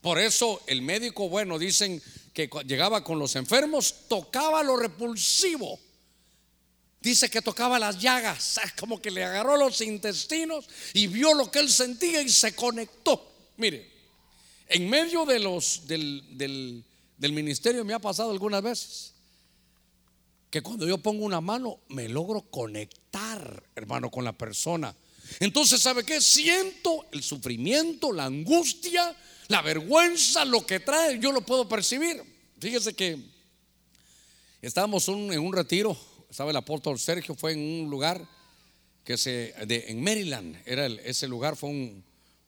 Por 0.00 0.18
eso 0.18 0.62
el 0.66 0.82
médico, 0.82 1.28
bueno, 1.28 1.58
dicen 1.58 2.02
que 2.32 2.48
llegaba 2.66 3.02
con 3.02 3.18
los 3.18 3.36
enfermos, 3.36 3.94
tocaba 4.08 4.62
lo 4.62 4.76
repulsivo. 4.76 5.78
Dice 7.00 7.30
que 7.30 7.40
tocaba 7.40 7.78
las 7.78 7.98
llagas, 7.98 8.60
como 8.78 9.00
que 9.00 9.10
le 9.10 9.24
agarró 9.24 9.56
los 9.56 9.80
intestinos 9.80 10.66
y 10.92 11.06
vio 11.06 11.34
lo 11.34 11.50
que 11.50 11.60
él 11.60 11.70
sentía 11.70 12.20
y 12.20 12.28
se 12.28 12.54
conectó. 12.54 13.32
Mire, 13.56 13.90
en 14.68 14.88
medio 14.88 15.24
de 15.24 15.38
los 15.38 15.86
del, 15.86 16.22
del, 16.36 16.84
del 17.20 17.32
ministerio 17.32 17.84
me 17.84 17.92
ha 17.92 17.98
pasado 17.98 18.30
algunas 18.30 18.62
veces. 18.62 19.12
que 20.50 20.62
cuando 20.62 20.88
yo 20.88 20.98
pongo 20.98 21.24
una 21.24 21.40
mano 21.40 21.78
me 21.88 22.08
logro 22.08 22.40
conectar, 22.50 23.62
hermano, 23.76 24.10
con 24.10 24.24
la 24.24 24.32
persona. 24.32 24.92
Entonces, 25.38 25.80
¿sabe 25.80 26.02
qué? 26.02 26.20
Siento 26.20 27.06
el 27.12 27.22
sufrimiento, 27.22 28.10
la 28.10 28.24
angustia, 28.24 29.14
la 29.46 29.62
vergüenza, 29.62 30.44
lo 30.44 30.66
que 30.66 30.80
trae, 30.80 31.20
yo 31.20 31.30
lo 31.30 31.42
puedo 31.42 31.68
percibir. 31.68 32.20
Fíjese 32.58 32.94
que 32.94 33.22
estábamos 34.60 35.06
en 35.06 35.38
un 35.38 35.52
retiro, 35.52 35.96
estaba 36.28 36.50
el 36.50 36.56
apóstol 36.56 36.98
Sergio, 36.98 37.36
fue 37.36 37.52
en 37.52 37.60
un 37.60 37.90
lugar 37.90 38.26
que 39.04 39.16
se, 39.16 39.54
en 39.56 40.02
Maryland, 40.02 40.56
era 40.64 40.86
ese 40.86 41.28
lugar, 41.28 41.54
fue 41.54 41.70
un, 41.70 42.02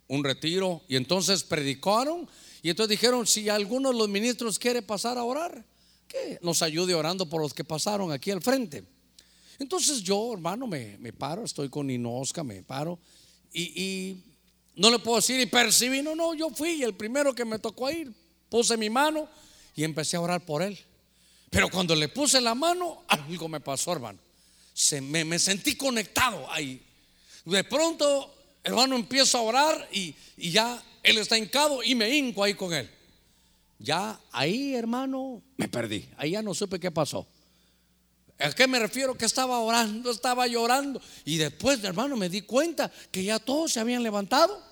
un 0.09 0.25
retiro, 0.25 0.83
y 0.89 0.97
entonces 0.97 1.45
predicaron, 1.45 2.29
y 2.62 2.70
entonces 2.70 2.90
dijeron, 2.90 3.26
si 3.26 3.48
alguno 3.48 3.90
de 3.90 3.98
los 3.98 4.08
ministros 4.08 4.58
quiere 4.58 4.82
pasar 4.82 5.18
a 5.18 5.24
orar, 5.24 5.64
que 6.06 6.38
nos 6.42 6.62
ayude 6.62 6.94
orando 6.94 7.28
por 7.28 7.42
los 7.42 7.52
que 7.52 7.64
pasaron 7.64 8.12
aquí 8.12 8.30
al 8.30 8.40
frente. 8.40 8.84
Entonces 9.58 10.02
yo, 10.02 10.32
hermano, 10.32 10.66
me, 10.66 11.12
paro, 11.12 11.44
estoy 11.44 11.68
con 11.68 11.90
Inosca, 11.90 12.44
me 12.44 12.62
paro, 12.62 12.98
y, 13.52 14.16
no 14.74 14.90
le 14.90 14.98
puedo 15.00 15.16
decir, 15.16 15.38
y 15.38 15.46
percibí, 15.46 16.02
no, 16.02 16.14
no, 16.14 16.34
yo 16.34 16.48
fui 16.50 16.82
el 16.82 16.94
primero 16.94 17.34
que 17.34 17.44
me 17.44 17.58
tocó 17.58 17.90
ir, 17.90 18.10
puse 18.48 18.76
mi 18.76 18.88
mano 18.88 19.28
y 19.76 19.84
empecé 19.84 20.16
a 20.16 20.20
orar 20.20 20.44
por 20.44 20.62
él. 20.62 20.78
Pero 21.50 21.68
cuando 21.68 21.94
le 21.94 22.08
puse 22.08 22.40
la 22.40 22.54
mano, 22.54 23.02
algo 23.08 23.48
me 23.48 23.60
pasó, 23.60 23.92
hermano. 23.92 24.18
Se, 24.72 25.02
me, 25.02 25.24
me 25.24 25.38
sentí 25.38 25.76
conectado 25.76 26.50
ahí. 26.50 26.80
De 27.44 27.62
pronto, 27.64 28.34
hermano, 28.64 28.96
empiezo 28.96 29.36
a 29.36 29.42
orar 29.42 29.88
y, 29.92 30.14
y 30.38 30.50
ya 30.50 30.82
él 31.03 31.18
está 31.18 31.36
hincado 31.36 31.82
y 31.82 31.94
me 31.94 32.09
hinco 32.11 32.44
ahí 32.44 32.55
con 32.55 32.72
él. 32.72 32.90
Ya 33.78 34.20
ahí, 34.30 34.74
hermano, 34.74 35.42
me 35.57 35.68
perdí. 35.68 36.09
Ahí 36.16 36.32
ya 36.32 36.42
no 36.42 36.55
supe 36.55 36.78
qué 36.78 36.90
pasó. 36.90 37.26
¿A 38.38 38.53
qué 38.53 38.66
me 38.66 38.78
refiero? 38.78 39.16
Que 39.16 39.24
estaba 39.24 39.59
orando, 39.59 40.11
estaba 40.11 40.46
llorando. 40.46 41.00
Y 41.24 41.36
después, 41.36 41.82
hermano, 41.84 42.16
me 42.16 42.28
di 42.28 42.42
cuenta 42.42 42.90
que 43.11 43.24
ya 43.24 43.38
todos 43.38 43.72
se 43.72 43.80
habían 43.80 44.03
levantado. 44.03 44.62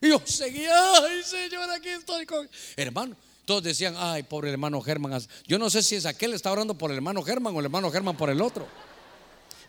Y 0.00 0.08
yo 0.08 0.20
seguía, 0.24 0.72
ay 1.02 1.22
Señor, 1.22 1.70
aquí 1.70 1.90
estoy 1.90 2.24
con... 2.26 2.48
Hermano, 2.76 3.16
todos 3.44 3.62
decían, 3.62 3.94
ay, 3.98 4.22
pobre 4.22 4.50
hermano 4.50 4.80
Germán. 4.80 5.20
Yo 5.46 5.58
no 5.58 5.70
sé 5.70 5.82
si 5.82 5.96
es 5.96 6.06
aquel 6.06 6.34
está 6.34 6.50
orando 6.50 6.76
por 6.76 6.90
el 6.90 6.96
hermano 6.96 7.22
Germán 7.22 7.54
o 7.54 7.60
el 7.60 7.66
hermano 7.66 7.90
Germán 7.90 8.16
por 8.16 8.30
el 8.30 8.40
otro. 8.40 8.66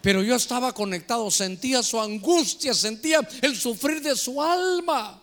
Pero 0.02 0.24
yo 0.24 0.36
estaba 0.36 0.74
conectado, 0.74 1.30
sentía 1.30 1.84
su 1.84 2.00
angustia, 2.00 2.74
sentía 2.74 3.20
el 3.42 3.56
sufrir 3.56 4.02
de 4.02 4.16
su 4.16 4.42
alma. 4.42 5.21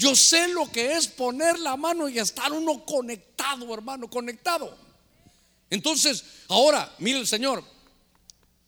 Yo 0.00 0.16
sé 0.16 0.48
lo 0.48 0.72
que 0.72 0.94
es 0.94 1.06
poner 1.06 1.58
la 1.58 1.76
mano 1.76 2.08
y 2.08 2.18
estar 2.18 2.50
uno 2.50 2.86
conectado, 2.86 3.74
hermano, 3.74 4.08
conectado. 4.08 4.74
Entonces, 5.68 6.24
ahora, 6.48 6.90
mire 7.00 7.18
el 7.18 7.26
Señor, 7.26 7.62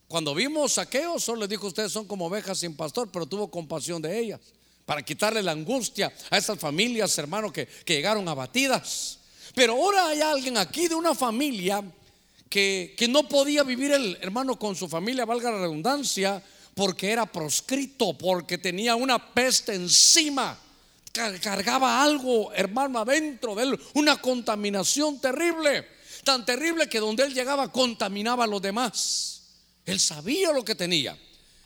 cuando 0.08 0.34
vimos 0.34 0.74
saqueo, 0.74 1.18
solo 1.18 1.40
le 1.40 1.48
dijo, 1.48 1.68
ustedes 1.68 1.90
son 1.90 2.06
como 2.06 2.26
ovejas 2.26 2.58
sin 2.58 2.76
pastor, 2.76 3.08
pero 3.10 3.24
tuvo 3.24 3.50
compasión 3.50 4.02
de 4.02 4.18
ellas, 4.18 4.40
para 4.84 5.02
quitarle 5.02 5.42
la 5.42 5.52
angustia 5.52 6.12
a 6.28 6.36
esas 6.36 6.58
familias, 6.58 7.16
hermano, 7.16 7.50
que, 7.50 7.66
que 7.66 7.94
llegaron 7.94 8.28
abatidas. 8.28 9.20
Pero 9.54 9.72
ahora 9.72 10.08
hay 10.08 10.20
alguien 10.20 10.58
aquí 10.58 10.86
de 10.86 10.96
una 10.96 11.14
familia 11.14 11.82
que, 12.50 12.94
que 12.94 13.08
no 13.08 13.26
podía 13.26 13.62
vivir 13.62 13.92
el 13.92 14.18
hermano 14.20 14.58
con 14.58 14.76
su 14.76 14.86
familia, 14.86 15.24
valga 15.24 15.50
la 15.50 15.60
redundancia, 15.60 16.44
porque 16.74 17.10
era 17.10 17.24
proscrito, 17.24 18.18
porque 18.18 18.58
tenía 18.58 18.96
una 18.96 19.32
peste 19.32 19.72
encima 19.72 20.58
cargaba 21.12 22.02
algo, 22.02 22.52
hermano, 22.52 23.00
adentro 23.00 23.54
de 23.54 23.64
él, 23.64 23.80
una 23.94 24.16
contaminación 24.20 25.20
terrible 25.20 25.86
tan 26.24 26.44
terrible 26.44 26.88
que 26.88 27.00
donde 27.00 27.24
él 27.24 27.34
llegaba 27.34 27.70
contaminaba 27.70 28.44
a 28.44 28.46
los 28.46 28.62
demás. 28.62 29.42
Él 29.84 29.98
sabía 29.98 30.52
lo 30.52 30.64
que 30.64 30.74
tenía. 30.74 31.18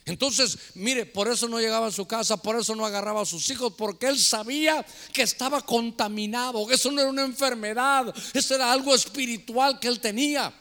Entonces, 0.05 0.57
mire, 0.75 1.05
por 1.05 1.29
eso 1.29 1.49
no 1.49 1.59
llegaba 1.59 1.89
a 1.89 1.93
su 1.93 2.07
casa, 2.07 2.37
por 2.37 2.57
eso 2.57 2.77
no 2.77 2.87
agarraba 2.87 3.23
a 3.23 3.27
sus 3.27 3.51
hijos, 3.51 3.73
porque 3.77 4.07
él 4.07 4.19
sabía 4.19 4.87
que 5.13 5.23
estaba 5.23 5.63
contaminado, 5.63 6.71
eso 6.71 6.93
no 6.93 7.01
era 7.01 7.11
una 7.11 7.25
enfermedad, 7.25 8.15
eso 8.33 8.55
era 8.55 8.73
algo 8.73 8.95
espiritual 8.95 9.81
que 9.81 9.89
él 9.89 9.99
tenía. 9.99 10.55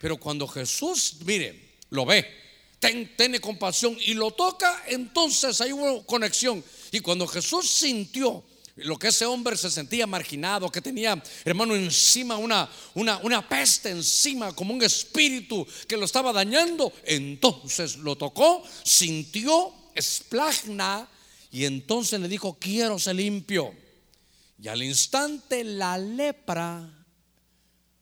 Pero 0.00 0.18
cuando 0.18 0.46
Jesús, 0.46 1.16
mire, 1.24 1.74
lo 1.90 2.06
ve, 2.06 2.24
tiene 3.16 3.40
compasión 3.40 3.96
y 4.00 4.14
lo 4.14 4.30
toca, 4.30 4.84
entonces 4.86 5.60
hay 5.60 5.72
una 5.72 6.02
conexión. 6.04 6.62
Y 6.92 7.00
cuando 7.00 7.26
Jesús 7.26 7.68
sintió 7.68 8.44
lo 8.76 8.98
que 8.98 9.08
ese 9.08 9.26
hombre 9.26 9.56
se 9.56 9.70
sentía 9.70 10.06
marginado, 10.06 10.70
que 10.70 10.80
tenía, 10.80 11.20
hermano, 11.44 11.74
encima 11.74 12.36
una, 12.36 12.68
una, 12.94 13.18
una 13.18 13.46
peste 13.48 13.90
encima, 13.90 14.54
como 14.54 14.72
un 14.72 14.82
espíritu 14.82 15.66
que 15.88 15.96
lo 15.96 16.04
estaba 16.04 16.32
dañando. 16.32 16.92
Entonces 17.04 17.96
lo 17.96 18.16
tocó, 18.16 18.62
sintió, 18.84 19.72
esplagna, 19.94 21.08
y 21.50 21.64
entonces 21.66 22.18
le 22.20 22.28
dijo, 22.28 22.56
quiero 22.58 22.98
ser 22.98 23.16
limpio. 23.16 23.74
Y 24.58 24.68
al 24.68 24.82
instante 24.82 25.64
la 25.64 25.98
lepra 25.98 27.04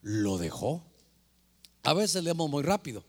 lo 0.03 0.38
dejó. 0.38 0.84
A 1.82 1.95
veces 1.95 2.22
leemos 2.22 2.49
muy 2.51 2.62
rápido. 2.62 3.05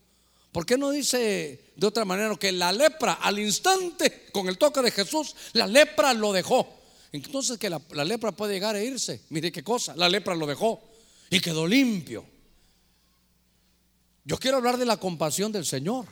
¿Por 0.52 0.66
qué 0.66 0.76
no 0.76 0.90
dice 0.90 1.72
de 1.74 1.86
otra 1.86 2.04
manera 2.04 2.36
que 2.36 2.52
la 2.52 2.72
lepra 2.72 3.14
al 3.14 3.38
instante, 3.38 4.26
con 4.32 4.48
el 4.48 4.58
toque 4.58 4.82
de 4.82 4.90
Jesús, 4.90 5.34
la 5.54 5.66
lepra 5.66 6.12
lo 6.12 6.30
dejó? 6.30 6.68
Entonces 7.10 7.58
que 7.58 7.70
la, 7.70 7.80
lepra 8.04 8.32
puede 8.32 8.54
llegar 8.54 8.76
a 8.76 8.82
irse. 8.82 9.22
Mire 9.30 9.50
qué 9.50 9.64
cosa, 9.64 9.96
la 9.96 10.10
lepra 10.10 10.34
lo 10.34 10.46
dejó 10.46 10.82
y 11.30 11.40
quedó 11.40 11.66
limpio. 11.66 12.26
Yo 14.24 14.38
quiero 14.38 14.58
hablar 14.58 14.76
de 14.76 14.84
la 14.84 14.98
compasión 14.98 15.52
del 15.52 15.64
Señor. 15.64 16.06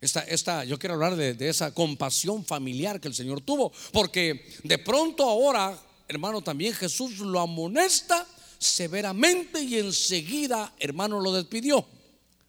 Esta, 0.00 0.20
esta, 0.20 0.64
yo 0.64 0.78
quiero 0.78 0.94
hablar 0.94 1.16
de, 1.16 1.34
de 1.34 1.48
esa 1.48 1.74
compasión 1.74 2.44
familiar 2.44 3.00
que 3.00 3.08
el 3.08 3.14
Señor 3.14 3.40
tuvo. 3.40 3.72
Porque 3.92 4.54
de 4.62 4.78
pronto 4.78 5.28
ahora, 5.28 5.76
hermano, 6.06 6.40
también 6.40 6.72
Jesús 6.72 7.18
lo 7.18 7.40
amonesta 7.40 8.26
severamente 8.58 9.60
y 9.60 9.78
enseguida, 9.78 10.72
hermano, 10.78 11.20
lo 11.20 11.32
despidió. 11.32 11.84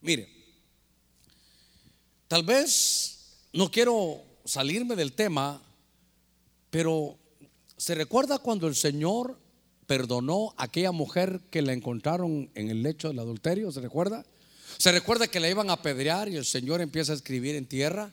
Mire, 0.01 0.36
tal 2.27 2.43
vez 2.43 3.47
no 3.53 3.71
quiero 3.71 4.21
salirme 4.45 4.95
del 4.95 5.13
tema, 5.13 5.61
pero 6.69 7.17
¿Se 7.77 7.93
recuerda 7.93 8.39
cuando 8.39 8.67
el 8.67 8.75
Señor 8.75 9.39
perdonó 9.85 10.55
a 10.57 10.63
aquella 10.63 10.91
mujer 10.91 11.41
que 11.51 11.61
la 11.61 11.73
encontraron 11.73 12.49
en 12.55 12.69
el 12.69 12.81
lecho 12.81 13.07
del 13.07 13.19
adulterio? 13.19 13.71
¿Se 13.71 13.81
recuerda? 13.81 14.25
¿Se 14.79 14.91
recuerda 14.91 15.27
que 15.27 15.39
la 15.39 15.49
iban 15.49 15.69
a 15.69 15.73
apedrear 15.73 16.27
y 16.27 16.35
el 16.35 16.45
Señor 16.45 16.81
empieza 16.81 17.11
a 17.11 17.15
escribir 17.15 17.55
en 17.55 17.67
tierra? 17.67 18.11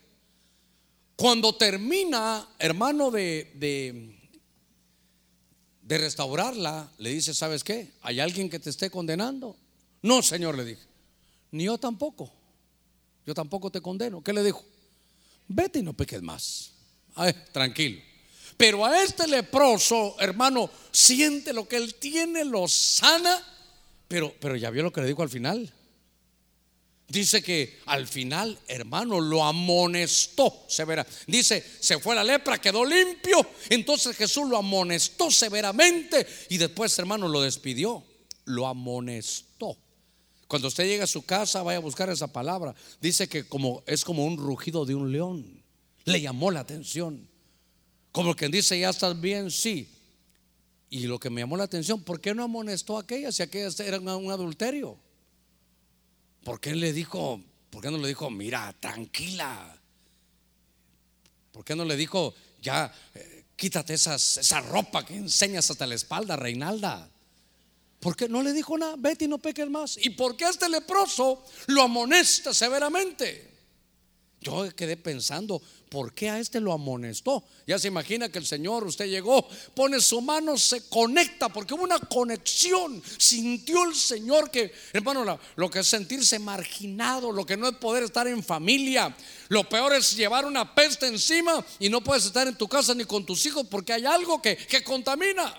Cuando 1.16 1.56
termina, 1.56 2.46
hermano, 2.58 3.10
de, 3.10 3.52
de, 3.54 4.14
de 5.80 5.98
restaurarla, 5.98 6.92
le 6.98 7.10
dice, 7.10 7.32
¿sabes 7.32 7.64
qué? 7.64 7.92
¿Hay 8.02 8.20
alguien 8.20 8.50
que 8.50 8.58
te 8.58 8.68
esté 8.68 8.90
condenando? 8.90 9.56
No, 10.02 10.20
Señor, 10.20 10.58
le 10.58 10.66
dije. 10.66 10.82
Ni 11.52 11.64
yo 11.64 11.78
tampoco. 11.78 12.30
Yo 13.26 13.34
tampoco 13.34 13.70
te 13.70 13.80
condeno. 13.80 14.22
¿Qué 14.22 14.32
le 14.32 14.42
dijo? 14.42 14.64
Vete 15.48 15.78
y 15.78 15.82
no 15.82 15.92
peques 15.92 16.22
más. 16.22 16.70
Ay, 17.14 17.34
tranquilo. 17.52 18.00
Pero 18.56 18.84
a 18.84 19.02
este 19.02 19.26
leproso, 19.26 20.16
hermano, 20.20 20.70
siente 20.92 21.52
lo 21.52 21.66
que 21.66 21.76
él 21.76 21.94
tiene, 21.96 22.44
lo 22.44 22.68
sana, 22.68 23.42
pero, 24.06 24.34
pero 24.40 24.56
ya 24.56 24.70
vio 24.70 24.82
lo 24.84 24.92
que 24.92 25.00
le 25.00 25.08
dijo 25.08 25.22
al 25.22 25.28
final. 25.28 25.72
Dice 27.08 27.42
que 27.42 27.80
al 27.86 28.06
final, 28.08 28.58
hermano, 28.66 29.20
lo 29.20 29.44
amonestó 29.44 30.64
severa. 30.68 31.06
Dice, 31.26 31.62
se 31.80 31.98
fue 31.98 32.14
la 32.14 32.24
lepra, 32.24 32.60
quedó 32.60 32.84
limpio. 32.84 33.46
Entonces 33.68 34.16
Jesús 34.16 34.48
lo 34.48 34.56
amonestó 34.56 35.30
severamente 35.30 36.26
y 36.48 36.56
después, 36.56 36.98
hermano, 36.98 37.28
lo 37.28 37.42
despidió. 37.42 38.02
Lo 38.46 38.66
amonestó. 38.66 39.53
Cuando 40.54 40.68
usted 40.68 40.86
llega 40.86 41.02
a 41.02 41.08
su 41.08 41.22
casa, 41.22 41.64
vaya 41.64 41.78
a 41.78 41.80
buscar 41.80 42.08
esa 42.10 42.28
palabra. 42.28 42.76
Dice 43.00 43.28
que 43.28 43.42
como 43.42 43.82
es 43.88 44.04
como 44.04 44.24
un 44.24 44.36
rugido 44.36 44.86
de 44.86 44.94
un 44.94 45.10
león. 45.10 45.64
Le 46.04 46.20
llamó 46.20 46.52
la 46.52 46.60
atención. 46.60 47.28
Como 48.12 48.36
quien 48.36 48.52
dice, 48.52 48.78
ya 48.78 48.90
estás 48.90 49.20
bien, 49.20 49.50
sí. 49.50 49.88
Y 50.90 51.08
lo 51.08 51.18
que 51.18 51.28
me 51.28 51.40
llamó 51.40 51.56
la 51.56 51.64
atención, 51.64 52.04
¿por 52.04 52.20
qué 52.20 52.36
no 52.36 52.44
amonestó 52.44 52.96
a 52.96 53.00
aquella 53.00 53.32
si 53.32 53.42
aquella 53.42 53.68
era 53.84 53.98
un 53.98 54.30
adulterio? 54.30 54.96
¿Por 56.44 56.60
qué 56.60 56.76
le 56.76 56.92
dijo, 56.92 57.42
por 57.68 57.82
qué 57.82 57.90
no 57.90 57.98
le 57.98 58.06
dijo, 58.06 58.30
mira, 58.30 58.72
tranquila? 58.78 59.76
¿Por 61.50 61.64
qué 61.64 61.74
no 61.74 61.84
le 61.84 61.96
dijo, 61.96 62.32
ya, 62.62 62.94
eh, 63.16 63.46
quítate 63.56 63.94
esas, 63.94 64.38
esa 64.38 64.60
ropa 64.60 65.04
que 65.04 65.16
enseñas 65.16 65.68
hasta 65.72 65.84
la 65.84 65.96
espalda, 65.96 66.36
Reinalda? 66.36 67.10
¿Por 68.04 68.14
qué 68.16 68.28
no 68.28 68.42
le 68.42 68.52
dijo 68.52 68.76
nada? 68.76 68.96
Vete 68.98 69.24
y 69.24 69.28
no 69.28 69.38
peques 69.38 69.70
más. 69.70 69.96
¿Y 69.96 70.10
por 70.10 70.36
qué 70.36 70.44
este 70.44 70.68
leproso 70.68 71.42
lo 71.68 71.80
amonesta 71.80 72.52
severamente? 72.52 73.50
Yo 74.42 74.68
quedé 74.76 74.98
pensando, 74.98 75.62
¿por 75.88 76.12
qué 76.12 76.28
a 76.28 76.38
este 76.38 76.60
lo 76.60 76.74
amonestó? 76.74 77.42
Ya 77.66 77.78
se 77.78 77.88
imagina 77.88 78.28
que 78.28 78.38
el 78.38 78.44
Señor, 78.44 78.84
usted 78.84 79.06
llegó, 79.06 79.48
pone 79.74 80.02
su 80.02 80.20
mano, 80.20 80.58
se 80.58 80.86
conecta, 80.90 81.48
porque 81.48 81.72
hubo 81.72 81.84
una 81.84 81.98
conexión. 81.98 83.02
Sintió 83.16 83.84
el 83.88 83.94
Señor 83.94 84.50
que, 84.50 84.70
hermano, 84.92 85.40
lo, 85.56 85.70
que 85.70 85.78
es 85.78 85.86
sentirse 85.86 86.38
marginado, 86.38 87.32
lo 87.32 87.46
que 87.46 87.56
no 87.56 87.70
es 87.70 87.76
poder 87.76 88.02
estar 88.02 88.28
en 88.28 88.44
familia. 88.44 89.16
Lo 89.48 89.66
peor 89.66 89.94
es 89.94 90.14
llevar 90.14 90.44
una 90.44 90.74
peste 90.74 91.06
encima 91.06 91.64
y 91.78 91.88
no 91.88 92.04
puedes 92.04 92.26
estar 92.26 92.46
en 92.46 92.58
tu 92.58 92.68
casa 92.68 92.94
ni 92.94 93.06
con 93.06 93.24
tus 93.24 93.46
hijos 93.46 93.66
porque 93.70 93.94
hay 93.94 94.04
algo 94.04 94.42
que, 94.42 94.58
que 94.58 94.84
contamina. 94.84 95.58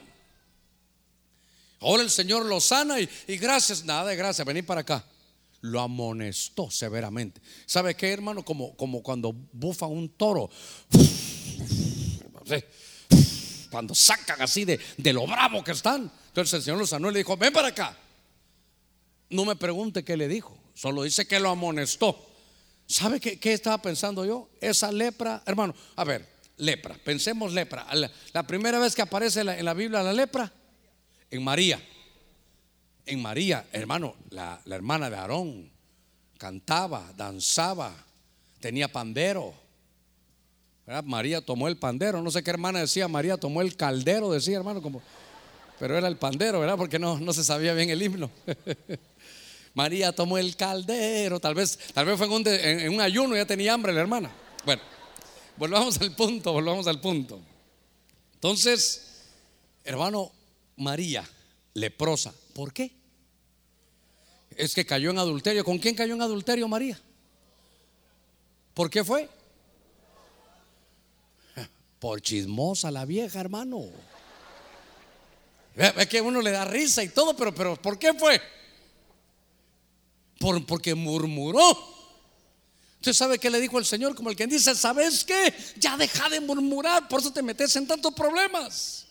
Ahora 1.85 2.01
el 2.01 2.09
Señor 2.09 2.45
lo 2.45 2.59
sana 2.59 2.99
y, 2.99 3.07
gracias, 3.37 3.85
nada 3.85 4.09
de 4.09 4.15
gracias, 4.15 4.45
vení 4.45 4.63
para 4.63 4.81
acá 4.81 5.05
lo 5.61 5.81
amonestó 5.81 6.69
severamente. 6.69 7.41
¿Sabe 7.65 7.95
qué, 7.95 8.11
hermano? 8.11 8.45
Como, 8.45 8.75
como 8.75 9.01
cuando 9.01 9.33
bufa 9.51 9.87
un 9.87 10.09
toro. 10.09 10.49
Cuando 13.71 13.95
sacan 13.95 14.41
así 14.41 14.63
de, 14.63 14.79
de 14.95 15.13
lo 15.13 15.25
bravo 15.25 15.63
que 15.63 15.71
están. 15.71 16.11
Entonces 16.27 16.53
el 16.53 16.61
Señor 16.63 16.77
los 16.77 16.89
sanó 16.89 17.09
y 17.09 17.13
le 17.13 17.19
dijo, 17.19 17.35
ven 17.35 17.51
para 17.51 17.69
acá. 17.69 17.97
No 19.29 19.43
me 19.43 19.55
pregunte 19.55 20.03
qué 20.03 20.15
le 20.15 20.27
dijo, 20.27 20.55
solo 20.75 21.03
dice 21.03 21.27
que 21.27 21.39
lo 21.39 21.49
amonestó. 21.49 22.23
¿Sabe 22.85 23.19
qué, 23.19 23.39
qué 23.39 23.53
estaba 23.53 23.81
pensando 23.81 24.23
yo? 24.23 24.49
Esa 24.61 24.91
lepra, 24.91 25.41
hermano, 25.47 25.73
a 25.95 26.03
ver, 26.03 26.27
lepra, 26.57 26.95
pensemos 27.03 27.53
lepra. 27.53 27.87
La, 28.33 28.43
primera 28.45 28.77
vez 28.77 28.95
que 28.95 29.01
aparece 29.01 29.41
en 29.41 29.65
la 29.65 29.73
Biblia 29.73 30.03
la 30.03 30.13
lepra, 30.13 30.51
en 31.35 31.43
María 31.43 31.79
en 33.05 33.21
María, 33.21 33.65
hermano, 33.71 34.15
la, 34.29 34.59
hermana 34.65 35.09
de 35.09 35.15
Aarón, 35.15 35.69
cantaba, 36.37 37.11
danzaba, 37.15 37.93
tenía 38.59 38.91
pandero. 38.91 39.53
María 41.03 41.41
tomó 41.41 41.67
el 41.67 41.77
pandero, 41.77 42.21
no 42.21 42.29
sé 42.31 42.43
qué 42.43 42.51
hermana 42.51 42.79
decía, 42.79 43.07
María 43.07 43.37
tomó 43.37 43.61
el 43.61 43.75
caldero, 43.75 44.31
decía 44.31 44.57
hermano, 44.57 44.81
como, 44.81 45.01
pero 45.79 45.97
era 45.97 46.07
el 46.07 46.17
pandero, 46.17 46.59
¿verdad? 46.59 46.77
Porque 46.77 46.99
no, 46.99 47.19
no 47.19 47.33
se 47.33 47.43
sabía 47.43 47.73
bien 47.73 47.89
el 47.89 48.01
himno. 48.01 48.29
María 49.73 50.13
tomó 50.13 50.37
el 50.37 50.55
caldero, 50.55 51.39
tal 51.39 51.53
vez, 51.53 51.77
tal 51.93 52.05
vez 52.05 52.17
fue 52.17 52.27
en 52.27 52.33
un, 52.33 52.47
en 52.47 52.93
un 52.93 53.01
ayuno, 53.01 53.35
ya 53.35 53.45
tenía 53.45 53.73
hambre 53.73 53.93
la 53.93 54.01
hermana. 54.01 54.31
Bueno, 54.63 54.81
volvamos 55.57 55.99
al 55.99 56.15
punto, 56.15 56.53
volvamos 56.53 56.87
al 56.87 57.01
punto. 57.01 57.41
Entonces, 58.35 59.23
hermano, 59.83 60.31
María, 60.77 61.27
leprosa, 61.73 62.33
¿Por 62.53 62.73
qué? 62.73 62.91
Es 64.55 64.73
que 64.73 64.85
cayó 64.85 65.11
en 65.11 65.19
adulterio. 65.19 65.65
¿Con 65.65 65.77
quién 65.77 65.95
cayó 65.95 66.13
en 66.13 66.21
adulterio 66.21 66.67
María? 66.67 66.99
¿Por 68.73 68.89
qué 68.89 69.03
fue? 69.03 69.29
Por 71.99 72.21
chismosa 72.21 72.91
la 72.91 73.03
vieja, 73.03 73.41
hermano. 73.41 73.89
Es 75.75 76.07
que 76.07 76.21
uno 76.21 76.41
le 76.41 76.51
da 76.51 76.63
risa 76.63 77.03
y 77.03 77.09
todo, 77.09 77.35
pero, 77.35 77.53
pero 77.53 77.75
¿por 77.75 77.99
qué 77.99 78.13
fue? 78.13 78.41
Por, 80.39 80.65
porque 80.65 80.95
murmuró. 80.95 81.77
¿Usted 83.01 83.11
sabe 83.11 83.37
qué 83.37 83.49
le 83.49 83.59
dijo 83.59 83.77
el 83.77 83.85
Señor? 83.85 84.15
Como 84.15 84.29
el 84.29 84.37
que 84.37 84.47
dice, 84.47 84.73
¿sabes 84.73 85.25
qué? 85.25 85.53
Ya 85.77 85.97
deja 85.97 86.29
de 86.29 86.39
murmurar, 86.39 87.09
por 87.09 87.19
eso 87.19 87.33
te 87.33 87.43
metes 87.43 87.75
en 87.75 87.85
tantos 87.85 88.13
problemas 88.13 89.04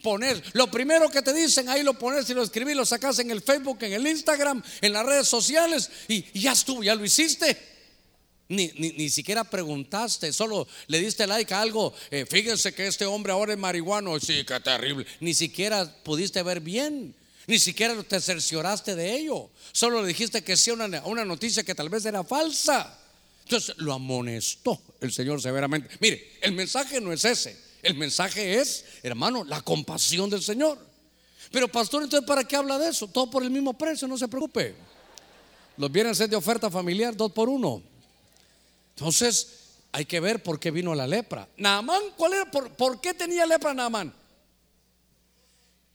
poner. 0.00 0.42
Lo 0.52 0.70
primero 0.70 1.08
que 1.08 1.22
te 1.22 1.32
dicen, 1.32 1.68
ahí 1.68 1.82
lo 1.82 1.94
pones 1.94 2.28
y 2.30 2.34
lo 2.34 2.42
escribís, 2.42 2.76
lo 2.76 2.84
sacas 2.84 3.18
en 3.18 3.30
el 3.30 3.42
Facebook, 3.42 3.78
en 3.82 3.92
el 3.92 4.06
Instagram, 4.06 4.62
en 4.80 4.92
las 4.92 5.06
redes 5.06 5.28
sociales 5.28 5.90
y, 6.08 6.24
ya 6.38 6.52
estuvo, 6.52 6.82
ya 6.82 6.94
lo 6.94 7.04
hiciste. 7.04 7.70
Ni, 8.48 8.66
ni, 8.76 9.08
siquiera 9.10 9.44
preguntaste, 9.44 10.32
solo 10.32 10.66
le 10.88 10.98
diste 10.98 11.24
like 11.26 11.54
a 11.54 11.60
algo. 11.60 11.94
Eh, 12.10 12.26
fíjense 12.28 12.74
que 12.74 12.88
este 12.88 13.06
hombre 13.06 13.32
ahora 13.32 13.52
es 13.52 13.58
marihuano. 13.58 14.18
Sí, 14.18 14.44
qué 14.44 14.58
terrible. 14.58 15.06
Ni 15.20 15.34
siquiera 15.34 15.88
pudiste 16.02 16.42
ver 16.42 16.60
bien. 16.60 17.14
Ni 17.46 17.60
siquiera 17.60 18.00
te 18.02 18.20
cercioraste 18.20 18.96
de 18.96 19.14
ello. 19.14 19.50
Solo 19.70 20.02
le 20.02 20.08
dijiste 20.08 20.42
que 20.42 20.56
sí 20.56 20.72
una, 20.72 20.86
una 21.04 21.24
noticia 21.24 21.62
que 21.62 21.76
tal 21.76 21.88
vez 21.88 22.04
era 22.04 22.24
falsa. 22.24 22.98
Entonces 23.44 23.76
lo 23.78 23.92
amonestó 23.92 24.80
el 25.00 25.12
Señor 25.12 25.40
severamente. 25.40 25.96
Mire, 26.00 26.38
el 26.40 26.52
mensaje 26.52 27.00
no 27.00 27.12
es 27.12 27.24
ese. 27.24 27.69
El 27.82 27.94
mensaje 27.94 28.60
es, 28.60 28.84
hermano, 29.02 29.44
la 29.44 29.62
compasión 29.62 30.28
del 30.28 30.42
Señor. 30.42 30.78
Pero 31.50 31.68
pastor, 31.68 32.02
entonces, 32.02 32.26
¿para 32.26 32.44
qué 32.44 32.56
habla 32.56 32.78
de 32.78 32.88
eso? 32.88 33.08
Todo 33.08 33.30
por 33.30 33.42
el 33.42 33.50
mismo 33.50 33.72
precio, 33.72 34.06
no 34.06 34.16
se 34.18 34.28
preocupe. 34.28 34.74
Los 35.76 35.90
bienes 35.90 36.18
de 36.18 36.36
oferta 36.36 36.70
familiar, 36.70 37.16
dos 37.16 37.32
por 37.32 37.48
uno. 37.48 37.82
Entonces, 38.90 39.60
hay 39.92 40.04
que 40.04 40.20
ver 40.20 40.42
por 40.42 40.60
qué 40.60 40.70
vino 40.70 40.94
la 40.94 41.06
lepra. 41.06 41.48
Naamán, 41.56 42.02
¿cuál 42.16 42.34
era? 42.34 42.50
¿Por, 42.50 43.00
qué 43.00 43.14
tenía 43.14 43.46
lepra 43.46 43.74
Naamán? 43.74 44.12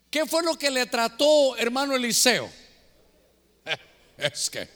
¿Qué 0.10 0.26
fue 0.26 0.44
lo 0.44 0.58
que 0.58 0.72
le 0.72 0.86
trató 0.86 1.56
hermano 1.58 1.96
Eliseo? 1.96 2.50
Es 4.18 4.50
que, 4.50 4.70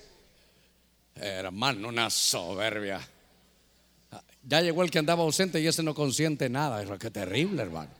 hermano, 1.15 1.87
una 1.87 2.09
soberbia. 2.09 2.99
Ya 4.49 4.61
llegó 4.61 4.81
el 4.81 4.89
que 4.89 4.97
andaba 4.97 5.21
ausente 5.21 5.61
y 5.61 5.67
ese 5.67 5.83
no 5.83 5.93
consiente 5.93 6.49
nada. 6.49 6.81
Es 6.81 6.89
que 6.97 7.11
terrible, 7.11 7.61
hermano. 7.61 7.91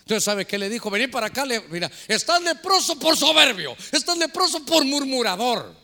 Entonces, 0.00 0.24
¿sabe 0.24 0.46
qué 0.46 0.56
le 0.56 0.70
dijo? 0.70 0.90
Vení 0.90 1.06
para 1.06 1.26
acá, 1.26 1.44
mira, 1.70 1.90
estás 2.08 2.42
leproso 2.42 2.98
por 2.98 3.14
soberbio, 3.14 3.76
estás 3.92 4.16
leproso 4.16 4.64
por 4.64 4.86
murmurador. 4.86 5.76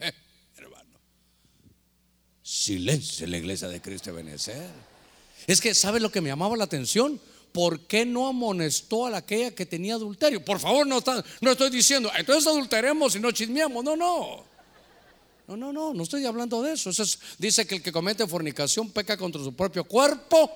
Eh, 0.00 0.10
hermano, 0.56 0.98
silencio 2.42 3.26
en 3.26 3.30
la 3.30 3.36
iglesia 3.36 3.68
de 3.68 3.82
Cristo 3.82 4.14
Benecer. 4.14 4.70
Es 5.46 5.60
que, 5.60 5.74
¿sabe 5.74 6.00
lo 6.00 6.10
que 6.10 6.22
me 6.22 6.30
llamaba 6.30 6.56
la 6.56 6.64
atención? 6.64 7.20
¿Por 7.52 7.80
qué 7.80 8.06
no 8.06 8.28
amonestó 8.28 9.06
a 9.06 9.10
la 9.10 9.18
aquella 9.18 9.54
que 9.54 9.66
tenía 9.66 9.94
adulterio? 9.94 10.42
Por 10.42 10.58
favor, 10.60 10.86
no, 10.86 10.98
está, 10.98 11.22
no 11.42 11.50
estoy 11.50 11.68
diciendo, 11.68 12.10
entonces 12.16 12.46
adulteremos 12.46 13.14
y 13.16 13.20
no 13.20 13.30
chismeamos. 13.30 13.84
No, 13.84 13.96
no. 13.96 14.51
No, 15.48 15.56
no, 15.56 15.72
no, 15.72 15.92
no 15.92 16.02
estoy 16.02 16.24
hablando 16.24 16.62
de 16.62 16.72
eso. 16.72 16.90
eso 16.90 17.04
dice 17.38 17.66
que 17.66 17.76
el 17.76 17.82
que 17.82 17.92
comete 17.92 18.26
fornicación 18.26 18.90
peca 18.90 19.16
contra 19.16 19.42
su 19.42 19.54
propio 19.54 19.84
cuerpo. 19.84 20.50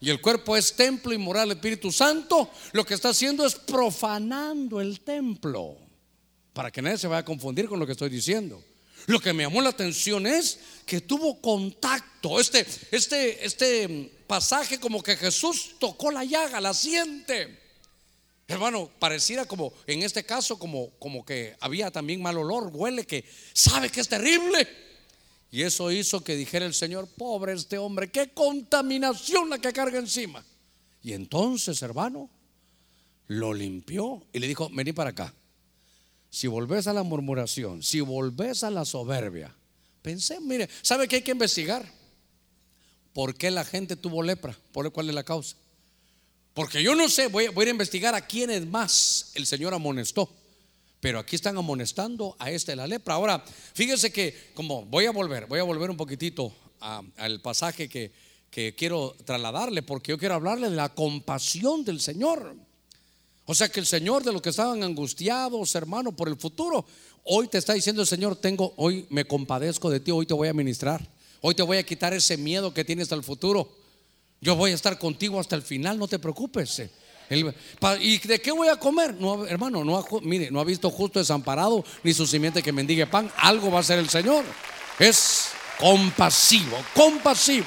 Y 0.00 0.10
el 0.10 0.20
cuerpo 0.20 0.56
es 0.56 0.74
templo 0.74 1.12
y 1.12 1.18
moral 1.18 1.52
Espíritu 1.52 1.90
Santo. 1.90 2.50
Lo 2.72 2.84
que 2.84 2.94
está 2.94 3.10
haciendo 3.10 3.46
es 3.46 3.54
profanando 3.54 4.80
el 4.80 5.00
templo. 5.00 5.76
Para 6.52 6.70
que 6.70 6.82
nadie 6.82 6.98
se 6.98 7.06
vaya 7.06 7.20
a 7.20 7.24
confundir 7.24 7.68
con 7.68 7.78
lo 7.78 7.86
que 7.86 7.92
estoy 7.92 8.10
diciendo. 8.10 8.62
Lo 9.06 9.20
que 9.20 9.32
me 9.32 9.44
llamó 9.44 9.62
la 9.62 9.70
atención 9.70 10.26
es 10.26 10.58
que 10.84 11.00
tuvo 11.00 11.40
contacto. 11.40 12.40
Este, 12.40 12.66
este, 12.90 13.44
este 13.44 14.12
pasaje 14.26 14.80
como 14.80 15.02
que 15.02 15.16
Jesús 15.16 15.76
tocó 15.78 16.10
la 16.10 16.24
llaga, 16.24 16.60
la 16.60 16.74
siente. 16.74 17.65
Hermano, 18.48 18.88
pareciera 19.00 19.44
como, 19.44 19.72
en 19.86 20.02
este 20.02 20.24
caso, 20.24 20.58
como, 20.58 20.90
como 20.98 21.24
que 21.24 21.56
había 21.60 21.90
también 21.90 22.22
mal 22.22 22.38
olor, 22.38 22.70
huele 22.72 23.04
que 23.04 23.24
sabe 23.52 23.90
que 23.90 24.00
es 24.00 24.08
terrible. 24.08 24.68
Y 25.50 25.62
eso 25.62 25.90
hizo 25.90 26.22
que 26.22 26.36
dijera 26.36 26.66
el 26.66 26.74
Señor, 26.74 27.08
pobre 27.08 27.54
este 27.54 27.78
hombre, 27.78 28.10
qué 28.10 28.32
contaminación 28.32 29.50
la 29.50 29.58
que 29.58 29.72
carga 29.72 29.98
encima. 29.98 30.44
Y 31.02 31.12
entonces, 31.12 31.82
hermano, 31.82 32.30
lo 33.26 33.52
limpió 33.52 34.24
y 34.32 34.38
le 34.38 34.46
dijo, 34.46 34.68
vení 34.72 34.92
para 34.92 35.10
acá. 35.10 35.34
Si 36.30 36.46
volvés 36.46 36.86
a 36.86 36.92
la 36.92 37.02
murmuración, 37.02 37.82
si 37.82 38.00
volvés 38.00 38.62
a 38.62 38.70
la 38.70 38.84
soberbia, 38.84 39.54
pensé, 40.02 40.40
mire, 40.40 40.68
¿sabe 40.82 41.08
que 41.08 41.16
hay 41.16 41.22
que 41.22 41.32
investigar? 41.32 41.90
¿Por 43.12 43.34
qué 43.34 43.50
la 43.50 43.64
gente 43.64 43.96
tuvo 43.96 44.22
lepra? 44.22 44.56
¿Por 44.72 44.92
cuál 44.92 45.08
es 45.08 45.14
la 45.14 45.24
causa? 45.24 45.56
Porque 46.56 46.82
yo 46.82 46.94
no 46.94 47.10
sé, 47.10 47.28
voy, 47.28 47.44
a 47.44 47.50
ir 47.50 47.68
a 47.68 47.70
investigar 47.70 48.14
a 48.14 48.26
quiénes 48.26 48.66
más 48.66 49.30
el 49.34 49.44
Señor 49.44 49.74
amonestó. 49.74 50.26
Pero 51.00 51.18
aquí 51.18 51.36
están 51.36 51.58
amonestando 51.58 52.34
a 52.38 52.50
este 52.50 52.74
la 52.74 52.86
lepra. 52.86 53.12
Ahora, 53.12 53.44
fíjese 53.74 54.10
que, 54.10 54.52
como 54.54 54.86
voy 54.86 55.04
a 55.04 55.10
volver, 55.10 55.44
voy 55.44 55.60
a 55.60 55.64
volver 55.64 55.90
un 55.90 55.98
poquitito 55.98 56.50
al 56.80 57.42
pasaje 57.42 57.90
que, 57.90 58.10
que 58.48 58.74
quiero 58.74 59.14
trasladarle, 59.26 59.82
porque 59.82 60.12
yo 60.12 60.18
quiero 60.18 60.34
hablarle 60.34 60.70
de 60.70 60.76
la 60.76 60.88
compasión 60.94 61.84
del 61.84 62.00
Señor. 62.00 62.56
O 63.44 63.54
sea 63.54 63.68
que 63.68 63.80
el 63.80 63.86
Señor 63.86 64.24
de 64.24 64.32
los 64.32 64.40
que 64.40 64.48
estaban 64.48 64.82
angustiados, 64.82 65.74
hermano, 65.74 66.16
por 66.16 66.26
el 66.26 66.36
futuro, 66.36 66.86
hoy 67.24 67.48
te 67.48 67.58
está 67.58 67.74
diciendo 67.74 68.00
el 68.00 68.08
Señor, 68.08 68.34
tengo, 68.34 68.72
hoy 68.78 69.06
me 69.10 69.26
compadezco 69.26 69.90
de 69.90 70.00
ti, 70.00 70.10
hoy 70.10 70.24
te 70.24 70.32
voy 70.32 70.48
a 70.48 70.54
ministrar, 70.54 71.06
hoy 71.42 71.54
te 71.54 71.62
voy 71.62 71.76
a 71.76 71.82
quitar 71.82 72.14
ese 72.14 72.38
miedo 72.38 72.72
que 72.72 72.82
tienes 72.82 73.12
al 73.12 73.22
futuro. 73.22 73.84
Yo 74.40 74.54
voy 74.54 74.72
a 74.72 74.74
estar 74.74 74.98
contigo 74.98 75.40
hasta 75.40 75.56
el 75.56 75.62
final, 75.62 75.98
no 75.98 76.08
te 76.08 76.18
preocupes. 76.18 76.82
¿Y 77.28 78.18
de 78.18 78.40
qué 78.40 78.52
voy 78.52 78.68
a 78.68 78.76
comer? 78.76 79.14
No, 79.14 79.46
hermano, 79.46 79.84
no 79.84 79.98
ha, 79.98 80.04
mire, 80.22 80.50
no 80.50 80.60
ha 80.60 80.64
visto 80.64 80.90
justo 80.90 81.18
desamparado 81.18 81.84
ni 82.02 82.12
su 82.12 82.26
simiente 82.26 82.62
que 82.62 82.72
mendigue 82.72 83.06
pan. 83.06 83.30
Algo 83.38 83.70
va 83.70 83.80
a 83.80 83.82
ser 83.82 83.98
el 83.98 84.08
Señor. 84.08 84.44
Es 84.98 85.48
compasivo, 85.78 86.76
compasivo. 86.94 87.66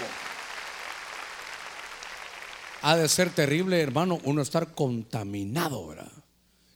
Ha 2.82 2.96
de 2.96 3.10
ser 3.10 3.32
terrible, 3.32 3.82
hermano, 3.82 4.20
uno 4.24 4.42
estar 4.42 4.74
contaminado, 4.74 5.88
¿verdad? 5.88 6.12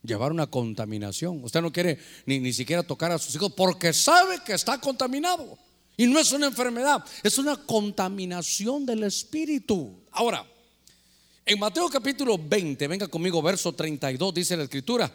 Llevar 0.04 0.34
una 0.34 0.48
contaminación. 0.48 1.42
Usted 1.46 1.62
no 1.62 1.72
quiere 1.72 1.98
ni, 2.26 2.40
ni 2.40 2.52
siquiera 2.52 2.84
tocar 2.84 3.14
a 3.14 3.18
sus 3.18 3.34
hijos 3.36 3.54
porque 3.56 3.94
sabe 3.94 4.40
que 4.46 4.52
está 4.54 4.82
contaminado. 4.82 5.58
Y 5.96 6.08
no 6.08 6.20
es 6.20 6.32
una 6.32 6.48
enfermedad, 6.48 7.06
es 7.22 7.38
una 7.38 7.56
contaminación 7.56 8.86
del 8.86 9.04
espíritu. 9.04 9.94
Ahora, 10.12 10.46
en 11.46 11.60
Mateo 11.60 11.88
capítulo 11.90 12.38
20, 12.38 12.88
venga 12.88 13.08
conmigo, 13.08 13.42
verso 13.42 13.74
32, 13.74 14.34
dice 14.34 14.58
la 14.58 14.64
escritura. 14.64 15.14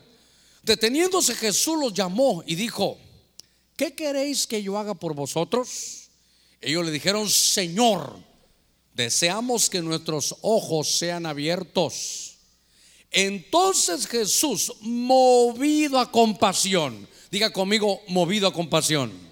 Deteniéndose 0.63 1.35
Jesús 1.35 1.79
los 1.81 1.93
llamó 1.93 2.45
y 2.47 2.55
dijo, 2.55 2.97
¿qué 3.77 3.95
queréis 3.95 4.47
que 4.47 4.63
yo 4.63 4.79
haga 4.79 4.95
por 4.95 5.15
vosotros? 5.15 6.11
Ellos 6.61 6.85
le 6.85 6.93
dijeron, 6.93 7.29
Señor, 7.29 8.17
deseamos 8.95 9.69
que 9.69 9.83
nuestros 9.83 10.37
ojos 10.43 10.97
sean 10.97 11.27
abiertos. 11.27 12.37
Entonces 13.11 14.07
Jesús, 14.07 14.73
movido 14.81 15.99
a 15.99 16.11
compasión, 16.13 17.09
diga 17.31 17.53
conmigo, 17.53 18.01
movido 18.07 18.47
a 18.47 18.53
compasión 18.53 19.28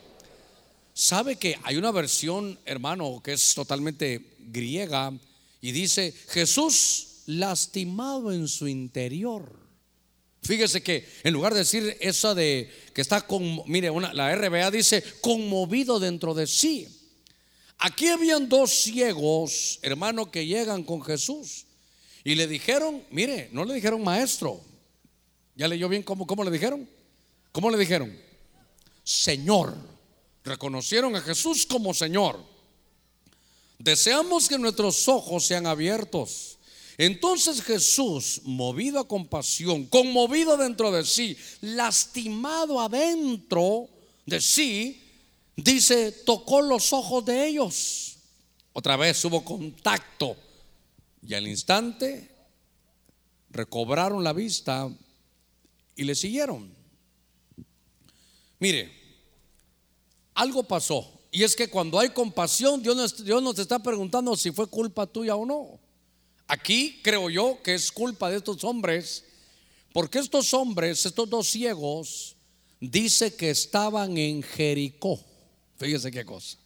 Sabe 0.99 1.37
que 1.37 1.59
hay 1.63 1.77
una 1.77 1.91
versión, 1.91 2.59
hermano, 2.65 3.21
que 3.23 3.35
es 3.35 3.53
totalmente 3.55 4.35
griega 4.39 5.13
y 5.61 5.73
dice, 5.73 6.15
Jesús 6.29 7.23
lastimado 7.27 8.33
en 8.33 8.49
su 8.49 8.67
interior. 8.67 9.61
Fíjese 10.41 10.83
que 10.83 11.07
en 11.23 11.35
lugar 11.35 11.53
de 11.53 11.59
decir 11.59 11.99
eso 12.01 12.35
de 12.35 12.73
que 12.95 13.03
está 13.03 13.27
con, 13.27 13.61
mire, 13.67 13.91
una, 13.91 14.15
la 14.15 14.35
RBA 14.35 14.71
dice 14.71 15.05
conmovido 15.21 16.01
dentro 16.01 16.33
de 16.33 16.47
sí. 16.47 16.89
Aquí 17.77 18.09
habían 18.09 18.49
dos 18.49 18.71
ciegos, 18.71 19.79
hermano, 19.83 20.31
que 20.31 20.47
llegan 20.47 20.83
con 20.83 21.03
Jesús 21.03 21.67
y 22.25 22.37
le 22.37 22.47
dijeron, 22.47 23.03
mire, 23.11 23.51
no 23.53 23.67
le 23.67 23.75
dijeron 23.75 24.03
maestro. 24.03 24.63
¿Ya 25.57 25.69
leyó 25.69 25.91
bien 25.91 26.03
cómo, 26.03 26.27
cómo 26.27 26.43
le 26.43 26.51
dijeron? 26.51 26.89
¿Cómo 27.53 27.69
le 27.69 27.77
dijeron? 27.77 28.19
Señor. 29.05 29.96
Reconocieron 30.47 31.17
a 31.17 31.21
Jesús 31.21 31.67
como 31.67 31.93
Señor. 31.93 32.41
Deseamos 33.81 34.49
que 34.49 34.57
nuestros 34.57 35.09
ojos 35.09 35.45
sean 35.45 35.67
abiertos. 35.67 36.59
Entonces 36.99 37.61
Jesús, 37.63 38.43
movido 38.45 39.01
a 39.01 39.09
compasión, 39.09 39.87
conmovido 39.87 40.57
dentro 40.57 40.93
de 40.93 41.05
sí, 41.05 41.37
lastimado 41.63 42.81
adentro 42.81 43.89
de 44.25 44.41
sí, 44.41 45.03
dice, 45.57 46.13
tocó 46.13 46.63
los 46.63 46.93
ojos 46.93 47.25
de 47.25 47.49
ellos. 47.49 48.19
Otra 48.73 48.97
vez 48.97 49.23
hubo 49.25 49.45
contacto 49.45 50.37
y 51.27 51.35
al 51.35 51.49
instante 51.49 52.31
recobraron 53.51 54.23
la 54.23 54.33
vista 54.33 54.89
y 55.97 56.05
le 56.05 56.15
siguieron. 56.15 56.73
Mire, 58.61 58.96
algo 60.37 60.63
pasó. 60.63 61.11
Y 61.33 61.43
es 61.43 61.57
que 61.57 61.69
cuando 61.69 61.99
hay 61.99 62.11
compasión, 62.11 62.83
Dios 62.83 62.97
nos, 63.43 63.59
está 63.59 63.81
preguntando 63.81 64.37
si 64.37 64.53
fue 64.53 64.69
culpa 64.69 65.07
tuya 65.07 65.35
o 65.35 65.45
no. 65.45 65.81
Aquí 66.47 67.01
creo 67.03 67.29
yo 67.29 67.59
que 67.63 67.75
es 67.75 67.91
culpa 67.91 68.31
de 68.31 68.37
estos 68.37 68.63
hombres, 68.63 69.25
porque 69.93 70.21
estos 70.21 70.55
hombres, 70.55 71.05
estos 71.05 71.29
dos 71.29 71.49
ciegos, 71.49 72.37
dice 72.81 73.35
que 73.35 73.51
estaban 73.51 74.17
en 74.17 74.43
Jericó. 74.43 75.19
Fíjese 75.77 76.13
qué 76.13 76.25
cosa. 76.25 76.57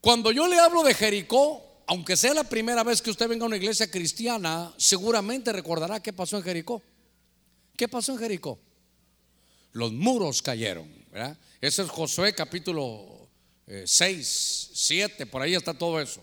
Cuando 0.00 0.30
yo 0.30 0.46
le 0.46 0.58
hablo 0.60 0.84
de 0.84 0.94
Jericó, 0.94 1.82
aunque 1.88 2.16
sea 2.16 2.34
la 2.34 2.44
primera 2.44 2.84
vez 2.84 3.02
que 3.02 3.10
usted 3.10 3.28
venga 3.28 3.44
a 3.44 3.48
una 3.48 3.56
iglesia 3.56 3.90
cristiana, 3.90 4.72
seguramente 4.76 5.52
recordará 5.52 6.00
qué 6.00 6.12
pasó 6.12 6.36
en 6.36 6.44
Jericó. 6.44 6.82
¿Qué 7.76 7.88
pasó 7.88 8.12
en 8.12 8.18
Jericó? 8.18 8.58
Los 9.72 9.92
muros 9.92 10.40
cayeron, 10.40 10.88
¿verdad? 11.10 11.36
Ese 11.66 11.82
es 11.82 11.88
Josué 11.88 12.32
capítulo 12.32 13.28
6, 13.66 13.98
eh, 13.98 14.72
7, 14.72 15.26
por 15.26 15.42
ahí 15.42 15.56
está 15.56 15.74
todo 15.74 16.00
eso. 16.00 16.22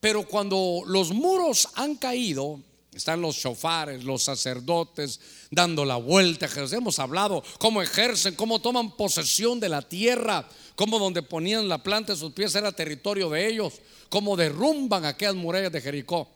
Pero 0.00 0.26
cuando 0.26 0.82
los 0.86 1.12
muros 1.12 1.68
han 1.74 1.94
caído, 1.94 2.60
están 2.92 3.20
los 3.20 3.36
shofares, 3.36 4.02
los 4.02 4.24
sacerdotes 4.24 5.20
dando 5.52 5.84
la 5.84 5.94
vuelta. 5.94 6.48
Hemos 6.72 6.98
hablado 6.98 7.44
cómo 7.60 7.80
ejercen, 7.80 8.34
cómo 8.34 8.58
toman 8.60 8.96
posesión 8.96 9.60
de 9.60 9.68
la 9.68 9.82
tierra, 9.82 10.48
cómo 10.74 10.98
donde 10.98 11.22
ponían 11.22 11.68
la 11.68 11.80
planta 11.80 12.14
de 12.14 12.18
sus 12.18 12.32
pies 12.32 12.52
era 12.56 12.72
territorio 12.72 13.30
de 13.30 13.46
ellos, 13.46 13.74
cómo 14.08 14.36
derrumban 14.36 15.04
aquellas 15.04 15.36
murallas 15.36 15.70
de 15.70 15.80
Jericó. 15.80 16.28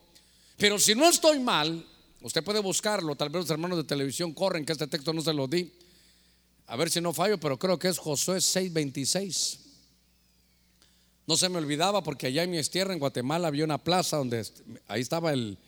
Pero 0.57 0.79
si 0.79 0.95
no 0.95 1.09
estoy 1.09 1.41
mal, 1.41 1.85
usted 2.21 2.45
puede 2.45 2.61
buscarlo, 2.61 3.17
tal 3.17 3.31
vez 3.31 3.41
los 3.41 3.51
hermanos 3.51 3.79
de 3.79 3.83
televisión 3.83 4.33
corren 4.33 4.65
que 4.65 4.71
este 4.71 4.87
texto 4.87 5.13
no 5.13 5.21
se 5.21 5.35
lo 5.35 5.49
di. 5.49 5.73
A 6.71 6.77
ver 6.77 6.89
si 6.89 7.01
no 7.01 7.13
fallo, 7.13 7.37
pero 7.41 7.59
creo 7.59 7.81
que 7.81 7.89
es 7.89 7.99
Josué 7.99 8.41
6:26. 8.41 9.59
No 11.27 11.37
se 11.37 11.49
me 11.49 11.59
olvidaba 11.59 12.01
porque 12.01 12.29
allá 12.29 12.45
en 12.45 12.53
mi 12.53 12.63
tierra, 12.63 12.93
en 12.93 13.01
Guatemala, 13.01 13.49
había 13.49 13.65
una 13.65 13.79
plaza 13.79 14.19
donde 14.19 14.47
ahí 14.87 15.01
estaba 15.01 15.33
el, 15.33 15.59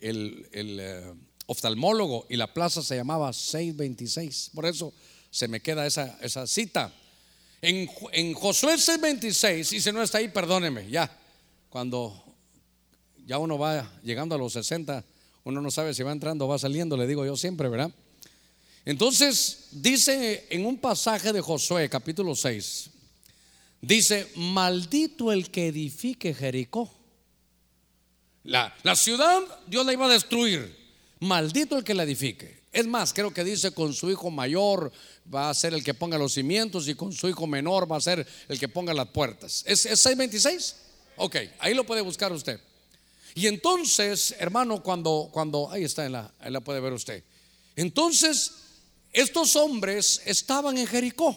eh, 0.00 1.14
oftalmólogo 1.46 2.26
y 2.28 2.36
la 2.36 2.52
plaza 2.52 2.82
se 2.82 2.96
llamaba 2.96 3.32
626. 3.32 4.50
Por 4.54 4.66
eso 4.66 4.92
se 5.30 5.48
me 5.48 5.60
queda 5.60 5.86
esa, 5.86 6.46
cita. 6.46 6.92
En, 7.62 7.88
en 8.12 8.34
Josué 8.34 8.74
6:26, 8.74 9.72
y 9.72 9.80
si 9.80 9.90
no 9.90 10.02
está 10.02 10.18
ahí, 10.18 10.28
perdóneme, 10.28 10.86
ya. 10.90 11.10
Cuando 11.70 12.22
ya 13.24 13.38
uno 13.38 13.56
va 13.56 13.90
llegando 14.02 14.34
a 14.34 14.38
los 14.38 14.52
60, 14.52 15.02
uno 15.44 15.62
no 15.62 15.70
sabe 15.70 15.94
si 15.94 16.02
va 16.02 16.12
entrando 16.12 16.44
o 16.44 16.48
va 16.48 16.58
saliendo, 16.58 16.98
le 16.98 17.06
digo 17.06 17.24
yo 17.24 17.38
siempre, 17.38 17.70
¿verdad? 17.70 17.90
Entonces 18.84 19.68
dice 19.70 20.46
en 20.50 20.66
un 20.66 20.78
pasaje 20.78 21.32
de 21.32 21.40
Josué 21.40 21.88
capítulo 21.88 22.34
6, 22.34 22.90
dice, 23.80 24.28
maldito 24.36 25.30
el 25.30 25.50
que 25.50 25.68
edifique 25.68 26.34
Jericó. 26.34 26.92
La, 28.44 28.74
la, 28.82 28.96
ciudad 28.96 29.40
Dios 29.68 29.86
la 29.86 29.92
iba 29.92 30.06
a 30.06 30.12
destruir, 30.12 30.76
maldito 31.20 31.78
el 31.78 31.84
que 31.84 31.94
la 31.94 32.02
edifique. 32.02 32.62
Es 32.72 32.86
más, 32.86 33.12
creo 33.12 33.32
que 33.32 33.44
dice 33.44 33.70
con 33.70 33.92
su 33.92 34.10
hijo 34.10 34.30
mayor 34.30 34.90
va 35.32 35.50
a 35.50 35.54
ser 35.54 35.74
el 35.74 35.84
que 35.84 35.94
ponga 35.94 36.18
los 36.18 36.32
cimientos 36.32 36.88
y 36.88 36.94
con 36.94 37.12
su 37.12 37.28
hijo 37.28 37.46
menor 37.46 37.90
va 37.90 37.98
a 37.98 38.00
ser 38.00 38.26
el 38.48 38.58
que 38.58 38.68
ponga 38.68 38.94
las 38.94 39.08
puertas. 39.08 39.62
¿Es, 39.66 39.86
es 39.86 40.00
626? 40.00 40.76
Ok, 41.16 41.36
ahí 41.60 41.74
lo 41.74 41.84
puede 41.84 42.00
buscar 42.00 42.32
usted. 42.32 42.58
Y 43.34 43.46
entonces, 43.46 44.34
hermano, 44.38 44.82
cuando, 44.82 45.28
cuando, 45.32 45.70
ahí 45.70 45.84
está, 45.84 46.08
la, 46.08 46.32
ahí 46.40 46.50
la 46.50 46.60
puede 46.60 46.80
ver 46.80 46.92
usted. 46.92 47.22
Entonces, 47.76 48.61
estos 49.12 49.56
hombres 49.56 50.22
estaban 50.24 50.78
en 50.78 50.86
Jericó. 50.86 51.36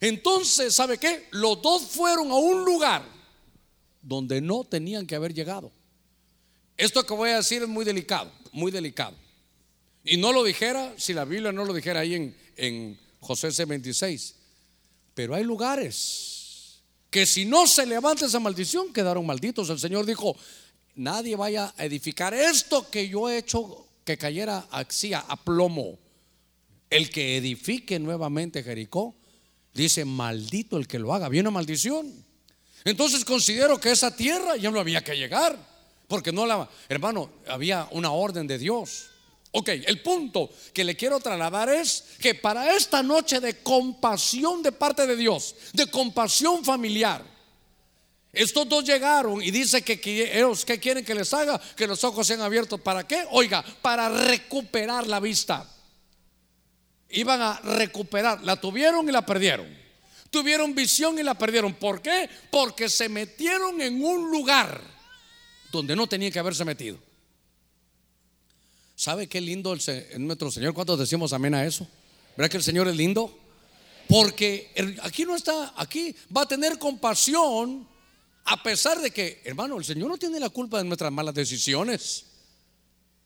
Entonces, 0.00 0.74
¿sabe 0.74 0.98
qué? 0.98 1.26
Los 1.30 1.60
dos 1.62 1.82
fueron 1.82 2.30
a 2.30 2.36
un 2.36 2.64
lugar 2.64 3.04
donde 4.02 4.40
no 4.40 4.64
tenían 4.64 5.06
que 5.06 5.16
haber 5.16 5.34
llegado. 5.34 5.72
Esto 6.76 7.04
que 7.06 7.14
voy 7.14 7.30
a 7.30 7.36
decir 7.36 7.62
es 7.62 7.68
muy 7.68 7.84
delicado, 7.84 8.30
muy 8.52 8.70
delicado. 8.70 9.16
Y 10.04 10.16
no 10.16 10.32
lo 10.32 10.44
dijera 10.44 10.92
si 10.98 11.12
la 11.14 11.24
Biblia 11.24 11.52
no 11.52 11.64
lo 11.64 11.72
dijera 11.72 12.00
ahí 12.00 12.14
en, 12.14 12.36
en 12.56 13.00
José 13.20 13.48
C26. 13.48 14.34
Pero 15.14 15.34
hay 15.34 15.44
lugares 15.44 16.82
que 17.10 17.24
si 17.24 17.44
no 17.44 17.66
se 17.66 17.86
levanta 17.86 18.26
esa 18.26 18.40
maldición 18.40 18.92
quedaron 18.92 19.24
malditos. 19.24 19.70
El 19.70 19.78
Señor 19.78 20.04
dijo, 20.04 20.36
nadie 20.96 21.36
vaya 21.36 21.72
a 21.76 21.84
edificar 21.84 22.34
esto 22.34 22.90
que 22.90 23.08
yo 23.08 23.30
he 23.30 23.38
hecho 23.38 23.86
que 24.04 24.18
cayera 24.18 24.66
así 24.70 25.14
a 25.14 25.36
plomo. 25.42 26.03
El 26.94 27.10
que 27.10 27.36
edifique 27.38 27.98
nuevamente 27.98 28.62
Jericó, 28.62 29.16
dice, 29.72 30.04
maldito 30.04 30.76
el 30.76 30.86
que 30.86 31.00
lo 31.00 31.12
haga. 31.12 31.28
Viene 31.28 31.50
maldición. 31.50 32.24
Entonces 32.84 33.24
considero 33.24 33.80
que 33.80 33.90
esa 33.90 34.14
tierra 34.14 34.56
ya 34.56 34.70
no 34.70 34.78
había 34.78 35.02
que 35.02 35.16
llegar, 35.16 35.58
porque 36.06 36.30
no 36.30 36.46
la, 36.46 36.70
hermano, 36.88 37.32
había 37.48 37.88
una 37.90 38.12
orden 38.12 38.46
de 38.46 38.58
Dios. 38.58 39.06
Ok, 39.50 39.70
el 39.70 40.02
punto 40.02 40.48
que 40.72 40.84
le 40.84 40.94
quiero 40.94 41.18
trasladar 41.18 41.68
es 41.68 42.04
que 42.20 42.36
para 42.36 42.76
esta 42.76 43.02
noche 43.02 43.40
de 43.40 43.60
compasión 43.60 44.62
de 44.62 44.70
parte 44.70 45.04
de 45.04 45.16
Dios, 45.16 45.56
de 45.72 45.88
compasión 45.88 46.64
familiar, 46.64 47.24
estos 48.32 48.68
dos 48.68 48.84
llegaron 48.84 49.42
y 49.42 49.50
dice 49.50 49.82
que, 49.82 49.98
ellos 50.32 50.64
que 50.64 50.78
quieren 50.78 51.04
que 51.04 51.16
les 51.16 51.34
haga, 51.34 51.60
que 51.74 51.88
los 51.88 52.04
ojos 52.04 52.24
sean 52.24 52.42
abiertos. 52.42 52.80
¿Para 52.80 53.04
qué? 53.04 53.24
Oiga, 53.32 53.64
para 53.82 54.08
recuperar 54.08 55.08
la 55.08 55.18
vista 55.18 55.73
iban 57.14 57.40
a 57.40 57.60
recuperar. 57.60 58.42
La 58.42 58.60
tuvieron 58.60 59.08
y 59.08 59.12
la 59.12 59.24
perdieron. 59.24 59.66
Tuvieron 60.30 60.74
visión 60.74 61.18
y 61.18 61.22
la 61.22 61.34
perdieron. 61.34 61.74
¿Por 61.74 62.02
qué? 62.02 62.28
Porque 62.50 62.88
se 62.88 63.08
metieron 63.08 63.80
en 63.80 64.04
un 64.04 64.30
lugar 64.30 64.80
donde 65.70 65.96
no 65.96 66.06
tenían 66.06 66.32
que 66.32 66.38
haberse 66.38 66.64
metido. 66.64 66.98
¿Sabe 68.96 69.28
qué 69.28 69.40
lindo 69.40 69.72
el, 69.72 70.26
nuestro 70.26 70.50
Señor? 70.50 70.74
¿Cuántos 70.74 70.98
decimos 70.98 71.32
amén 71.32 71.54
a 71.54 71.64
eso? 71.64 71.86
¿Verdad 72.36 72.50
que 72.50 72.56
el 72.56 72.62
Señor 72.62 72.88
es 72.88 72.96
lindo? 72.96 73.36
Porque 74.08 74.70
aquí 75.02 75.24
no 75.24 75.34
está, 75.34 75.72
aquí 75.76 76.14
va 76.36 76.42
a 76.42 76.46
tener 76.46 76.78
compasión 76.78 77.88
a 78.44 78.62
pesar 78.62 79.00
de 79.00 79.10
que, 79.10 79.40
hermano, 79.44 79.78
el 79.78 79.84
Señor 79.84 80.08
no 80.08 80.18
tiene 80.18 80.38
la 80.38 80.50
culpa 80.50 80.78
de 80.78 80.84
nuestras 80.84 81.10
malas 81.10 81.34
decisiones. 81.34 82.26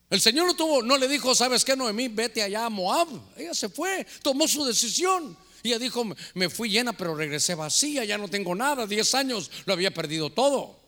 El 0.09 0.21
Señor 0.21 0.47
no 0.47 0.55
tuvo, 0.55 0.81
no 0.81 0.97
le 0.97 1.07
dijo, 1.07 1.35
¿sabes 1.35 1.63
qué, 1.63 1.75
Noemí? 1.75 2.07
Vete 2.07 2.41
allá 2.41 2.65
a 2.65 2.69
Moab. 2.69 3.07
Ella 3.37 3.53
se 3.53 3.69
fue, 3.69 4.05
tomó 4.23 4.47
su 4.47 4.65
decisión. 4.65 5.37
Ella 5.61 5.77
dijo, 5.77 6.03
me 6.33 6.49
fui 6.49 6.69
llena, 6.69 6.93
pero 6.93 7.15
regresé 7.15 7.53
vacía, 7.53 8.05
ya 8.05 8.17
no 8.17 8.27
tengo 8.27 8.55
nada, 8.55 8.87
10 8.87 9.15
años 9.15 9.51
lo 9.65 9.73
había 9.73 9.93
perdido 9.93 10.31
todo. 10.31 10.79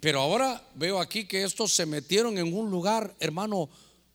Pero 0.00 0.20
ahora 0.20 0.66
veo 0.74 1.00
aquí 1.00 1.26
que 1.26 1.44
estos 1.44 1.72
se 1.72 1.86
metieron 1.86 2.36
en 2.38 2.52
un 2.52 2.70
lugar, 2.70 3.14
hermano, 3.20 3.70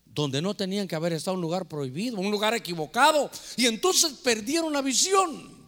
donde 0.06 0.42
no 0.42 0.56
tenían 0.56 0.88
que 0.88 0.96
haber 0.96 1.14
estado, 1.14 1.36
un 1.36 1.42
lugar 1.42 1.68
prohibido, 1.68 2.18
un 2.18 2.32
lugar 2.32 2.54
equivocado. 2.54 3.32
Y 3.56 3.66
entonces 3.66 4.14
perdieron 4.24 4.74
la 4.74 4.82
visión. 4.82 5.59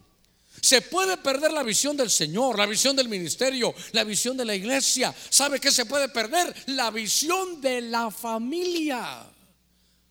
Se 0.62 0.80
puede 0.80 1.16
perder 1.16 1.52
la 1.52 1.64
visión 1.64 1.96
del 1.96 2.08
Señor, 2.08 2.56
la 2.56 2.66
visión 2.66 2.94
del 2.94 3.08
ministerio, 3.08 3.74
la 3.90 4.04
visión 4.04 4.36
de 4.36 4.44
la 4.44 4.54
iglesia. 4.54 5.12
¿Sabe 5.28 5.58
qué 5.58 5.72
se 5.72 5.86
puede 5.86 6.08
perder? 6.08 6.54
La 6.66 6.92
visión 6.92 7.60
de 7.60 7.80
la 7.80 8.12
familia. 8.12 9.24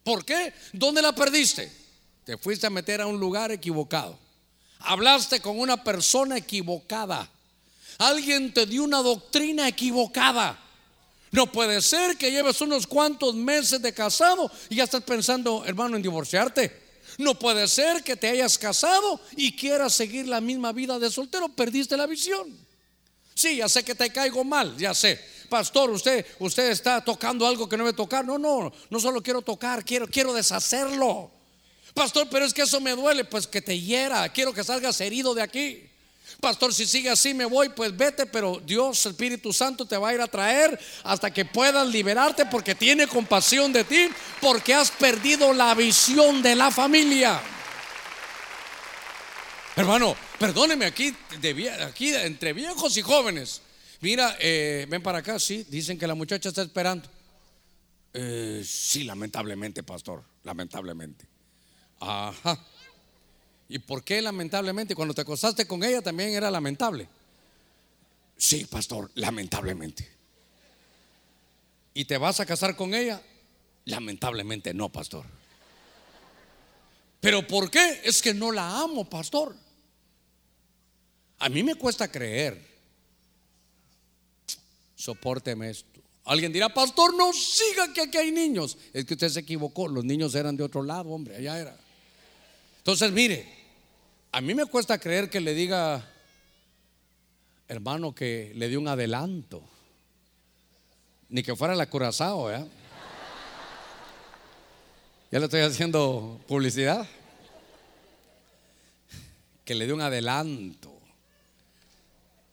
¿Por 0.03 0.25
qué? 0.25 0.53
¿Dónde 0.73 1.01
la 1.01 1.15
perdiste? 1.15 1.71
Te 2.25 2.37
fuiste 2.37 2.67
a 2.67 2.69
meter 2.69 2.99
a 2.99 3.07
un 3.07 3.17
lugar 3.17 3.49
equivocado. 3.53 4.19
Hablaste 4.79 5.39
con 5.39 5.57
una 5.57 5.81
persona 5.81 6.35
equivocada. 6.35 7.31
Alguien 7.97 8.53
te 8.53 8.65
dio 8.65 8.83
una 8.83 9.01
doctrina 9.01 9.69
equivocada. 9.69 10.59
No 11.31 11.49
puede 11.49 11.81
ser 11.81 12.17
que 12.17 12.29
lleves 12.29 12.59
unos 12.59 12.87
cuantos 12.87 13.35
meses 13.35 13.81
de 13.81 13.93
casado 13.93 14.51
y 14.67 14.75
ya 14.75 14.83
estás 14.83 15.03
pensando, 15.03 15.63
hermano, 15.65 15.95
en 15.95 16.01
divorciarte. 16.01 16.80
No 17.21 17.37
puede 17.37 17.67
ser 17.67 18.03
que 18.03 18.15
te 18.15 18.29
hayas 18.29 18.57
casado 18.57 19.21
y 19.35 19.55
quieras 19.55 19.93
seguir 19.93 20.27
la 20.27 20.41
misma 20.41 20.71
vida 20.71 20.97
de 20.97 21.11
soltero. 21.11 21.49
Perdiste 21.49 21.95
la 21.95 22.07
visión. 22.07 22.57
Sí, 23.35 23.57
ya 23.57 23.69
sé 23.69 23.83
que 23.83 23.93
te 23.93 24.11
caigo 24.11 24.43
mal, 24.43 24.75
ya 24.75 24.95
sé. 24.95 25.23
Pastor, 25.47 25.91
usted, 25.91 26.25
usted 26.39 26.71
está 26.71 26.99
tocando 27.05 27.45
algo 27.45 27.69
que 27.69 27.77
no 27.77 27.85
debe 27.85 27.95
tocar. 27.95 28.25
No, 28.25 28.39
no, 28.39 28.73
no 28.89 28.99
solo 28.99 29.21
quiero 29.21 29.43
tocar, 29.43 29.85
quiero, 29.85 30.07
quiero 30.07 30.33
deshacerlo. 30.33 31.29
Pastor, 31.93 32.27
pero 32.27 32.43
es 32.43 32.55
que 32.55 32.63
eso 32.63 32.81
me 32.81 32.95
duele, 32.95 33.23
pues 33.23 33.45
que 33.45 33.61
te 33.61 33.79
hiera. 33.79 34.27
Quiero 34.29 34.51
que 34.51 34.63
salgas 34.63 34.99
herido 34.99 35.35
de 35.35 35.43
aquí. 35.43 35.90
Pastor, 36.41 36.73
si 36.73 36.87
sigue 36.87 37.11
así 37.11 37.35
me 37.35 37.45
voy, 37.45 37.69
pues 37.69 37.95
vete, 37.95 38.25
pero 38.25 38.59
Dios, 38.65 39.05
Espíritu 39.05 39.53
Santo, 39.53 39.85
te 39.85 39.95
va 39.95 40.09
a 40.09 40.13
ir 40.15 40.21
a 40.21 40.27
traer 40.27 40.77
hasta 41.03 41.31
que 41.31 41.45
puedas 41.45 41.87
liberarte 41.87 42.47
porque 42.47 42.73
tiene 42.73 43.05
compasión 43.05 43.71
de 43.71 43.83
ti, 43.83 44.09
porque 44.41 44.73
has 44.73 44.89
perdido 44.89 45.53
la 45.53 45.75
visión 45.75 46.41
de 46.41 46.55
la 46.55 46.71
familia. 46.71 47.39
Hermano, 49.75 50.15
perdóneme 50.39 50.85
aquí, 50.85 51.15
aquí 51.87 52.11
entre 52.11 52.53
viejos 52.53 52.97
y 52.97 53.03
jóvenes. 53.03 53.61
Mira, 53.99 54.35
eh, 54.39 54.87
ven 54.89 55.03
para 55.03 55.19
acá, 55.19 55.37
sí, 55.37 55.63
dicen 55.69 55.99
que 55.99 56.07
la 56.07 56.15
muchacha 56.15 56.49
está 56.49 56.63
esperando. 56.63 57.07
Eh, 58.15 58.63
sí, 58.65 59.03
lamentablemente, 59.03 59.83
pastor, 59.83 60.23
lamentablemente. 60.43 61.27
Ajá. 61.99 62.59
¿Y 63.71 63.79
por 63.79 64.03
qué 64.03 64.21
lamentablemente? 64.21 64.95
Cuando 64.95 65.13
te 65.13 65.21
acostaste 65.21 65.65
con 65.65 65.81
ella 65.81 66.01
también 66.01 66.31
era 66.31 66.51
lamentable. 66.51 67.07
Sí, 68.35 68.65
pastor, 68.65 69.09
lamentablemente. 69.15 70.11
¿Y 71.93 72.03
te 72.03 72.17
vas 72.17 72.41
a 72.41 72.45
casar 72.45 72.75
con 72.75 72.93
ella? 72.93 73.21
Lamentablemente 73.85 74.73
no, 74.73 74.89
pastor. 74.89 75.25
¿Pero 77.21 77.47
por 77.47 77.71
qué? 77.71 78.01
Es 78.03 78.21
que 78.21 78.33
no 78.33 78.51
la 78.51 78.81
amo, 78.81 79.09
pastor. 79.09 79.55
A 81.39 81.47
mí 81.47 81.63
me 81.63 81.75
cuesta 81.75 82.11
creer. 82.11 82.61
Sopórteme 84.97 85.69
esto. 85.69 86.01
Alguien 86.25 86.51
dirá, 86.51 86.73
pastor, 86.73 87.15
no 87.15 87.31
siga 87.31 87.93
que 87.93 88.01
aquí 88.01 88.17
hay 88.17 88.33
niños. 88.33 88.77
Es 88.91 89.05
que 89.05 89.13
usted 89.13 89.29
se 89.29 89.39
equivocó. 89.39 89.87
Los 89.87 90.03
niños 90.03 90.35
eran 90.35 90.57
de 90.57 90.63
otro 90.63 90.83
lado, 90.83 91.11
hombre, 91.11 91.37
allá 91.37 91.57
era. 91.57 91.79
Entonces, 92.79 93.11
mire, 93.13 93.60
a 94.31 94.39
mí 94.39 94.55
me 94.55 94.65
cuesta 94.65 94.97
creer 94.97 95.29
que 95.29 95.41
le 95.41 95.53
diga, 95.53 96.07
hermano, 97.67 98.15
que 98.15 98.53
le 98.55 98.69
dio 98.69 98.79
un 98.79 98.87
adelanto. 98.87 99.61
Ni 101.27 101.43
que 101.43 101.55
fuera 101.55 101.75
la 101.75 101.89
curazao, 101.89 102.51
¿eh? 102.51 102.65
Ya 105.31 105.39
le 105.39 105.45
estoy 105.45 105.61
haciendo 105.61 106.39
publicidad. 106.47 107.07
Que 109.65 109.75
le 109.75 109.85
dio 109.85 109.95
un 109.95 110.01
adelanto. 110.01 110.91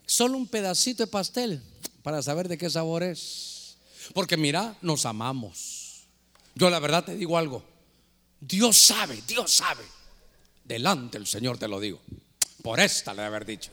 Solo 0.06 0.36
un 0.36 0.48
pedacito 0.48 1.04
de 1.04 1.10
pastel 1.10 1.62
para 2.02 2.22
saber 2.22 2.48
de 2.48 2.58
qué 2.58 2.70
sabor 2.70 3.02
es. 3.02 3.76
Porque 4.14 4.36
mira, 4.36 4.76
nos 4.80 5.06
amamos. 5.06 6.06
Yo 6.54 6.70
la 6.70 6.80
verdad 6.80 7.04
te 7.04 7.14
digo 7.14 7.38
algo. 7.38 7.62
Dios 8.40 8.78
sabe, 8.78 9.22
Dios 9.26 9.52
sabe 9.52 9.97
Delante 10.68 11.16
el 11.16 11.26
Señor 11.26 11.56
te 11.56 11.66
lo 11.66 11.80
digo. 11.80 11.98
Por 12.62 12.78
esta 12.78 13.14
le 13.14 13.22
haber 13.22 13.46
dicho. 13.46 13.70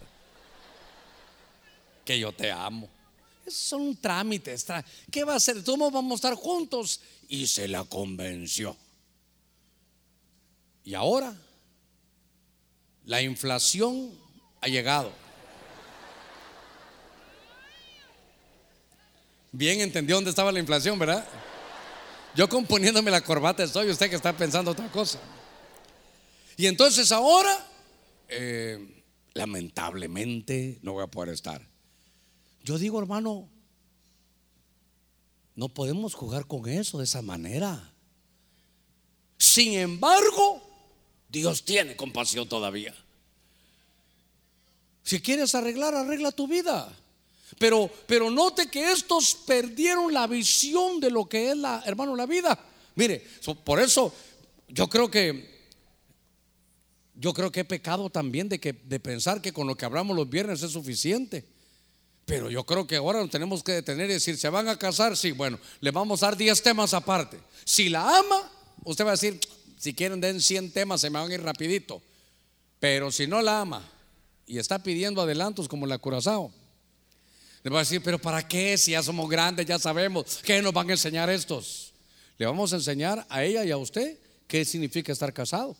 Que 2.06 2.18
yo 2.18 2.32
te 2.32 2.50
amo. 2.50 2.88
Esos 3.46 3.60
son 3.60 3.98
trámites. 3.98 4.66
¿Qué 5.12 5.26
va 5.26 5.34
a 5.34 5.36
hacer? 5.36 5.62
Todos 5.62 5.92
vamos 5.92 6.14
a 6.14 6.16
estar 6.16 6.36
juntos. 6.36 7.02
Y 7.28 7.48
se 7.48 7.68
la 7.68 7.84
convenció. 7.84 8.78
Y 10.86 10.94
ahora 10.94 11.36
la 13.04 13.22
inflación 13.22 14.18
ha 14.62 14.68
llegado. 14.70 15.12
Bien 19.52 19.82
entendió 19.82 20.16
dónde 20.16 20.30
estaba 20.30 20.50
la 20.50 20.60
inflación, 20.60 20.98
¿verdad? 20.98 21.28
Yo 22.36 22.48
componiéndome 22.48 23.12
la 23.12 23.22
corbata 23.22 23.64
estoy, 23.64 23.90
usted 23.90 24.10
que 24.10 24.16
está 24.16 24.32
pensando 24.32 24.72
otra 24.72 24.90
cosa. 24.90 25.20
Y 26.58 26.68
entonces 26.68 27.12
ahora, 27.12 27.68
eh, 28.30 29.04
lamentablemente, 29.34 30.80
no 30.82 30.94
voy 30.94 31.04
a 31.04 31.08
poder 31.08 31.34
estar. 31.34 31.62
Yo 32.64 32.78
digo, 32.78 33.00
hermano, 33.00 33.50
no 35.56 35.70
podemos 35.70 36.14
jugar 36.14 36.48
con 36.48 36.68
eso 36.68 36.98
de 36.98 37.04
esa 37.04 37.22
manera. 37.22 37.94
Sin 39.38 39.74
embargo, 39.74 40.62
Dios 41.30 41.64
tiene 41.64 41.96
compasión 41.96 42.48
todavía. 42.48 42.96
Si 45.04 45.22
quieres 45.22 45.54
arreglar, 45.54 45.94
arregla 45.94 46.32
tu 46.32 46.48
vida. 46.48 46.92
Pero, 47.60 47.90
pero 48.08 48.32
note 48.32 48.68
que 48.68 48.92
estos 48.92 49.36
perdieron 49.36 50.14
la 50.14 50.28
visión 50.28 51.00
de 51.00 51.12
lo 51.12 51.30
que 51.30 51.52
es 51.52 51.58
la, 51.58 51.84
hermano, 51.86 52.16
la 52.16 52.26
vida. 52.26 52.58
Mire, 52.96 53.24
por 53.64 53.80
eso 53.80 54.14
yo 54.68 54.90
creo 54.90 55.12
que 55.12 55.55
yo 57.16 57.34
creo 57.34 57.52
que 57.52 57.62
he 57.62 57.66
pecado 57.66 58.10
también 58.10 58.50
de, 58.50 58.60
que, 58.60 58.74
pensar 58.74 59.42
que 59.42 59.54
con 59.54 59.68
lo 59.68 59.76
que 59.76 59.86
hablamos 59.86 60.16
los 60.16 60.30
viernes 60.30 60.62
es 60.62 60.72
suficiente. 60.72 61.46
Pero 62.26 62.50
yo 62.50 62.66
creo 62.66 62.88
que 62.88 62.96
ahora 62.96 63.20
nos 63.20 63.30
tenemos 63.30 63.64
que 63.64 63.74
detener 63.74 64.10
y 64.10 64.14
decir, 64.14 64.38
¿se 64.38 64.50
van 64.50 64.68
a 64.68 64.78
casar? 64.78 65.16
Sí, 65.16 65.32
bueno, 65.32 65.60
le 65.80 65.92
vamos 65.92 66.24
a 66.24 66.28
dar 66.28 66.38
10 66.38 66.62
temas 66.62 66.94
aparte. 66.94 67.40
Si 67.64 67.88
la 67.88 68.18
ama, 68.18 68.52
usted 68.84 69.06
va 69.06 69.10
a 69.10 69.14
decir, 69.14 69.40
si 69.78 69.94
quieren 69.94 70.20
den 70.20 70.42
100 70.42 70.72
temas, 70.72 71.02
se 71.02 71.10
me 71.10 71.20
van 71.20 71.30
a 71.30 71.34
ir 71.34 71.44
rapidito. 71.44 72.02
Pero 72.80 73.12
si 73.12 73.28
no 73.28 73.42
la 73.42 73.62
ama 73.62 73.88
y 74.48 74.58
está 74.58 74.82
pidiendo 74.82 75.22
adelantos 75.22 75.68
como 75.68 75.86
la 75.86 75.98
Curazao, 76.00 76.52
le 77.64 77.70
va 77.70 77.80
a 77.80 77.84
decir, 77.84 78.02
pero 78.04 78.20
¿para 78.20 78.48
qué? 78.48 78.78
Si 78.78 78.92
ya 78.92 79.02
somos 79.02 79.30
grandes, 79.30 79.66
ya 79.66 79.80
sabemos, 79.80 80.40
¿qué 80.44 80.62
nos 80.62 80.74
van 80.74 80.90
a 80.90 80.94
enseñar 80.94 81.30
estos? 81.30 81.94
Le 82.38 82.46
vamos 82.46 82.74
a 82.74 82.76
enseñar 82.76 83.26
a 83.30 83.44
ella 83.44 83.64
y 83.64 83.72
a 83.72 83.78
usted 83.78 84.20
qué 84.48 84.66
significa 84.66 85.12
estar 85.12 85.34
casado. 85.34 85.78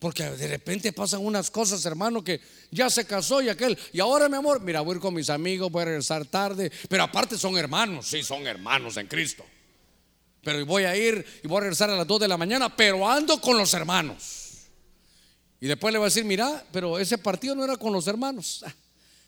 Porque 0.00 0.24
de 0.24 0.48
repente 0.48 0.94
pasan 0.94 1.20
unas 1.24 1.50
cosas, 1.50 1.84
hermano, 1.84 2.24
que 2.24 2.40
ya 2.70 2.88
se 2.88 3.04
casó 3.04 3.42
y 3.42 3.50
aquel. 3.50 3.78
Y 3.92 4.00
ahora, 4.00 4.30
mi 4.30 4.36
amor, 4.36 4.58
mira, 4.62 4.80
voy 4.80 4.94
a 4.94 4.96
ir 4.96 5.00
con 5.00 5.12
mis 5.12 5.28
amigos, 5.28 5.70
voy 5.70 5.82
a 5.82 5.84
regresar 5.84 6.24
tarde. 6.24 6.72
Pero 6.88 7.02
aparte 7.02 7.36
son 7.36 7.58
hermanos, 7.58 8.06
sí, 8.06 8.22
son 8.22 8.46
hermanos 8.46 8.96
en 8.96 9.06
Cristo. 9.06 9.44
Pero 10.42 10.64
voy 10.64 10.84
a 10.84 10.96
ir 10.96 11.42
y 11.44 11.46
voy 11.46 11.58
a 11.58 11.60
regresar 11.60 11.90
a 11.90 11.96
las 11.96 12.06
2 12.06 12.20
de 12.20 12.28
la 12.28 12.38
mañana, 12.38 12.74
pero 12.74 13.06
ando 13.06 13.38
con 13.42 13.58
los 13.58 13.74
hermanos. 13.74 14.68
Y 15.60 15.66
después 15.66 15.92
le 15.92 15.98
voy 15.98 16.06
a 16.06 16.08
decir, 16.08 16.24
mira, 16.24 16.64
pero 16.72 16.98
ese 16.98 17.18
partido 17.18 17.54
no 17.54 17.62
era 17.62 17.76
con 17.76 17.92
los 17.92 18.06
hermanos. 18.06 18.64
Ah, 18.66 18.74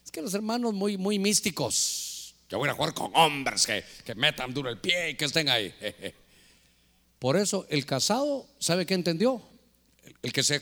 es 0.02 0.10
que 0.10 0.22
los 0.22 0.32
hermanos 0.32 0.72
muy, 0.72 0.96
muy 0.96 1.18
místicos. 1.18 2.34
Yo 2.48 2.56
voy 2.56 2.70
a 2.70 2.72
jugar 2.72 2.94
con 2.94 3.14
hombres 3.14 3.66
que, 3.66 3.84
que 4.06 4.14
metan 4.14 4.54
duro 4.54 4.70
el 4.70 4.80
pie 4.80 5.10
y 5.10 5.14
que 5.16 5.26
estén 5.26 5.50
ahí. 5.50 5.74
Por 7.18 7.36
eso 7.36 7.66
el 7.68 7.84
casado, 7.84 8.46
¿sabe 8.58 8.86
qué 8.86 8.94
entendió? 8.94 9.51
El 10.22 10.32
que 10.32 10.42
se, 10.42 10.60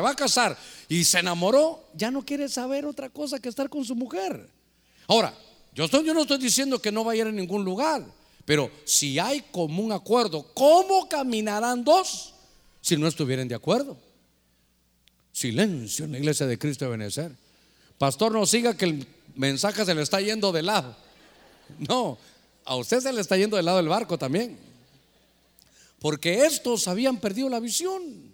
va 0.00 0.10
a 0.10 0.16
casar 0.16 0.58
y 0.88 1.04
se 1.04 1.18
enamoró, 1.18 1.88
ya 1.94 2.10
no 2.10 2.24
quiere 2.24 2.48
saber 2.48 2.86
otra 2.86 3.10
cosa 3.10 3.40
que 3.40 3.48
estar 3.48 3.68
con 3.68 3.84
su 3.84 3.94
mujer. 3.94 4.48
Ahora, 5.06 5.34
yo, 5.74 5.86
no 6.14 6.22
estoy 6.22 6.38
diciendo 6.38 6.78
que 6.80 6.92
no 6.92 7.04
va 7.04 7.12
a 7.12 7.16
ir 7.16 7.26
a 7.26 7.32
ningún 7.32 7.64
lugar, 7.64 8.04
pero 8.44 8.70
si 8.84 9.18
hay 9.18 9.42
común 9.50 9.92
acuerdo, 9.92 10.46
¿cómo 10.54 11.08
caminarán 11.08 11.84
dos 11.84 12.34
si 12.80 12.96
no 12.96 13.06
estuvieran 13.06 13.48
de 13.48 13.54
acuerdo? 13.54 13.96
Silencio 15.32 16.04
en 16.04 16.12
la 16.12 16.18
iglesia 16.18 16.46
de 16.46 16.58
Cristo 16.58 16.84
de 16.84 16.90
Benecer. 16.90 17.32
Pastor, 17.98 18.32
no 18.32 18.44
siga 18.46 18.76
que 18.76 18.84
el 18.84 19.06
mensaje 19.34 19.84
se 19.84 19.94
le 19.94 20.02
está 20.02 20.20
yendo 20.20 20.52
de 20.52 20.62
lado. 20.62 20.94
No, 21.78 22.18
a 22.64 22.76
usted 22.76 23.00
se 23.00 23.12
le 23.12 23.20
está 23.20 23.36
yendo 23.36 23.56
del 23.56 23.66
lado 23.66 23.78
del 23.78 23.88
barco 23.88 24.18
también. 24.18 24.58
Porque 26.00 26.44
estos 26.44 26.88
habían 26.88 27.18
perdido 27.18 27.48
la 27.48 27.60
visión. 27.60 28.31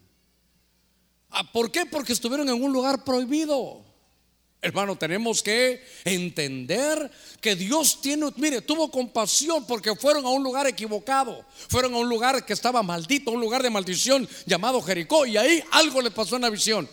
Ah, 1.31 1.51
¿Por 1.53 1.71
qué? 1.71 1.87
Porque 1.87 2.13
estuvieron 2.13 2.49
en 2.49 2.63
un 2.63 2.73
lugar 2.73 3.05
prohibido. 3.05 3.85
Hermano, 4.61 4.97
tenemos 4.97 5.41
que 5.41 5.81
entender 6.05 7.11
que 7.41 7.55
Dios 7.55 8.01
tiene, 8.01 8.27
mire, 8.37 8.61
tuvo 8.61 8.91
compasión 8.91 9.65
porque 9.67 9.95
fueron 9.95 10.27
a 10.27 10.31
un 10.31 10.43
lugar 10.43 10.67
equivocado, 10.67 11.45
fueron 11.69 11.95
a 11.95 11.99
un 11.99 12.09
lugar 12.09 12.45
que 12.45 12.55
estaba 12.55 12.83
maldito, 12.83 13.31
un 13.31 13.41
lugar 13.41 13.63
de 13.63 13.71
maldición 13.71 14.29
llamado 14.47 14.83
Jericó, 14.83 15.27
y 15.27 15.37
ahí 15.37 15.63
algo 15.71 16.03
le 16.03 16.11
pasó 16.11 16.37
en 16.37 16.43
la 16.43 16.51
visión. 16.51 16.89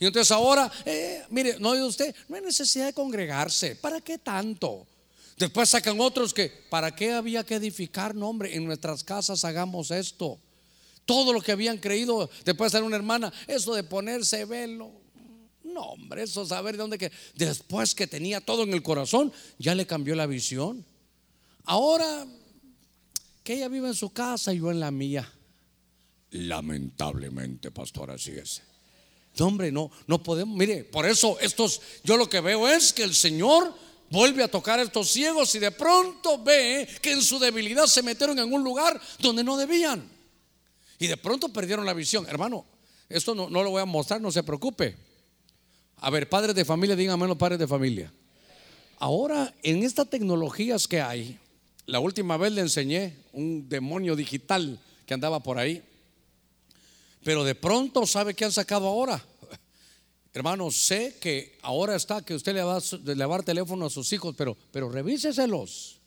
Y 0.00 0.06
entonces 0.06 0.30
ahora, 0.30 0.72
eh, 0.86 1.22
mire, 1.28 1.56
no 1.60 1.70
oye 1.70 1.82
usted, 1.82 2.14
no 2.28 2.36
hay 2.36 2.42
necesidad 2.42 2.86
de 2.86 2.92
congregarse, 2.94 3.76
¿para 3.76 4.00
qué 4.00 4.16
tanto? 4.16 4.86
Después 5.36 5.68
sacan 5.68 6.00
otros 6.00 6.32
que, 6.32 6.48
¿para 6.70 6.94
qué 6.94 7.12
había 7.12 7.44
que 7.44 7.56
edificar? 7.56 8.14
No, 8.14 8.28
hombre, 8.28 8.56
en 8.56 8.64
nuestras 8.64 9.04
casas 9.04 9.44
hagamos 9.44 9.90
esto. 9.90 10.38
Todo 11.04 11.32
lo 11.32 11.40
que 11.40 11.52
habían 11.52 11.78
creído, 11.78 12.30
después 12.44 12.72
de 12.72 12.80
una 12.80 12.96
hermana, 12.96 13.32
eso 13.46 13.74
de 13.74 13.82
ponerse 13.82 14.44
velo, 14.44 14.92
no, 15.64 15.80
hombre, 15.82 16.24
eso 16.24 16.44
saber 16.44 16.74
de 16.74 16.78
dónde 16.78 16.98
que 16.98 17.10
después 17.34 17.94
que 17.94 18.06
tenía 18.06 18.40
todo 18.40 18.62
en 18.62 18.72
el 18.72 18.82
corazón, 18.82 19.32
ya 19.58 19.74
le 19.74 19.86
cambió 19.86 20.14
la 20.14 20.26
visión. 20.26 20.84
Ahora 21.64 22.26
que 23.42 23.54
ella 23.54 23.68
vive 23.68 23.88
en 23.88 23.94
su 23.94 24.10
casa 24.10 24.52
y 24.52 24.58
yo 24.58 24.70
en 24.70 24.80
la 24.80 24.90
mía. 24.90 25.30
Lamentablemente, 26.30 27.70
pastor, 27.70 28.10
así 28.10 28.32
es. 28.32 28.62
No, 29.38 29.46
hombre, 29.46 29.72
no, 29.72 29.90
no 30.06 30.22
podemos. 30.22 30.56
Mire, 30.56 30.84
por 30.84 31.06
eso 31.06 31.38
estos, 31.40 31.80
yo 32.04 32.16
lo 32.16 32.28
que 32.28 32.40
veo 32.40 32.68
es 32.68 32.92
que 32.92 33.02
el 33.02 33.14
Señor 33.14 33.74
vuelve 34.10 34.42
a 34.42 34.48
tocar 34.48 34.78
a 34.78 34.82
estos 34.82 35.08
ciegos 35.08 35.54
y 35.54 35.58
de 35.58 35.70
pronto 35.70 36.42
ve 36.42 36.86
que 37.00 37.12
en 37.12 37.22
su 37.22 37.38
debilidad 37.38 37.86
se 37.86 38.02
metieron 38.02 38.38
en 38.38 38.52
un 38.52 38.62
lugar 38.62 39.00
donde 39.18 39.42
no 39.42 39.56
debían. 39.56 40.08
Y 41.02 41.08
de 41.08 41.16
pronto 41.16 41.48
perdieron 41.48 41.84
la 41.84 41.94
visión. 41.94 42.28
Hermano, 42.28 42.64
esto 43.08 43.34
no, 43.34 43.50
no 43.50 43.64
lo 43.64 43.70
voy 43.70 43.82
a 43.82 43.84
mostrar, 43.84 44.20
no 44.20 44.30
se 44.30 44.44
preocupe. 44.44 44.94
A 45.96 46.10
ver, 46.10 46.28
padres 46.28 46.54
de 46.54 46.64
familia, 46.64 46.94
díganme 46.94 47.26
los 47.26 47.36
padres 47.36 47.58
de 47.58 47.66
familia. 47.66 48.12
Ahora, 48.98 49.52
en 49.64 49.82
estas 49.82 50.08
tecnologías 50.08 50.86
que 50.86 51.00
hay, 51.00 51.40
la 51.86 51.98
última 51.98 52.36
vez 52.36 52.52
le 52.52 52.60
enseñé 52.60 53.16
un 53.32 53.68
demonio 53.68 54.14
digital 54.14 54.78
que 55.04 55.12
andaba 55.12 55.40
por 55.40 55.58
ahí. 55.58 55.82
Pero 57.24 57.42
de 57.42 57.56
pronto, 57.56 58.06
¿sabe 58.06 58.34
qué 58.34 58.44
han 58.44 58.52
sacado 58.52 58.86
ahora? 58.86 59.20
Hermano, 60.32 60.70
sé 60.70 61.16
que 61.20 61.58
ahora 61.62 61.96
está 61.96 62.22
que 62.22 62.36
usted 62.36 62.54
le 62.54 62.62
va 62.62 62.76
a 62.76 62.80
llevar 62.80 63.42
teléfono 63.42 63.86
a 63.86 63.90
sus 63.90 64.12
hijos, 64.12 64.36
pero, 64.38 64.56
pero 64.70 64.88
revíseselos. 64.88 65.98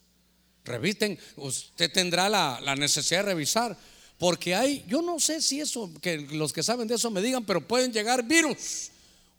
Revisten, 0.63 1.19
usted 1.35 1.91
tendrá 1.91 2.29
la, 2.29 2.61
la 2.63 2.77
necesidad 2.77 3.25
de 3.25 3.33
revisar. 3.33 3.77
Porque 4.17 4.55
hay, 4.55 4.85
yo 4.87 5.01
no 5.01 5.19
sé 5.19 5.41
si 5.41 5.59
eso, 5.59 5.91
que 6.01 6.17
los 6.17 6.53
que 6.53 6.63
saben 6.63 6.87
de 6.87 6.95
eso 6.95 7.11
me 7.11 7.21
digan, 7.21 7.45
pero 7.45 7.65
pueden 7.65 7.91
llegar 7.91 8.23
virus 8.23 8.89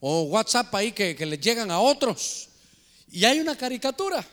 o 0.00 0.24
WhatsApp 0.24 0.74
ahí 0.74 0.92
que, 0.92 1.16
que 1.16 1.24
le 1.24 1.38
llegan 1.38 1.70
a 1.70 1.80
otros. 1.80 2.48
Y 3.10 3.24
hay 3.24 3.40
una 3.40 3.56
caricatura 3.56 4.26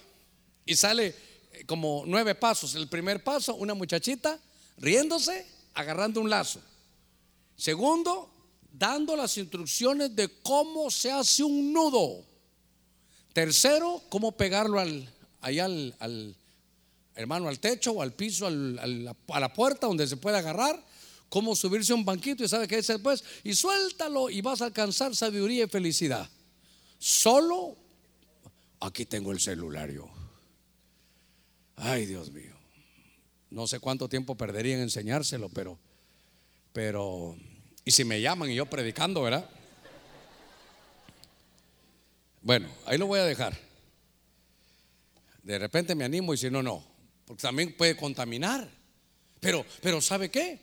y 0.65 0.75
sale 0.75 1.15
eh, 1.53 1.65
como 1.65 2.03
nueve 2.05 2.35
pasos. 2.35 2.75
El 2.75 2.89
primer 2.89 3.23
paso, 3.23 3.55
una 3.55 3.73
muchachita 3.73 4.39
riéndose, 4.77 5.45
agarrando 5.73 6.19
un 6.19 6.29
lazo. 6.29 6.59
Segundo, 7.55 8.29
dando 8.71 9.15
las 9.15 9.37
instrucciones 9.37 10.15
de 10.15 10.27
cómo 10.41 10.89
se 10.89 11.11
hace 11.11 11.43
un 11.43 11.71
nudo. 11.71 12.25
Tercero, 13.33 14.01
cómo 14.09 14.31
pegarlo 14.33 14.79
al, 14.79 15.07
allá 15.41 15.65
al, 15.65 16.35
hermano 17.15 17.47
al 17.47 17.59
techo 17.59 17.91
o 17.93 18.01
al 18.01 18.13
piso, 18.13 18.47
a 18.47 18.51
la 19.39 19.53
puerta 19.53 19.87
donde 19.87 20.07
se 20.07 20.17
puede 20.17 20.37
agarrar 20.37 20.83
cómo 21.33 21.55
subirse 21.55 21.91
a 21.93 21.95
un 21.95 22.05
banquito 22.05 22.43
y 22.43 22.47
sabe 22.47 22.67
qué 22.67 22.77
es 22.77 22.85
después, 22.85 23.23
y 23.43 23.55
suéltalo 23.55 24.29
y 24.29 24.41
vas 24.41 24.61
a 24.61 24.65
alcanzar 24.65 25.15
sabiduría 25.15 25.63
y 25.63 25.67
felicidad. 25.67 26.29
Solo, 26.99 27.75
aquí 28.79 29.05
tengo 29.05 29.31
el 29.31 29.39
celular 29.39 29.89
yo. 29.89 30.07
Ay, 31.75 32.05
Dios 32.05 32.31
mío. 32.31 32.55
No 33.49 33.65
sé 33.65 33.79
cuánto 33.79 34.07
tiempo 34.07 34.35
perdería 34.35 34.75
en 34.75 34.81
enseñárselo, 34.81 35.49
pero, 35.49 35.79
pero, 36.71 37.35
y 37.83 37.89
si 37.89 38.03
me 38.03 38.21
llaman 38.21 38.51
y 38.51 38.55
yo 38.55 38.67
predicando, 38.67 39.23
¿verdad? 39.23 39.49
Bueno, 42.43 42.69
ahí 42.85 42.99
lo 42.99 43.07
voy 43.07 43.19
a 43.19 43.25
dejar. 43.25 43.57
De 45.41 45.57
repente 45.57 45.95
me 45.95 46.05
animo 46.05 46.33
y 46.33 46.37
si 46.37 46.51
no, 46.51 46.61
no, 46.61 46.92
porque 47.33 47.41
también 47.41 47.75
puede 47.75 47.97
contaminar. 47.97 48.69
Pero, 49.39 49.65
pero 49.81 49.99
¿sabe 50.01 50.29
qué? 50.29 50.59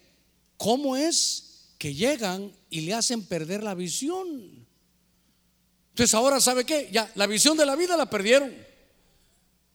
¿Cómo 0.56 0.96
es 0.96 1.72
que 1.78 1.92
llegan 1.92 2.52
y 2.68 2.82
le 2.82 2.94
hacen 2.94 3.24
perder 3.24 3.64
la 3.64 3.74
visión? 3.74 4.64
Entonces 5.88 6.14
ahora 6.14 6.40
sabe 6.40 6.64
qué, 6.64 6.88
ya 6.92 7.10
la 7.16 7.26
visión 7.26 7.56
de 7.56 7.66
la 7.66 7.74
vida 7.74 7.96
la 7.96 8.08
perdieron. 8.08 8.54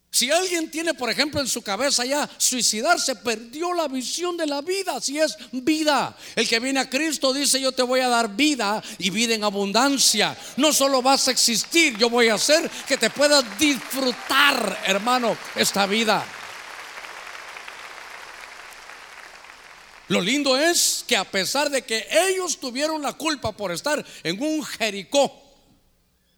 Si 0.09 0.31
alguien 0.31 0.71
tiene, 0.71 0.93
por 0.93 1.09
ejemplo, 1.09 1.41
en 1.41 1.49
su 1.49 1.61
cabeza 1.61 2.05
ya 2.05 2.29
suicidarse, 2.37 3.17
perdió 3.17 3.73
la 3.73 3.89
visión 3.89 4.37
de 4.37 4.47
la 4.47 4.61
vida, 4.61 5.01
si 5.01 5.19
es 5.19 5.35
vida. 5.51 6.15
El 6.33 6.47
que 6.47 6.61
viene 6.61 6.79
a 6.79 6.89
Cristo 6.89 7.33
dice, 7.33 7.59
yo 7.59 7.73
te 7.73 7.83
voy 7.83 7.99
a 7.99 8.07
dar 8.07 8.33
vida 8.33 8.81
y 8.99 9.09
vida 9.09 9.35
en 9.35 9.43
abundancia. 9.43 10.37
No 10.55 10.71
solo 10.71 11.01
vas 11.01 11.27
a 11.27 11.31
existir, 11.31 11.97
yo 11.97 12.09
voy 12.09 12.29
a 12.29 12.35
hacer 12.35 12.71
que 12.87 12.95
te 12.95 13.09
puedas 13.09 13.43
disfrutar, 13.59 14.81
hermano, 14.85 15.37
esta 15.57 15.85
vida. 15.85 16.25
Lo 20.07 20.21
lindo 20.21 20.57
es 20.57 21.03
que 21.07 21.17
a 21.17 21.23
pesar 21.23 21.69
de 21.69 21.81
que 21.81 22.07
ellos 22.29 22.59
tuvieron 22.59 23.01
la 23.01 23.13
culpa 23.13 23.51
por 23.51 23.71
estar 23.71 24.05
en 24.23 24.41
un 24.41 24.63
Jericó, 24.63 25.31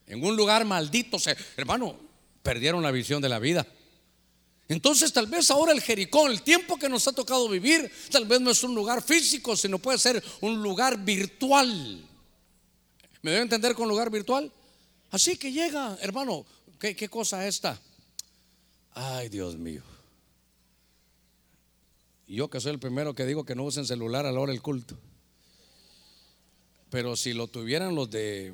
en 0.05 0.23
un 0.23 0.35
lugar 0.37 0.63
maldito, 0.63 1.17
hermano, 1.57 1.97
perdieron 2.41 2.81
la 2.81 2.91
visión 2.91 3.21
de 3.21 3.29
la 3.29 3.39
vida. 3.39 3.67
Entonces 4.69 5.11
tal 5.11 5.27
vez 5.27 5.51
ahora 5.51 5.71
el 5.71 5.81
Jericó, 5.81 6.27
el 6.27 6.41
tiempo 6.41 6.77
que 6.77 6.89
nos 6.89 7.07
ha 7.07 7.13
tocado 7.13 7.47
vivir, 7.49 7.91
tal 8.09 8.25
vez 8.25 8.39
no 8.39 8.51
es 8.51 8.63
un 8.63 8.73
lugar 8.75 9.01
físico, 9.01 9.55
sino 9.55 9.79
puede 9.79 9.97
ser 9.97 10.23
un 10.41 10.61
lugar 10.61 10.97
virtual. 11.03 12.05
¿Me 13.21 13.31
debe 13.31 13.43
entender 13.43 13.75
con 13.75 13.89
lugar 13.89 14.09
virtual? 14.09 14.51
Así 15.11 15.37
que 15.37 15.51
llega, 15.51 15.97
hermano, 16.01 16.45
¿qué, 16.79 16.95
qué 16.95 17.09
cosa 17.09 17.47
esta? 17.47 17.79
Ay, 18.93 19.29
Dios 19.29 19.55
mío. 19.55 19.83
Yo 22.27 22.49
que 22.49 22.59
soy 22.59 22.73
el 22.73 22.79
primero 22.79 23.13
que 23.13 23.25
digo 23.25 23.45
que 23.45 23.55
no 23.55 23.63
usen 23.63 23.85
celular 23.85 24.25
a 24.25 24.31
la 24.31 24.39
hora 24.39 24.51
del 24.51 24.61
culto. 24.61 24.97
Pero 26.89 27.15
si 27.15 27.33
lo 27.33 27.47
tuvieran 27.47 27.95
los 27.95 28.09
de 28.09 28.53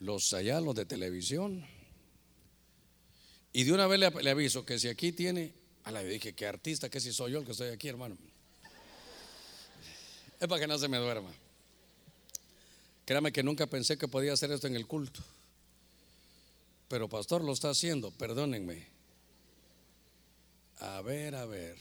los 0.00 0.32
allá, 0.32 0.60
los 0.60 0.74
de 0.74 0.84
televisión. 0.84 1.64
Y 3.52 3.64
de 3.64 3.72
una 3.72 3.86
vez 3.86 4.00
le, 4.00 4.30
aviso 4.30 4.64
que 4.64 4.78
si 4.78 4.88
aquí 4.88 5.12
tiene, 5.12 5.54
a 5.84 5.92
la 5.92 6.02
dije 6.02 6.34
que 6.34 6.46
artista, 6.46 6.88
que 6.88 7.00
si 7.00 7.12
soy 7.12 7.32
yo 7.32 7.38
el 7.38 7.44
que 7.44 7.52
estoy 7.52 7.68
aquí, 7.68 7.88
hermano. 7.88 8.16
Es 10.40 10.46
para 10.46 10.60
que 10.60 10.66
no 10.66 10.78
se 10.78 10.88
me 10.88 10.98
duerma. 10.98 11.30
Créame 13.04 13.32
que 13.32 13.42
nunca 13.42 13.66
pensé 13.66 13.96
que 13.96 14.06
podía 14.06 14.32
hacer 14.32 14.52
esto 14.52 14.66
en 14.66 14.76
el 14.76 14.86
culto. 14.86 15.20
Pero 16.88 17.08
pastor 17.08 17.42
lo 17.42 17.52
está 17.52 17.70
haciendo, 17.70 18.10
perdónenme. 18.12 18.97
A 20.80 21.00
ver, 21.02 21.34
a 21.34 21.44
ver. 21.44 21.76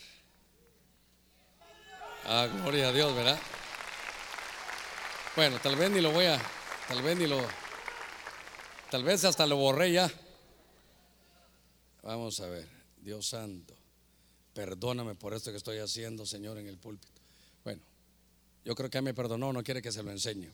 Ah, 2.25 2.47
gloria 2.47 2.89
a 2.89 2.91
Dios, 2.91 3.15
¿verdad? 3.15 3.39
Bueno, 5.35 5.59
tal 5.61 5.75
vez 5.75 5.91
ni 5.91 6.01
lo 6.01 6.11
voy 6.11 6.25
a, 6.25 6.41
tal 6.87 7.03
vez 7.03 7.15
ni 7.15 7.27
lo, 7.27 7.39
tal 8.89 9.03
vez 9.03 9.23
hasta 9.23 9.45
lo 9.45 9.55
borré 9.55 9.91
ya. 9.91 10.11
Vamos 12.01 12.39
a 12.39 12.47
ver, 12.47 12.67
Dios 13.03 13.27
santo, 13.27 13.75
perdóname 14.53 15.13
por 15.13 15.35
esto 15.35 15.51
que 15.51 15.57
estoy 15.57 15.77
haciendo, 15.77 16.25
Señor, 16.25 16.57
en 16.57 16.67
el 16.67 16.77
púlpito. 16.77 17.21
Bueno, 17.63 17.81
yo 18.65 18.73
creo 18.73 18.89
que 18.89 19.01
me 19.01 19.13
perdonó, 19.13 19.53
no 19.53 19.63
quiere 19.63 19.81
que 19.81 19.91
se 19.91 20.01
lo 20.01 20.09
enseñe. 20.09 20.49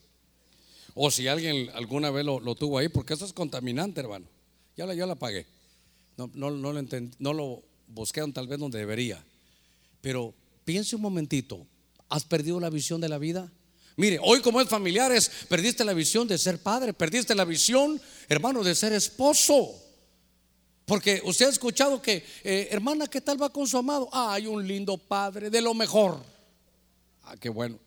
O 0.94 1.10
si 1.10 1.28
alguien 1.28 1.70
alguna 1.74 2.10
vez 2.10 2.26
lo, 2.26 2.54
tuvo 2.54 2.76
ahí, 2.76 2.88
porque 2.88 3.14
eso 3.14 3.24
es 3.24 3.32
contaminante, 3.32 4.00
hermano. 4.00 4.26
Ya 4.76 4.84
la, 4.84 4.94
yo 4.94 5.06
la 5.06 5.14
pagué. 5.14 5.46
No, 6.18 6.30
no, 6.34 6.50
no 6.50 6.72
lo 6.72 6.78
entendí, 6.78 7.16
no 7.18 7.32
lo 7.32 7.62
buscaron 7.88 8.32
tal 8.32 8.46
vez 8.46 8.58
donde 8.58 8.78
debería. 8.78 9.24
Pero 10.00 10.34
piense 10.64 10.96
un 10.96 11.02
momentito, 11.02 11.66
¿has 12.08 12.24
perdido 12.24 12.60
la 12.60 12.70
visión 12.70 13.00
de 13.00 13.08
la 13.08 13.18
vida? 13.18 13.50
Mire, 13.96 14.18
hoy 14.22 14.40
como 14.40 14.60
es 14.60 14.68
familiares, 14.68 15.30
perdiste 15.48 15.84
la 15.84 15.92
visión 15.92 16.26
de 16.26 16.36
ser 16.36 16.60
padre, 16.60 16.92
perdiste 16.92 17.34
la 17.34 17.44
visión, 17.44 18.00
hermano, 18.28 18.64
de 18.64 18.74
ser 18.74 18.92
esposo. 18.92 19.80
Porque 20.84 21.22
usted 21.24 21.46
ha 21.46 21.50
escuchado 21.50 22.02
que, 22.02 22.24
eh, 22.42 22.68
hermana, 22.70 23.06
¿qué 23.06 23.20
tal 23.20 23.40
va 23.40 23.50
con 23.50 23.66
su 23.66 23.78
amado? 23.78 24.08
Ah, 24.12 24.34
hay 24.34 24.46
un 24.46 24.66
lindo 24.66 24.98
padre, 24.98 25.48
de 25.48 25.62
lo 25.62 25.72
mejor. 25.74 26.20
Ah, 27.22 27.36
qué 27.38 27.48
bueno. 27.48 27.78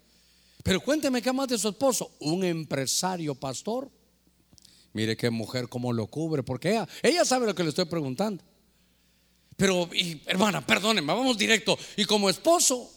Pero 0.64 0.82
cuénteme 0.82 1.22
qué 1.22 1.32
más 1.32 1.48
de 1.48 1.58
su 1.58 1.70
esposo. 1.70 2.12
Un 2.20 2.44
empresario 2.44 3.36
pastor. 3.36 3.90
Mire 4.94 5.16
qué 5.16 5.30
mujer 5.30 5.70
cómo 5.70 5.94
lo 5.94 6.08
cubre, 6.08 6.42
porque 6.42 6.84
ella 7.04 7.24
sabe 7.24 7.46
lo 7.46 7.54
que 7.54 7.64
le 7.64 7.70
estoy 7.70 7.86
preguntando. 7.86 8.44
Pero, 9.58 9.90
hermana, 10.28 10.66
perdónenme, 10.66 11.14
vamos 11.14 11.38
directo. 11.38 11.78
Y 11.98 12.06
como 12.06 12.30
esposo, 12.30 12.90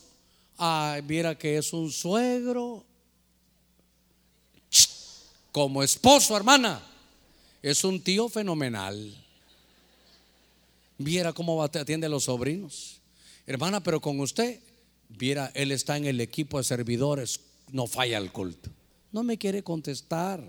ay, 0.59 1.01
mira 1.03 1.37
que 1.37 1.57
es 1.57 1.73
un 1.73 1.91
suegro 1.91 2.85
como 5.51 5.83
esposo, 5.83 6.37
hermana, 6.37 6.81
es 7.63 7.83
un 7.83 8.01
tío 8.03 8.29
fenomenal. 8.29 9.17
Viera 10.99 11.33
cómo 11.33 11.63
atiende 11.63 12.07
a 12.07 12.11
los 12.11 12.25
sobrinos. 12.25 13.01
Hermana, 13.47 13.83
pero 13.83 14.01
con 14.03 14.21
usted, 14.21 14.61
viera, 15.09 15.51
él 15.55 15.73
está 15.73 15.97
en 15.97 16.05
el 16.05 16.21
equipo 16.21 16.59
de 16.59 16.65
servidores, 16.65 17.41
no 17.73 17.87
falla 17.87 18.19
el 18.19 18.31
culto. 18.31 18.69
No 19.13 19.23
me 19.23 19.39
quiere 19.39 19.63
contestar 19.63 20.45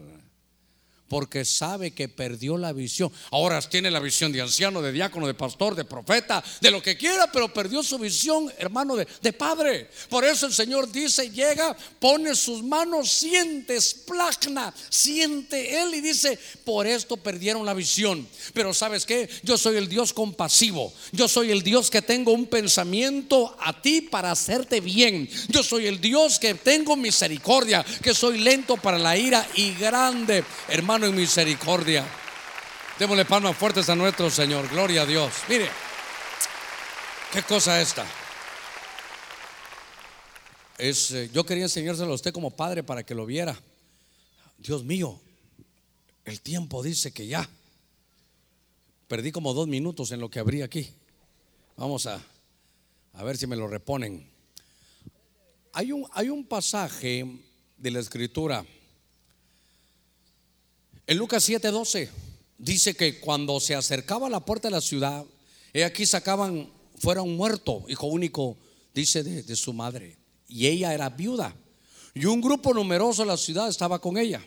porque 1.11 1.43
sabe 1.43 1.91
que 1.91 2.07
perdió 2.07 2.57
la 2.57 2.71
visión. 2.71 3.11
Ahora 3.31 3.59
tiene 3.59 3.91
la 3.91 3.99
visión 3.99 4.31
de 4.31 4.39
anciano, 4.39 4.81
de 4.81 4.93
diácono, 4.93 5.27
de 5.27 5.33
pastor, 5.33 5.75
de 5.75 5.83
profeta, 5.83 6.41
de 6.61 6.71
lo 6.71 6.81
que 6.81 6.95
quiera, 6.95 7.29
pero 7.29 7.53
perdió 7.53 7.83
su 7.83 7.99
visión, 7.99 8.49
hermano, 8.57 8.95
de, 8.95 9.33
padre. 9.33 9.89
Por 10.07 10.23
eso 10.23 10.45
el 10.45 10.53
Señor 10.53 10.89
dice, 10.89 11.29
llega, 11.29 11.75
pone 11.99 12.33
sus 12.33 12.63
manos, 12.63 13.11
siente, 13.11 13.75
esplagna, 13.75 14.73
siente 14.87 15.81
Él 15.81 15.95
y 15.95 15.99
dice, 15.99 16.39
por 16.63 16.87
esto 16.87 17.17
perdieron 17.17 17.65
la 17.65 17.73
visión. 17.73 18.25
Pero 18.53 18.73
sabes 18.73 19.05
qué, 19.05 19.29
yo 19.43 19.57
soy 19.57 19.75
el 19.75 19.89
Dios 19.89 20.13
compasivo, 20.13 20.93
yo 21.11 21.27
soy 21.27 21.51
el 21.51 21.61
Dios 21.61 21.91
que 21.91 22.01
tengo 22.01 22.31
un 22.31 22.45
pensamiento 22.45 23.53
a 23.59 23.81
ti 23.81 23.99
para 23.99 24.31
hacerte 24.31 24.79
bien. 24.79 25.29
Yo 25.49 25.61
soy 25.61 25.87
el 25.87 25.99
Dios 25.99 26.39
que 26.39 26.53
tengo 26.53 26.95
misericordia, 26.95 27.85
que 28.01 28.13
soy 28.13 28.37
lento 28.37 28.77
para 28.77 28.97
la 28.97 29.17
ira 29.17 29.45
y 29.55 29.73
grande, 29.73 30.45
hermano 30.69 31.00
en 31.07 31.15
misericordia. 31.15 32.05
Démosle 32.99 33.25
palmas 33.25 33.57
fuertes 33.57 33.89
a 33.89 33.95
nuestro 33.95 34.29
Señor. 34.29 34.67
Gloria 34.69 35.03
a 35.03 35.05
Dios. 35.05 35.33
Mire, 35.49 35.69
qué 37.31 37.41
cosa 37.43 37.81
esta. 37.81 38.05
Es, 40.77 41.11
eh, 41.11 41.29
yo 41.33 41.45
quería 41.45 41.63
enseñárselo 41.63 42.11
a 42.11 42.15
usted 42.15 42.33
como 42.33 42.51
padre 42.51 42.83
para 42.83 43.03
que 43.03 43.15
lo 43.15 43.25
viera. 43.25 43.59
Dios 44.57 44.83
mío, 44.83 45.19
el 46.25 46.41
tiempo 46.41 46.83
dice 46.83 47.11
que 47.11 47.27
ya. 47.27 47.49
Perdí 49.07 49.31
como 49.31 49.53
dos 49.53 49.67
minutos 49.67 50.11
en 50.11 50.19
lo 50.19 50.29
que 50.29 50.39
abrí 50.39 50.61
aquí. 50.61 50.93
Vamos 51.77 52.05
a, 52.05 52.21
a 53.13 53.23
ver 53.23 53.37
si 53.37 53.47
me 53.47 53.55
lo 53.55 53.67
reponen. 53.67 54.29
Hay 55.73 55.91
un, 55.91 56.07
hay 56.13 56.29
un 56.29 56.45
pasaje 56.45 57.25
de 57.77 57.91
la 57.91 57.99
escritura 57.99 58.65
en 61.07 61.17
Lucas 61.17 61.47
7:12 61.47 62.09
dice 62.57 62.95
que 62.95 63.19
cuando 63.19 63.59
se 63.59 63.75
acercaba 63.75 64.27
a 64.27 64.29
la 64.29 64.45
puerta 64.45 64.67
de 64.67 64.73
la 64.73 64.81
ciudad, 64.81 65.25
he 65.73 65.83
aquí 65.83 66.05
sacaban 66.05 66.71
fuera 66.97 67.21
un 67.21 67.35
muerto, 67.35 67.83
hijo 67.87 68.07
único, 68.07 68.57
dice 68.93 69.23
de, 69.23 69.41
de 69.43 69.55
su 69.55 69.73
madre, 69.73 70.17
y 70.47 70.67
ella 70.67 70.93
era 70.93 71.09
viuda. 71.09 71.55
Y 72.13 72.25
un 72.25 72.41
grupo 72.41 72.73
numeroso 72.73 73.23
de 73.23 73.29
la 73.29 73.37
ciudad 73.37 73.69
estaba 73.69 73.99
con 73.99 74.17
ella. 74.17 74.45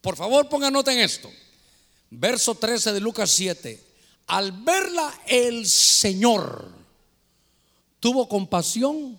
Por 0.00 0.16
favor, 0.16 0.48
pongan 0.48 0.72
nota 0.72 0.92
en 0.92 1.00
esto. 1.00 1.30
Verso 2.10 2.54
13 2.54 2.92
de 2.92 3.00
Lucas 3.00 3.30
7. 3.30 3.82
Al 4.28 4.52
verla 4.52 5.12
el 5.26 5.66
Señor 5.66 6.72
tuvo 8.00 8.28
compasión. 8.28 9.18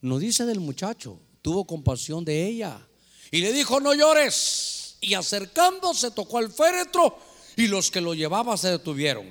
No 0.00 0.18
dice 0.18 0.46
del 0.46 0.60
muchacho, 0.60 1.18
tuvo 1.42 1.66
compasión 1.66 2.24
de 2.24 2.46
ella. 2.46 2.80
Y 3.30 3.40
le 3.40 3.52
dijo, 3.52 3.80
no 3.80 3.92
llores 3.92 4.79
y 5.00 5.14
acercándose 5.14 6.10
tocó 6.10 6.38
al 6.38 6.52
féretro 6.52 7.18
y 7.56 7.66
los 7.66 7.90
que 7.90 8.00
lo 8.00 8.14
llevaban 8.14 8.58
se 8.58 8.70
detuvieron. 8.70 9.26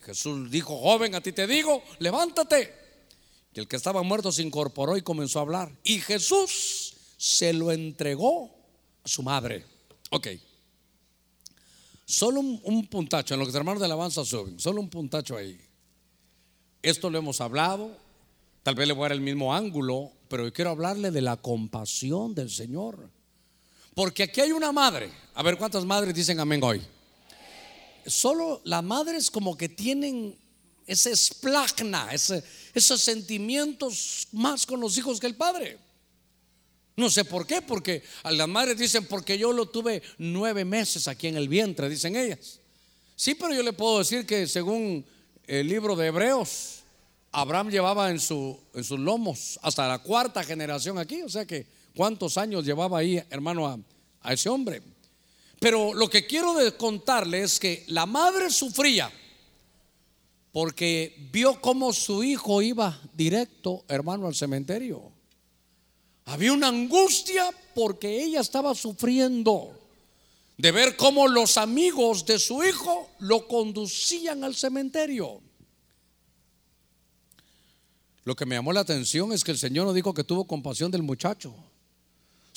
Jesús 0.00 0.50
dijo, 0.50 0.78
joven, 0.78 1.14
a 1.14 1.20
ti 1.20 1.32
te 1.32 1.46
digo, 1.46 1.82
levántate. 1.98 2.74
Y 3.54 3.60
el 3.60 3.68
que 3.68 3.76
estaba 3.76 4.02
muerto 4.02 4.32
se 4.32 4.42
incorporó 4.42 4.96
y 4.96 5.02
comenzó 5.02 5.38
a 5.38 5.42
hablar. 5.42 5.70
Y 5.84 6.00
Jesús 6.00 6.94
se 7.16 7.52
lo 7.52 7.72
entregó 7.72 8.54
a 9.04 9.08
su 9.08 9.22
madre. 9.22 9.64
Ok. 10.10 10.28
Solo 12.04 12.40
un, 12.40 12.86
puntacho 12.86 13.34
en 13.34 13.40
lo 13.40 13.46
que 13.46 13.50
los 13.50 13.56
hermanos 13.56 13.80
de 13.80 13.86
alabanza 13.86 14.24
suben. 14.24 14.58
Solo 14.58 14.80
un 14.80 14.88
puntacho 14.88 15.36
ahí. 15.36 15.60
Esto 16.80 17.10
lo 17.10 17.18
hemos 17.18 17.40
hablado. 17.40 17.96
Tal 18.62 18.74
vez 18.74 18.88
le 18.88 18.94
voy 18.94 19.02
a 19.02 19.08
dar 19.08 19.12
el 19.12 19.20
mismo 19.20 19.54
ángulo, 19.54 20.12
pero 20.28 20.50
quiero 20.52 20.70
hablarle 20.70 21.10
de 21.10 21.20
la 21.20 21.36
compasión 21.36 22.34
del 22.34 22.50
Señor. 22.50 23.10
Porque 23.98 24.22
aquí 24.22 24.40
hay 24.40 24.52
una 24.52 24.70
madre. 24.70 25.10
A 25.34 25.42
ver 25.42 25.58
cuántas 25.58 25.84
madres 25.84 26.14
dicen 26.14 26.38
amén 26.38 26.62
hoy. 26.62 26.80
Solo 28.06 28.60
las 28.62 28.84
madres 28.84 29.28
como 29.28 29.58
que 29.58 29.68
tienen 29.68 30.38
ese 30.86 31.10
esplagna, 31.10 32.08
esos 32.12 33.02
sentimientos 33.02 34.28
más 34.30 34.64
con 34.66 34.78
los 34.78 34.96
hijos 34.96 35.18
que 35.18 35.26
el 35.26 35.34
padre. 35.34 35.78
No 36.94 37.10
sé 37.10 37.24
por 37.24 37.44
qué, 37.44 37.60
porque 37.60 38.04
a 38.22 38.30
las 38.30 38.46
madres 38.46 38.78
dicen, 38.78 39.04
porque 39.04 39.36
yo 39.36 39.52
lo 39.52 39.66
tuve 39.66 40.00
nueve 40.18 40.64
meses 40.64 41.08
aquí 41.08 41.26
en 41.26 41.36
el 41.36 41.48
vientre, 41.48 41.88
dicen 41.88 42.14
ellas. 42.14 42.60
Sí, 43.16 43.34
pero 43.34 43.52
yo 43.52 43.64
le 43.64 43.72
puedo 43.72 43.98
decir 43.98 44.24
que 44.24 44.46
según 44.46 45.04
el 45.44 45.66
libro 45.66 45.96
de 45.96 46.06
Hebreos, 46.06 46.82
Abraham 47.32 47.68
llevaba 47.68 48.12
en, 48.12 48.20
su, 48.20 48.60
en 48.74 48.84
sus 48.84 49.00
lomos 49.00 49.58
hasta 49.60 49.88
la 49.88 49.98
cuarta 49.98 50.44
generación 50.44 50.98
aquí, 50.98 51.20
o 51.22 51.28
sea 51.28 51.44
que 51.44 51.77
cuántos 51.98 52.38
años 52.38 52.64
llevaba 52.64 53.00
ahí, 53.00 53.20
hermano, 53.28 53.66
a, 53.66 54.32
ese 54.32 54.48
hombre. 54.48 54.80
Pero 55.58 55.92
lo 55.92 56.08
que 56.08 56.28
quiero 56.28 56.54
contarle 56.76 57.42
es 57.42 57.58
que 57.58 57.82
la 57.88 58.06
madre 58.06 58.50
sufría 58.50 59.10
porque 60.52 61.28
vio 61.32 61.60
cómo 61.60 61.92
su 61.92 62.22
hijo 62.22 62.62
iba 62.62 63.00
directo, 63.14 63.84
hermano, 63.88 64.28
al 64.28 64.36
cementerio. 64.36 65.10
Había 66.26 66.52
una 66.52 66.68
angustia 66.68 67.50
porque 67.74 68.22
ella 68.22 68.42
estaba 68.42 68.76
sufriendo 68.76 69.76
de 70.56 70.70
ver 70.70 70.96
cómo 70.96 71.26
los 71.26 71.56
amigos 71.58 72.24
de 72.24 72.38
su 72.38 72.62
hijo 72.62 73.10
lo 73.18 73.48
conducían 73.48 74.44
al 74.44 74.54
cementerio. 74.54 75.40
Lo 78.22 78.36
que 78.36 78.46
me 78.46 78.54
llamó 78.54 78.72
la 78.72 78.80
atención 78.80 79.32
es 79.32 79.42
que 79.42 79.50
el 79.50 79.58
Señor 79.58 79.84
no 79.84 79.92
dijo 79.92 80.14
que 80.14 80.22
tuvo 80.22 80.44
compasión 80.44 80.92
del 80.92 81.02
muchacho 81.02 81.56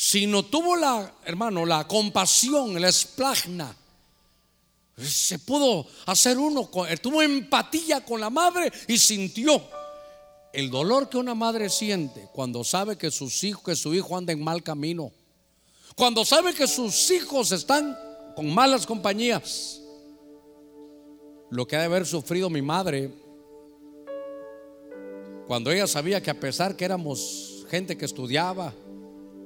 sino 0.01 0.41
tuvo 0.41 0.75
la, 0.75 1.13
hermano, 1.25 1.63
la 1.63 1.87
compasión, 1.87 2.81
la 2.81 2.89
esplagna. 2.89 3.75
Se 4.97 5.37
pudo 5.37 5.85
hacer 6.07 6.39
uno, 6.39 6.71
tuvo 6.99 7.21
empatía 7.21 8.03
con 8.03 8.19
la 8.19 8.31
madre 8.31 8.71
y 8.87 8.97
sintió 8.97 9.61
el 10.53 10.71
dolor 10.71 11.07
que 11.07 11.17
una 11.17 11.35
madre 11.35 11.69
siente 11.69 12.27
cuando 12.33 12.63
sabe 12.63 12.97
que 12.97 13.11
sus 13.11 13.43
hijos, 13.43 13.63
que 13.63 13.75
su 13.75 13.93
hijo 13.93 14.17
anda 14.17 14.33
en 14.33 14.43
mal 14.43 14.63
camino, 14.63 15.11
cuando 15.95 16.25
sabe 16.25 16.55
que 16.55 16.65
sus 16.65 17.11
hijos 17.11 17.51
están 17.51 17.95
con 18.35 18.51
malas 18.51 18.87
compañías. 18.87 19.81
Lo 21.51 21.67
que 21.67 21.75
ha 21.75 21.79
de 21.79 21.85
haber 21.85 22.07
sufrido 22.07 22.49
mi 22.49 22.63
madre 22.63 23.13
cuando 25.45 25.69
ella 25.69 25.85
sabía 25.85 26.23
que 26.23 26.31
a 26.31 26.39
pesar 26.39 26.75
que 26.75 26.85
éramos 26.85 27.67
gente 27.69 27.95
que 27.95 28.05
estudiaba, 28.05 28.73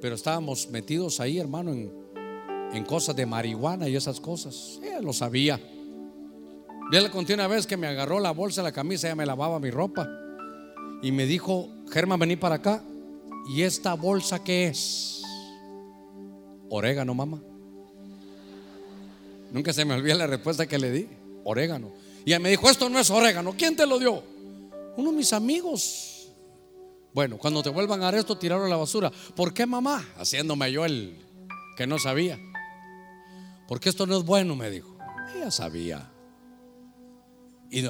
pero 0.06 0.14
estábamos 0.14 0.70
metidos 0.70 1.20
ahí, 1.20 1.40
hermano, 1.40 1.74
en, 1.74 2.84
cosas 2.84 3.16
de 3.16 3.26
marihuana 3.26 3.90
y 3.90 3.96
esas 3.96 4.20
cosas. 4.20 4.80
Ella 4.84 5.02
lo 5.02 5.14
sabía. 5.14 5.60
Ya 6.94 7.02
le 7.02 7.10
conté 7.10 7.34
una 7.34 7.48
vez 7.48 7.66
que 7.66 7.76
me 7.76 7.88
agarró 7.88 8.20
la 8.20 8.30
bolsa 8.30 8.62
la 8.62 8.72
camisa, 8.72 9.08
ella 9.08 9.16
me 9.16 9.26
lavaba 9.26 9.60
mi 9.60 9.72
ropa. 9.72 10.08
Y 11.02 11.12
me 11.12 11.26
dijo, 11.26 11.70
Germán, 11.90 12.20
vení 12.20 12.36
para 12.36 12.54
acá. 12.54 12.84
¿Y 13.50 13.64
esta 13.64 13.96
bolsa 13.96 14.44
qué 14.44 14.68
es? 14.68 15.24
Orégano, 16.70 17.16
mamá. 17.16 17.42
Nunca 19.52 19.74
se 19.74 19.86
me 19.86 19.96
olvida 19.96 20.14
la 20.14 20.28
respuesta 20.28 20.68
que 20.68 20.78
le 20.78 20.92
di. 20.92 21.08
Orégano. 21.46 21.94
Y 22.26 22.30
ella 22.30 22.40
me 22.40 22.52
dijo, 22.52 22.70
esto 22.70 22.90
no 22.90 23.00
es 23.00 23.10
orégano. 23.10 23.56
¿Quién 23.58 23.76
te 23.76 23.88
lo 23.88 23.98
dio? 23.98 24.22
Uno 24.98 25.10
de 25.10 25.18
mis 25.18 25.34
amigos. 25.34 26.15
Bueno, 27.16 27.38
cuando 27.38 27.64
te 27.64 27.70
vuelvan 27.70 28.04
a 28.04 28.10
esto, 28.10 28.38
tirarlo 28.38 28.66
a 28.66 28.68
la 28.68 28.76
basura. 28.76 29.10
¿Por 29.10 29.54
qué 29.54 29.66
mamá? 29.66 30.06
Haciéndome 30.18 30.70
yo 30.70 30.84
el 30.84 31.18
que 31.78 31.88
no 31.88 31.98
sabía. 31.98 32.38
Porque 33.70 33.88
esto 33.88 34.06
no 34.06 34.18
es 34.18 34.26
bueno, 34.26 34.54
me 34.58 34.70
dijo. 34.70 34.98
Ella 35.34 35.50
sabía. 35.50 36.12
Y 37.72 37.84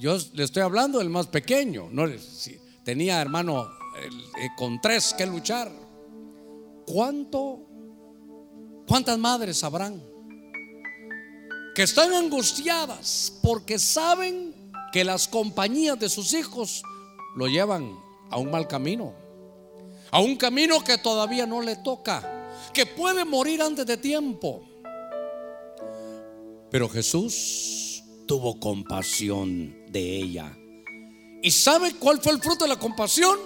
yo 0.00 0.18
le 0.32 0.42
estoy 0.42 0.64
hablando 0.64 0.98
del 0.98 1.08
más 1.08 1.28
pequeño. 1.28 1.88
No, 1.92 2.06
tenía 2.82 3.22
hermano 3.22 3.70
eh, 4.02 4.48
con 4.56 4.80
tres 4.80 5.14
que 5.16 5.24
luchar. 5.24 5.70
¿Cuánto? 6.84 7.60
¿Cuántas 8.88 9.16
madres 9.16 9.56
sabrán? 9.56 10.02
Que 11.76 11.84
están 11.84 12.12
angustiadas 12.12 13.38
porque 13.40 13.78
saben 13.78 14.72
que 14.92 15.04
las 15.04 15.28
compañías 15.28 15.96
de 15.96 16.08
sus 16.08 16.34
hijos 16.34 16.82
lo 17.36 17.46
llevan 17.46 18.03
a 18.34 18.38
un 18.38 18.50
mal 18.50 18.66
camino, 18.66 19.14
a 20.10 20.18
un 20.18 20.34
camino 20.34 20.82
que 20.82 20.98
todavía 20.98 21.46
no 21.46 21.62
le 21.62 21.76
toca, 21.76 22.48
que 22.72 22.84
puede 22.84 23.24
morir 23.24 23.62
antes 23.62 23.86
de 23.86 23.96
tiempo. 23.96 24.60
Pero 26.68 26.88
Jesús 26.88 28.02
tuvo 28.26 28.58
compasión 28.58 29.76
de 29.88 30.16
ella. 30.16 30.52
¿Y 31.42 31.50
sabe 31.52 31.94
cuál 31.94 32.20
fue 32.20 32.32
el 32.32 32.40
fruto 32.40 32.64
de 32.64 32.70
la 32.70 32.78
compasión? 32.78 33.38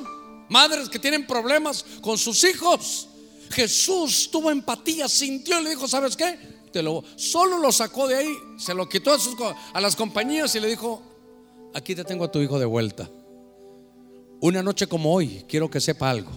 Madres 0.48 0.88
que 0.88 0.98
tienen 0.98 1.26
problemas 1.26 1.84
con 2.00 2.16
sus 2.16 2.42
hijos, 2.44 3.10
Jesús 3.50 4.30
tuvo 4.32 4.50
empatía, 4.50 5.06
sintió 5.06 5.60
y 5.60 5.64
le 5.64 5.70
dijo, 5.70 5.86
¿sabes 5.86 6.16
qué? 6.16 6.38
Te 6.72 6.82
lo, 6.82 7.04
solo 7.16 7.58
lo 7.58 7.72
sacó 7.72 8.08
de 8.08 8.16
ahí, 8.16 8.34
se 8.56 8.72
lo 8.72 8.88
quitó 8.88 9.12
a, 9.12 9.18
sus, 9.18 9.36
a 9.74 9.80
las 9.82 9.94
compañías 9.94 10.54
y 10.54 10.60
le 10.60 10.68
dijo, 10.68 11.02
aquí 11.74 11.94
te 11.94 12.04
tengo 12.04 12.24
a 12.24 12.32
tu 12.32 12.38
hijo 12.40 12.58
de 12.58 12.64
vuelta. 12.64 13.10
Una 14.40 14.62
noche 14.62 14.86
como 14.86 15.12
hoy, 15.12 15.44
quiero 15.48 15.70
que 15.70 15.80
sepa 15.80 16.10
algo. 16.10 16.30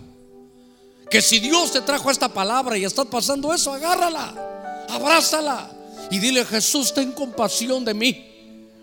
Que 1.09 1.21
si 1.21 1.39
Dios 1.39 1.71
te 1.71 1.81
trajo 1.81 2.09
esta 2.09 2.29
palabra 2.29 2.77
y 2.77 2.85
estás 2.85 3.05
pasando 3.05 3.53
eso, 3.53 3.73
agárrala, 3.73 4.85
abrázala 4.89 5.71
y 6.09 6.19
dile, 6.19 6.45
Jesús, 6.45 6.93
ten 6.93 7.11
compasión 7.11 7.85
de 7.85 7.93
mí. 7.93 8.27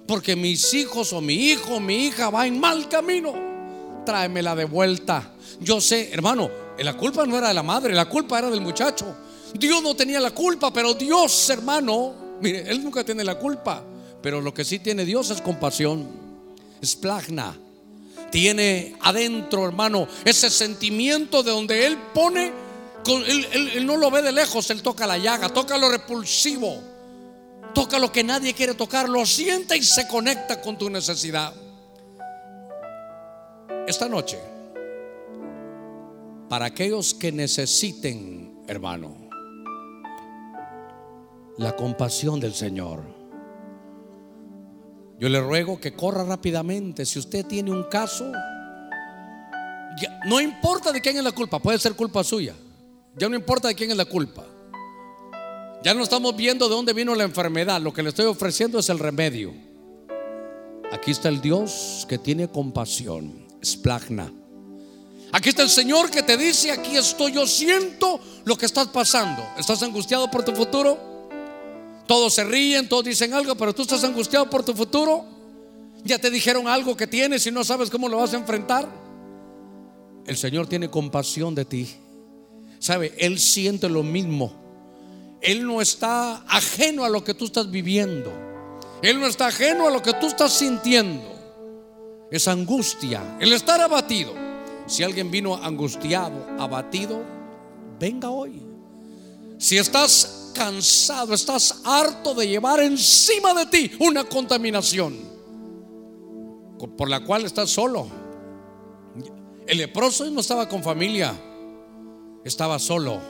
Porque 0.07 0.37
mis 0.37 0.73
hijos 0.73 1.13
o 1.13 1.21
mi 1.21 1.35
hijo 1.35 1.75
o 1.75 1.81
mi 1.81 2.07
hija 2.07 2.31
va 2.31 2.47
en 2.47 2.61
mal 2.61 2.89
camino. 2.89 3.35
Tráemela 4.07 4.55
de 4.55 4.65
vuelta. 4.65 5.33
Yo 5.61 5.81
sé, 5.81 6.11
hermano, 6.13 6.51
la 6.79 6.97
culpa 6.97 7.27
no 7.27 7.37
era 7.37 7.49
de 7.49 7.55
la 7.55 7.63
madre, 7.63 7.95
la 7.95 8.09
culpa 8.09 8.39
era 8.39 8.51
del 8.51 8.61
muchacho. 8.61 9.15
Dios 9.55 9.83
no 9.83 9.95
tenía 9.95 10.21
la 10.21 10.31
culpa, 10.31 10.73
pero 10.73 10.95
Dios, 10.95 11.51
hermano, 11.51 12.15
mire, 12.41 12.71
Él 12.71 12.83
nunca 12.83 13.05
tiene 13.05 13.25
la 13.25 13.39
culpa. 13.39 13.83
Pero 14.23 14.41
lo 14.41 14.55
que 14.55 14.65
sí 14.65 14.79
tiene 14.79 15.05
Dios 15.05 15.31
es 15.31 15.41
compasión. 15.41 16.07
Es 16.81 16.95
plagna. 16.97 17.57
Tiene 18.31 18.97
adentro, 19.01 19.67
hermano, 19.67 20.07
ese 20.25 20.51
sentimiento 20.51 21.43
de 21.43 21.51
donde 21.51 21.87
Él 21.87 21.99
pone, 22.15 22.53
él, 23.07 23.87
no 23.87 23.97
lo 23.97 24.11
ve 24.11 24.23
de 24.23 24.33
lejos, 24.33 24.71
Él 24.71 24.83
toca 24.83 25.07
la 25.07 25.19
llaga, 25.19 25.49
toca 25.49 25.79
lo 25.79 25.89
repulsivo 25.89 26.83
toca 27.75 27.99
lo 27.99 28.11
que 28.11 28.25
nadie 28.25 28.55
quiere 28.55 28.75
tocar, 28.75 29.09
lo 29.09 29.25
siente 29.25 29.77
y 29.77 29.83
se 29.83 30.09
conecta 30.09 30.61
con 30.61 30.77
tu 30.77 30.91
necesidad. 30.91 31.55
Esta 33.87 34.09
noche, 34.09 34.39
para 36.49 36.67
aquellos 36.67 37.15
que 37.15 37.33
necesiten, 37.33 38.63
hermano, 38.67 39.17
la 41.57 41.75
compasión 41.77 42.41
del 42.41 42.55
Señor, 42.55 43.18
yo 45.19 45.29
le 45.29 45.41
ruego 45.41 45.81
que 45.81 45.93
corra 45.95 46.25
rápidamente. 46.25 47.05
Si 47.05 47.19
usted 47.19 47.45
tiene 47.45 47.73
un 47.73 47.85
caso, 47.85 48.31
no 50.27 50.41
importa 50.41 50.93
de 50.93 51.01
quién 51.01 51.17
es 51.17 51.25
la 51.25 51.33
culpa, 51.33 51.59
puede 51.59 51.79
ser 51.79 51.95
culpa 51.95 52.23
suya. 52.23 52.55
Ya 53.17 53.29
no 53.29 53.35
importa 53.35 53.69
de 53.69 53.75
quién 53.75 53.91
es 53.91 53.97
la 53.97 54.05
culpa. 54.05 54.45
Ya 55.83 55.95
no 55.95 56.03
estamos 56.03 56.37
viendo 56.37 56.69
de 56.69 56.75
dónde 56.75 56.93
vino 56.93 57.15
la 57.15 57.25
enfermedad. 57.25 57.81
Lo 57.81 57.93
que 57.93 58.03
le 58.03 58.11
estoy 58.11 58.27
ofreciendo 58.27 58.79
es 58.79 58.89
el 58.89 58.99
remedio. 58.99 59.53
Aquí 60.93 61.11
está 61.11 61.29
el 61.29 61.41
Dios 61.41 62.07
que 62.09 62.19
tiene 62.19 62.49
compasión. 62.49 63.47
Esplagna. 63.61 64.33
Aquí 65.33 65.51
está 65.51 65.63
el 65.63 65.69
Señor 65.69 66.11
que 66.11 66.23
te 66.23 66.37
dice, 66.37 66.71
aquí 66.71 66.97
estoy, 66.97 67.33
yo 67.33 67.47
siento 67.47 68.21
lo 68.45 68.57
que 68.57 68.67
estás 68.67 68.89
pasando. 68.89 69.47
¿Estás 69.59 69.83
angustiado 69.83 70.31
por 70.31 70.45
tu 70.45 70.53
futuro? 70.53 71.08
Todos 72.09 72.35
se 72.35 72.43
ríen, 72.43 72.89
todos 72.89 73.05
dicen 73.05 73.33
algo, 73.33 73.55
pero 73.55 73.73
tú 73.73 73.83
estás 73.83 74.03
angustiado 74.03 74.51
por 74.51 74.65
tu 74.65 74.75
futuro. 74.75 75.25
Ya 76.03 76.19
te 76.19 76.31
dijeron 76.31 76.67
algo 76.67 76.97
que 76.97 77.07
tienes 77.07 77.47
y 77.47 77.53
no 77.53 77.63
sabes 77.63 77.91
cómo 77.91 78.09
lo 78.09 78.17
vas 78.17 78.35
a 78.35 78.39
enfrentar. 78.39 78.89
El 80.27 80.37
Señor 80.37 80.67
tiene 80.67 80.91
compasión 80.91 81.55
de 81.55 81.65
ti. 81.65 81.89
¿Sabe? 82.81 83.15
Él 83.19 83.39
siente 83.39 83.89
lo 83.89 84.03
mismo 84.03 84.69
él 85.41 85.67
no 85.67 85.81
está 85.81 86.43
ajeno 86.49 87.05
a 87.05 87.09
lo 87.09 87.23
que 87.23 87.35
tú 87.35 87.47
estás 87.47 87.71
viviendo. 87.71 88.33
Él 89.03 89.21
no 89.21 89.27
está 89.27 89.49
ajeno 89.49 89.87
a 89.87 89.91
lo 89.91 90.03
que 90.03 90.13
tú 90.15 90.27
estás 90.27 90.53
sintiendo. 90.53 91.37
Es 92.31 92.49
angustia, 92.49 93.37
el 93.41 93.53
estar 93.53 93.81
abatido. 93.81 94.35
Si 94.87 95.03
alguien 95.03 95.31
vino 95.31 95.55
angustiado, 95.55 96.47
abatido, 96.59 97.23
venga 98.01 98.31
hoy. 98.31 98.63
Si 99.59 99.79
estás 99.79 100.38
cansado, 100.59 101.35
estás 101.35 101.83
harto 101.85 102.35
de 102.35 102.49
llevar 102.49 102.81
encima 102.81 103.55
de 103.55 103.67
ti 103.67 103.93
una 104.01 104.25
contaminación 104.25 105.17
por 106.97 107.09
la 107.09 107.25
cual 107.25 107.45
estás 107.45 107.71
solo. 107.71 108.09
El 109.67 109.79
leproso 109.79 110.29
no 110.31 110.41
estaba 110.41 110.69
con 110.69 110.83
familia, 110.83 111.33
estaba 112.45 112.81
solo 112.81 113.21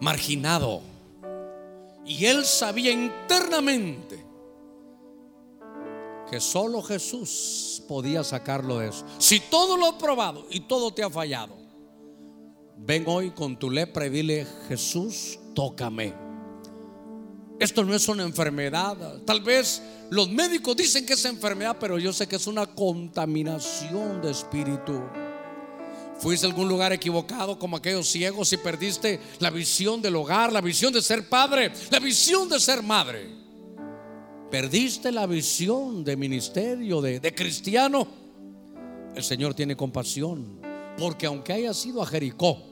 marginado. 0.00 0.82
Y 2.04 2.24
él 2.24 2.44
sabía 2.44 2.90
internamente 2.90 4.24
que 6.28 6.40
solo 6.40 6.82
Jesús 6.82 7.80
podía 7.86 8.24
sacarlo 8.24 8.78
de 8.78 8.88
eso. 8.88 9.04
Si 9.18 9.38
todo 9.38 9.76
lo 9.76 9.86
ha 9.86 9.98
probado 9.98 10.46
y 10.50 10.60
todo 10.60 10.92
te 10.92 11.04
ha 11.04 11.10
fallado, 11.10 11.56
ven 12.76 13.04
hoy 13.06 13.30
con 13.30 13.56
tu 13.56 13.70
lepra 13.70 14.06
y 14.06 14.10
dile, 14.10 14.46
Jesús, 14.66 15.38
tócame. 15.54 16.14
Esto 17.62 17.84
no 17.84 17.94
es 17.94 18.08
una 18.08 18.24
enfermedad. 18.24 19.22
Tal 19.24 19.40
vez 19.40 19.80
los 20.10 20.28
médicos 20.28 20.76
dicen 20.76 21.06
que 21.06 21.12
es 21.12 21.24
enfermedad, 21.24 21.76
pero 21.78 21.96
yo 21.98 22.12
sé 22.12 22.26
que 22.26 22.36
es 22.36 22.46
una 22.48 22.66
contaminación 22.66 24.20
de 24.20 24.32
espíritu. 24.32 25.00
Fuiste 26.18 26.44
a 26.44 26.48
algún 26.48 26.68
lugar 26.68 26.92
equivocado 26.92 27.58
como 27.58 27.76
aquellos 27.76 28.08
ciegos 28.08 28.52
y 28.52 28.56
perdiste 28.56 29.20
la 29.38 29.50
visión 29.50 30.02
del 30.02 30.16
hogar, 30.16 30.52
la 30.52 30.60
visión 30.60 30.92
de 30.92 31.02
ser 31.02 31.28
padre, 31.28 31.72
la 31.90 32.00
visión 32.00 32.48
de 32.48 32.58
ser 32.58 32.82
madre. 32.82 33.28
Perdiste 34.50 35.12
la 35.12 35.26
visión 35.26 36.04
de 36.04 36.16
ministerio, 36.16 37.00
de, 37.00 37.20
de 37.20 37.34
cristiano. 37.34 38.06
El 39.14 39.22
Señor 39.22 39.54
tiene 39.54 39.76
compasión, 39.76 40.60
porque 40.98 41.26
aunque 41.26 41.52
haya 41.52 41.72
sido 41.72 42.02
a 42.02 42.06
Jericó, 42.06 42.71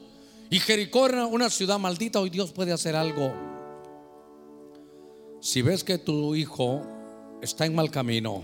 y 0.51 0.59
Jericó 0.59 1.05
era 1.05 1.25
una 1.25 1.49
ciudad 1.49 1.79
maldita, 1.79 2.19
hoy 2.19 2.29
Dios 2.29 2.51
puede 2.51 2.73
hacer 2.73 2.93
algo. 2.93 3.33
Si 5.39 5.61
ves 5.61 5.81
que 5.81 5.97
tu 5.97 6.35
hijo 6.35 6.81
está 7.41 7.65
en 7.65 7.73
mal 7.73 7.89
camino, 7.89 8.43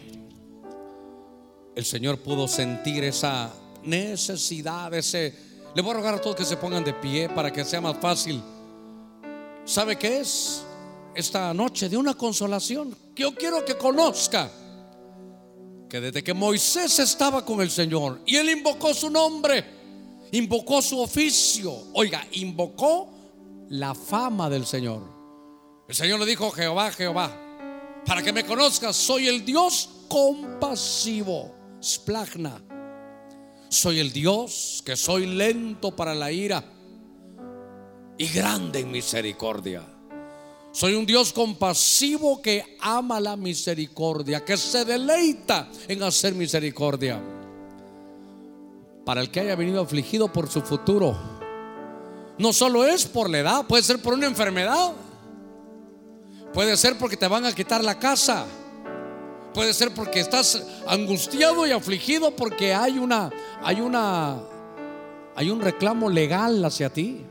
el 1.75 1.83
Señor 1.83 2.19
pudo 2.19 2.47
sentir 2.47 3.03
esa 3.03 3.53
necesidad, 3.83 4.93
ese... 4.93 5.35
Le 5.75 5.81
voy 5.81 5.91
a 5.91 5.95
rogar 5.95 6.15
a 6.15 6.21
todos 6.21 6.37
que 6.37 6.45
se 6.45 6.55
pongan 6.55 6.85
de 6.85 6.93
pie 6.93 7.27
para 7.27 7.51
que 7.51 7.65
sea 7.65 7.81
más 7.81 7.97
fácil. 7.97 8.41
¿Sabe 9.65 9.97
qué 9.97 10.21
es? 10.21 10.63
Esta 11.13 11.53
noche 11.53 11.89
de 11.89 11.97
una 11.97 12.13
consolación. 12.13 12.95
Que 13.13 13.23
yo 13.23 13.35
quiero 13.35 13.65
que 13.65 13.77
conozca 13.77 14.49
que 15.89 15.99
desde 15.99 16.23
que 16.23 16.33
Moisés 16.33 16.99
estaba 16.99 17.43
con 17.43 17.61
el 17.61 17.69
Señor 17.69 18.21
y 18.25 18.37
él 18.37 18.49
invocó 18.49 18.93
su 18.93 19.09
nombre, 19.09 19.76
invocó 20.31 20.81
su 20.81 20.99
oficio, 20.99 21.73
oiga, 21.93 22.25
invocó 22.33 23.09
la 23.69 23.93
fama 23.93 24.49
del 24.49 24.65
Señor. 24.65 25.01
El 25.87 25.95
Señor 25.95 26.19
le 26.19 26.25
dijo, 26.25 26.51
Jehová, 26.51 26.91
Jehová, 26.91 27.31
para 28.05 28.21
que 28.21 28.33
me 28.33 28.45
conozcas, 28.45 28.95
soy 28.95 29.27
el 29.27 29.45
Dios 29.45 29.89
compasivo, 30.09 31.53
splagna, 31.81 32.61
soy 33.69 33.99
el 33.99 34.11
Dios 34.11 34.81
que 34.85 34.95
soy 34.95 35.25
lento 35.25 35.95
para 35.95 36.15
la 36.15 36.31
ira 36.31 36.63
y 38.17 38.27
grande 38.27 38.79
en 38.79 38.91
misericordia. 38.91 39.83
Soy 40.71 40.93
un 40.93 41.05
Dios 41.05 41.33
compasivo 41.33 42.41
que 42.41 42.77
ama 42.81 43.19
la 43.19 43.35
misericordia, 43.35 44.45
que 44.45 44.57
se 44.57 44.85
deleita 44.85 45.69
en 45.87 46.03
hacer 46.03 46.35
misericordia. 46.35 47.36
Para 49.07 49.21
el 49.21 49.31
que 49.31 49.39
haya 49.39 49.55
venido 49.55 49.81
afligido 49.81 50.27
por 50.27 50.49
su 50.49 50.61
futuro, 50.61 51.15
no 52.37 52.51
solo 52.51 52.83
es 52.83 53.05
por 53.05 53.29
la 53.29 53.39
edad, 53.39 53.65
puede 53.65 53.81
ser 53.81 54.01
por 54.01 54.13
una 54.13 54.25
enfermedad, 54.25 54.91
puede 56.53 56.75
ser 56.75 56.97
porque 56.97 57.15
te 57.15 57.29
van 57.29 57.45
a 57.45 57.53
quitar 57.53 57.81
la 57.85 57.97
casa 57.97 58.45
Puede 59.53 59.73
ser 59.73 59.91
porque 59.93 60.19
estás 60.19 60.61
angustiado 60.85 61.65
y 61.65 61.71
afligido 61.71 62.35
porque 62.35 62.75
hay 62.75 62.99
una 62.99 63.31
hay 63.63 63.79
una 63.81 64.39
hay 65.35 65.49
un 65.49 65.61
reclamo 65.61 66.09
legal 66.09 66.63
hacia 66.65 66.91
ti. 66.91 67.25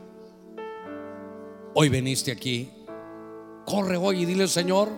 Hoy 1.73 1.89
veniste 1.89 2.33
aquí. 2.33 2.69
Corre 3.65 3.95
hoy 3.95 4.23
y 4.23 4.25
dile, 4.25 4.49
"Señor, 4.49 4.89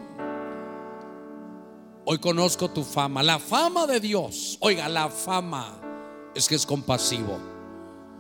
hoy 2.06 2.18
conozco 2.20 2.72
tu 2.72 2.84
fama, 2.84 3.22
la 3.22 3.38
fama 3.38 3.86
de 3.86 4.00
Dios. 4.00 4.58
Oiga, 4.62 4.90
la 4.90 5.10
fama 5.10 5.89
es 6.36 6.48
que 6.48 6.56
es 6.56 6.66
compasivo. 6.66 7.38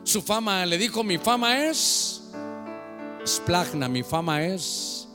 Su 0.03 0.21
fama 0.21 0.65
le 0.65 0.77
dijo, 0.77 1.03
"Mi 1.03 1.17
fama 1.17 1.65
es 1.65 2.21
splagna, 3.25 3.87
mi 3.87 4.03
fama 4.03 4.45
es 4.45 5.07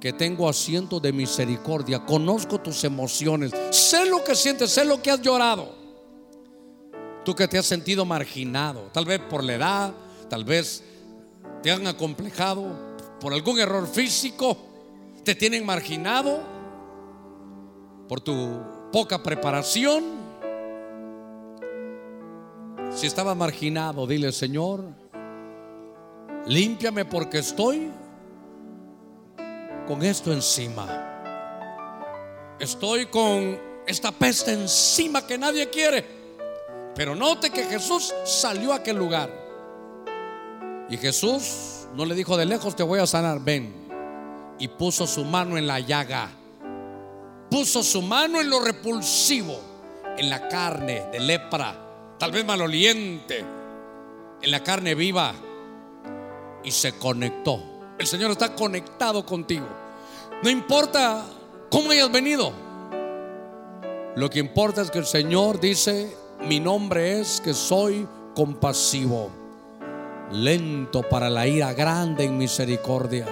que 0.00 0.12
tengo 0.12 0.48
asiento 0.48 1.00
de 1.00 1.12
misericordia, 1.12 2.04
conozco 2.04 2.60
tus 2.60 2.84
emociones, 2.84 3.52
sé 3.70 4.06
lo 4.06 4.22
que 4.22 4.34
sientes, 4.34 4.70
sé 4.70 4.84
lo 4.84 5.02
que 5.02 5.10
has 5.10 5.20
llorado. 5.22 5.74
Tú 7.24 7.34
que 7.34 7.48
te 7.48 7.58
has 7.58 7.66
sentido 7.66 8.04
marginado, 8.04 8.82
tal 8.92 9.04
vez 9.04 9.20
por 9.20 9.42
la 9.42 9.54
edad, 9.54 9.92
tal 10.28 10.44
vez 10.44 10.84
te 11.62 11.72
han 11.72 11.86
acomplejado 11.86 12.66
por 13.20 13.32
algún 13.32 13.58
error 13.58 13.86
físico, 13.86 14.56
te 15.24 15.34
tienen 15.34 15.66
marginado 15.66 16.40
por 18.08 18.20
tu 18.20 18.60
poca 18.92 19.22
preparación. 19.22 20.25
Si 22.96 23.06
estaba 23.06 23.34
marginado, 23.34 24.06
dile, 24.06 24.32
Señor, 24.32 24.82
límpiame 26.46 27.04
porque 27.04 27.40
estoy 27.40 27.90
con 29.86 30.02
esto 30.02 30.32
encima. 30.32 30.88
Estoy 32.58 33.04
con 33.04 33.60
esta 33.86 34.10
peste 34.12 34.54
encima 34.54 35.26
que 35.26 35.36
nadie 35.36 35.68
quiere. 35.68 36.06
Pero 36.94 37.14
note 37.14 37.50
que 37.50 37.64
Jesús 37.64 38.14
salió 38.24 38.72
a 38.72 38.76
aquel 38.76 38.96
lugar. 38.96 39.28
Y 40.88 40.96
Jesús 40.96 41.86
no 41.94 42.06
le 42.06 42.14
dijo 42.14 42.38
de 42.38 42.46
lejos, 42.46 42.76
te 42.76 42.82
voy 42.82 42.98
a 42.98 43.06
sanar, 43.06 43.40
ven. 43.40 43.74
Y 44.58 44.68
puso 44.68 45.06
su 45.06 45.22
mano 45.26 45.58
en 45.58 45.66
la 45.66 45.80
llaga. 45.80 46.30
Puso 47.50 47.82
su 47.82 48.00
mano 48.00 48.40
en 48.40 48.48
lo 48.48 48.58
repulsivo, 48.58 49.60
en 50.16 50.30
la 50.30 50.48
carne 50.48 51.04
de 51.12 51.20
lepra, 51.20 51.85
tal 52.18 52.32
vez 52.32 52.44
maloliente, 52.44 53.44
en 54.42 54.50
la 54.50 54.62
carne 54.62 54.94
viva. 54.94 55.34
Y 56.64 56.70
se 56.70 56.98
conectó. 56.98 57.62
El 57.98 58.06
Señor 58.06 58.32
está 58.32 58.54
conectado 58.54 59.24
contigo. 59.24 59.66
No 60.42 60.50
importa 60.50 61.24
cómo 61.70 61.92
hayas 61.92 62.10
venido. 62.10 62.52
Lo 64.16 64.28
que 64.30 64.40
importa 64.40 64.82
es 64.82 64.90
que 64.90 64.98
el 64.98 65.06
Señor 65.06 65.60
dice, 65.60 66.16
mi 66.40 66.58
nombre 66.58 67.20
es 67.20 67.40
que 67.40 67.54
soy 67.54 68.06
compasivo, 68.34 69.30
lento 70.32 71.02
para 71.02 71.30
la 71.30 71.46
ira, 71.46 71.72
grande 71.72 72.24
en 72.24 72.36
misericordia. 72.36 73.26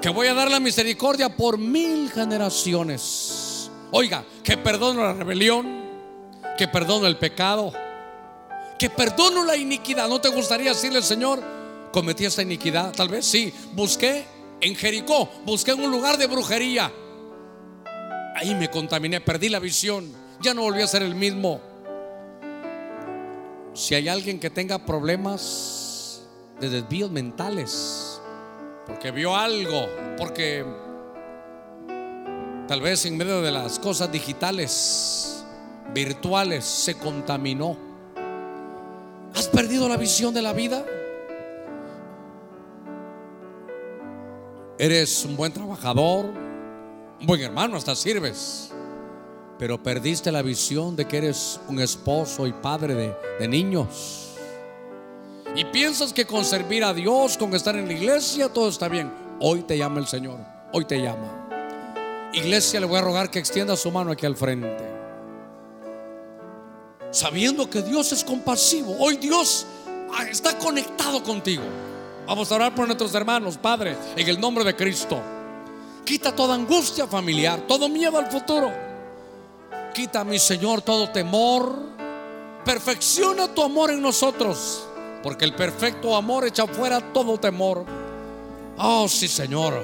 Que 0.00 0.08
voy 0.08 0.26
a 0.28 0.34
dar 0.34 0.50
la 0.50 0.60
misericordia 0.60 1.36
por 1.36 1.58
mil 1.58 2.10
generaciones. 2.10 3.70
Oiga, 3.90 4.24
que 4.42 4.56
perdono 4.56 5.02
la 5.02 5.12
rebelión, 5.12 5.77
que 6.58 6.66
perdono 6.66 7.06
el 7.06 7.16
pecado, 7.16 7.72
que 8.78 8.90
perdono 8.90 9.44
la 9.44 9.56
iniquidad. 9.56 10.08
¿No 10.08 10.20
te 10.20 10.28
gustaría 10.28 10.70
decirle, 10.70 11.00
Señor, 11.00 11.40
cometí 11.92 12.24
esta 12.26 12.42
iniquidad? 12.42 12.92
Tal 12.92 13.08
vez 13.08 13.24
sí. 13.24 13.54
Busqué 13.72 14.26
en 14.60 14.74
Jericó, 14.74 15.30
busqué 15.46 15.70
en 15.70 15.80
un 15.84 15.90
lugar 15.90 16.18
de 16.18 16.26
brujería. 16.26 16.92
Ahí 18.34 18.54
me 18.56 18.68
contaminé, 18.68 19.20
perdí 19.20 19.48
la 19.48 19.60
visión. 19.60 20.12
Ya 20.40 20.52
no 20.52 20.62
volví 20.62 20.82
a 20.82 20.86
ser 20.88 21.02
el 21.02 21.14
mismo. 21.14 21.60
Si 23.72 23.94
hay 23.94 24.08
alguien 24.08 24.40
que 24.40 24.50
tenga 24.50 24.84
problemas 24.84 26.22
de 26.60 26.68
desvíos 26.68 27.10
mentales, 27.12 28.20
porque 28.84 29.12
vio 29.12 29.36
algo, 29.36 29.86
porque 30.16 30.64
tal 32.66 32.80
vez 32.80 33.06
en 33.06 33.16
medio 33.16 33.42
de 33.42 33.52
las 33.52 33.78
cosas 33.78 34.10
digitales, 34.10 35.37
virtuales, 35.94 36.64
se 36.64 36.96
contaminó. 36.96 37.76
¿Has 39.34 39.48
perdido 39.48 39.88
la 39.88 39.96
visión 39.96 40.32
de 40.34 40.42
la 40.42 40.52
vida? 40.52 40.84
Eres 44.78 45.24
un 45.24 45.36
buen 45.36 45.52
trabajador, 45.52 46.26
un 47.20 47.26
buen 47.26 47.40
hermano, 47.40 47.76
hasta 47.76 47.94
sirves 47.96 48.72
pero 49.58 49.82
perdiste 49.82 50.30
la 50.30 50.40
visión 50.40 50.94
de 50.94 51.06
que 51.06 51.18
eres 51.18 51.60
un 51.68 51.80
esposo 51.80 52.46
y 52.46 52.52
padre 52.52 52.94
de, 52.94 53.14
de, 53.40 53.48
niños. 53.48 54.36
Y 55.56 55.64
piensas 55.64 56.12
que 56.12 56.26
con 56.26 56.44
servir 56.44 56.84
a 56.84 56.94
Dios, 56.94 57.36
con 57.36 57.52
estar 57.54 57.74
en 57.76 57.88
la 57.88 57.92
iglesia, 57.92 58.48
todo 58.48 58.68
está 58.68 58.88
bien. 58.88 59.12
Hoy 59.40 59.62
te 59.62 59.76
llama 59.76 59.98
el 59.98 60.06
Señor, 60.06 60.38
hoy 60.72 60.84
te 60.84 61.02
llama. 61.02 62.30
Iglesia, 62.32 62.78
le 62.78 62.86
voy 62.86 62.98
a 62.98 63.02
rogar 63.02 63.30
que 63.30 63.40
extienda 63.40 63.76
su 63.76 63.90
mano 63.90 64.12
aquí 64.12 64.26
al 64.26 64.36
frente. 64.36 64.97
Sabiendo 67.10 67.68
que 67.70 67.82
Dios 67.82 68.12
es 68.12 68.22
compasivo, 68.22 68.96
hoy 68.98 69.16
Dios 69.16 69.66
está 70.30 70.58
conectado 70.58 71.22
contigo. 71.22 71.62
Vamos 72.26 72.52
a 72.52 72.56
orar 72.56 72.74
por 72.74 72.86
nuestros 72.86 73.14
hermanos, 73.14 73.56
Padre, 73.56 73.96
en 74.14 74.28
el 74.28 74.38
nombre 74.38 74.62
de 74.64 74.76
Cristo. 74.76 75.20
Quita 76.04 76.34
toda 76.34 76.54
angustia 76.54 77.06
familiar, 77.06 77.62
todo 77.66 77.88
miedo 77.88 78.18
al 78.18 78.30
futuro. 78.30 78.70
Quita, 79.94 80.24
mi 80.24 80.38
Señor, 80.38 80.82
todo 80.82 81.10
temor. 81.10 81.74
Perfecciona 82.64 83.48
tu 83.48 83.62
amor 83.62 83.90
en 83.90 84.02
nosotros. 84.02 84.84
Porque 85.22 85.44
el 85.44 85.54
perfecto 85.54 86.14
amor 86.14 86.46
echa 86.46 86.66
fuera 86.66 87.00
todo 87.00 87.38
temor. 87.38 87.84
Oh, 88.76 89.08
sí, 89.08 89.26
Señor. 89.26 89.82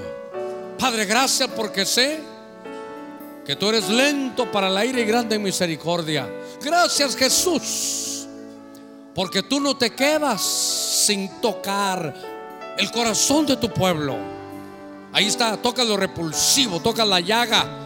Padre, 0.78 1.06
gracias 1.06 1.48
porque 1.56 1.86
sé 1.86 2.20
que 3.44 3.56
tú 3.56 3.68
eres 3.68 3.88
lento 3.88 4.50
para 4.50 4.68
el 4.68 4.76
aire 4.76 5.02
y 5.02 5.04
grande 5.04 5.36
en 5.36 5.42
misericordia. 5.42 6.28
Gracias, 6.64 7.14
Jesús. 7.14 8.26
Porque 9.14 9.42
tú 9.42 9.60
no 9.60 9.76
te 9.76 9.90
quedas 9.90 10.42
sin 10.42 11.40
tocar 11.40 12.14
el 12.76 12.90
corazón 12.90 13.46
de 13.46 13.56
tu 13.56 13.72
pueblo. 13.72 14.16
Ahí 15.12 15.26
está, 15.26 15.56
toca 15.56 15.84
lo 15.84 15.96
repulsivo, 15.96 16.80
toca 16.80 17.04
la 17.04 17.20
llaga 17.20 17.84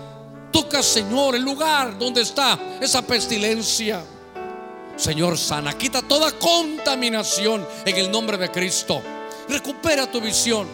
Toca, 0.53 0.83
Señor, 0.83 1.35
el 1.35 1.43
lugar 1.43 1.99
donde 1.99 2.23
está 2.23 2.59
esa 2.81 3.03
pestilencia. 3.03 4.03
Señor, 4.97 5.37
sana, 5.39 5.77
quita 5.77 6.03
toda 6.03 6.33
contaminación 6.33 7.67
en 7.85 7.97
el 7.97 8.11
nombre 8.11 8.39
de 8.39 8.51
Cristo. 8.51 9.03
Recupera 9.49 10.11
tu 10.11 10.21
visión. 10.21 10.67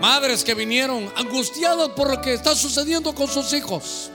Madres 0.00 0.42
que 0.42 0.54
vinieron 0.54 1.12
angustiadas 1.16 1.90
por 1.90 2.10
lo 2.10 2.20
que 2.20 2.34
está 2.34 2.54
sucediendo 2.54 3.14
con 3.14 3.28
sus 3.28 3.52
hijos. 3.52 4.09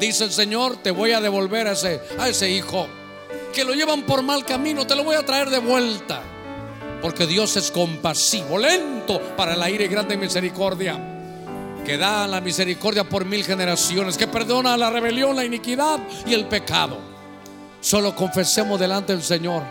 Dice 0.00 0.24
el 0.24 0.32
Señor, 0.32 0.76
te 0.82 0.90
voy 0.90 1.12
a 1.12 1.20
devolver 1.20 1.66
a 1.66 1.72
ese, 1.72 2.00
a 2.18 2.28
ese 2.28 2.50
hijo. 2.50 2.86
Que 3.52 3.64
lo 3.64 3.74
llevan 3.74 4.02
por 4.02 4.22
mal 4.22 4.44
camino, 4.44 4.86
te 4.86 4.94
lo 4.94 5.04
voy 5.04 5.16
a 5.16 5.24
traer 5.24 5.50
de 5.50 5.58
vuelta. 5.58 6.22
Porque 7.02 7.26
Dios 7.26 7.56
es 7.56 7.70
compasivo, 7.70 8.58
lento 8.58 9.20
para 9.36 9.54
el 9.54 9.62
aire 9.62 9.84
y 9.84 9.88
grande 9.88 10.16
misericordia 10.16 11.14
que 11.88 11.96
da 11.96 12.26
la 12.26 12.42
misericordia 12.42 13.08
por 13.08 13.24
mil 13.24 13.42
generaciones, 13.42 14.18
que 14.18 14.26
perdona 14.26 14.76
la 14.76 14.90
rebelión, 14.90 15.34
la 15.34 15.46
iniquidad 15.46 15.98
y 16.26 16.34
el 16.34 16.44
pecado. 16.44 16.98
Solo 17.80 18.14
confesemos 18.14 18.78
delante 18.78 19.14
del 19.14 19.22
Señor. 19.22 19.62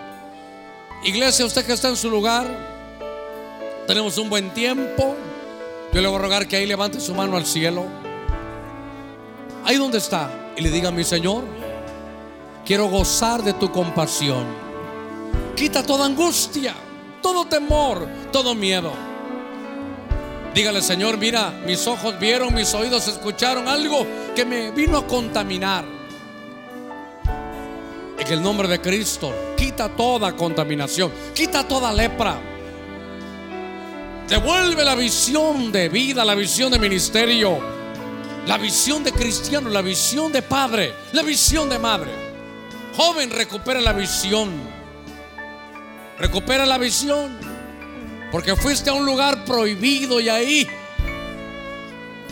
Iglesia, 1.04 1.46
usted 1.46 1.64
que 1.64 1.74
está 1.74 1.90
en 1.90 1.96
su 1.96 2.10
lugar, 2.10 2.48
tenemos 3.86 4.18
un 4.18 4.32
buen 4.32 4.50
tiempo. 4.52 5.16
Yo 5.94 6.02
le 6.02 6.08
voy 6.08 6.18
a 6.18 6.22
rogar 6.24 6.48
que 6.48 6.56
ahí 6.56 6.66
levante 6.66 7.00
su 7.00 7.14
mano 7.14 7.38
al 7.38 7.46
cielo. 7.46 7.86
Ahí 9.68 9.76
donde 9.76 9.98
está. 9.98 10.54
Y 10.56 10.62
le 10.62 10.72
diga 10.72 10.92
mi 10.92 11.04
Señor, 11.04 11.44
quiero 12.66 12.88
gozar 12.88 13.44
de 13.44 13.52
tu 13.52 13.70
compasión. 13.70 14.46
Quita 15.58 15.84
toda 15.84 16.06
angustia, 16.06 16.74
todo 17.22 17.46
temor, 17.48 18.08
todo 18.32 18.56
miedo. 18.56 18.94
Dígale, 20.56 20.82
Señor, 20.82 21.18
mira, 21.18 21.52
mis 21.66 21.86
ojos 21.86 22.18
vieron, 22.18 22.54
mis 22.54 22.74
oídos 22.74 23.10
escucharon 23.10 23.68
algo 23.68 24.08
que 24.34 24.46
me 24.46 24.72
vino 24.72 25.00
a 25.00 25.06
contaminar. 25.06 25.84
En 28.18 28.34
el 28.34 28.42
nombre 28.42 28.70
de 28.70 28.80
Cristo, 28.80 29.34
quita 29.58 29.90
toda 29.90 30.34
contaminación, 30.34 31.12
quita 31.36 31.68
toda 31.68 31.92
lepra. 31.92 32.40
Devuelve 34.30 34.86
la 34.86 34.96
visión 34.96 35.74
de 35.74 35.90
vida, 35.90 36.24
la 36.24 36.36
visión 36.36 36.72
de 36.72 36.80
ministerio, 36.80 37.77
la 38.48 38.58
visión 38.58 39.04
de 39.04 39.12
cristiano, 39.12 39.70
la 39.70 39.82
visión 39.82 40.32
de 40.32 40.42
padre, 40.42 40.94
la 41.12 41.22
visión 41.22 41.70
de 41.70 41.78
madre. 41.78 42.10
Joven, 42.96 43.30
recupera 43.30 43.82
la 43.82 43.92
visión. 43.92 44.52
Recupera 46.18 46.66
la 46.66 46.78
visión. 46.78 47.38
Porque 48.32 48.56
fuiste 48.56 48.90
a 48.90 48.94
un 48.94 49.06
lugar 49.06 49.44
prohibido 49.46 50.20
y 50.20 50.30
ahí, 50.30 50.68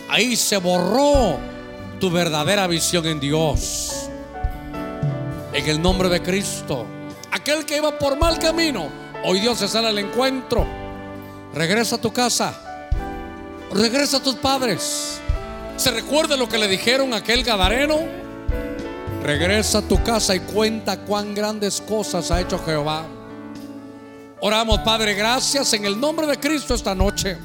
ahí 0.09 0.35
se 0.35 0.57
borró 0.57 1.37
tu 1.99 2.09
verdadera 2.09 2.65
visión 2.67 3.05
en 3.05 3.19
Dios. 3.19 4.09
En 5.53 5.69
el 5.69 5.81
nombre 5.81 6.07
de 6.07 6.21
Cristo. 6.21 6.85
Aquel 7.31 7.65
que 7.65 7.77
iba 7.77 7.99
por 7.99 8.17
mal 8.17 8.39
camino, 8.39 8.87
hoy 9.25 9.41
Dios 9.41 9.59
se 9.59 9.67
sale 9.67 9.89
al 9.89 9.99
encuentro. 9.99 10.65
Regresa 11.53 11.97
a 11.97 12.01
tu 12.01 12.11
casa. 12.11 12.87
Regresa 13.71 14.17
a 14.17 14.23
tus 14.23 14.35
padres. 14.35 15.19
¿Se 15.77 15.91
recuerda 15.91 16.37
lo 16.37 16.47
que 16.47 16.57
le 16.57 16.67
dijeron 16.67 17.13
aquel 17.13 17.43
gadareno? 17.43 17.99
Regresa 19.21 19.79
a 19.79 19.81
tu 19.81 20.01
casa 20.03 20.33
y 20.35 20.39
cuenta 20.39 21.01
cuán 21.01 21.35
grandes 21.35 21.81
cosas 21.81 22.31
ha 22.31 22.39
hecho 22.39 22.57
Jehová. 22.63 23.05
Oramos, 24.39 24.79
Padre, 24.79 25.15
gracias 25.15 25.73
en 25.73 25.85
el 25.85 25.99
nombre 25.99 26.27
de 26.27 26.39
Cristo 26.39 26.75
esta 26.75 26.95
noche. 26.95 27.37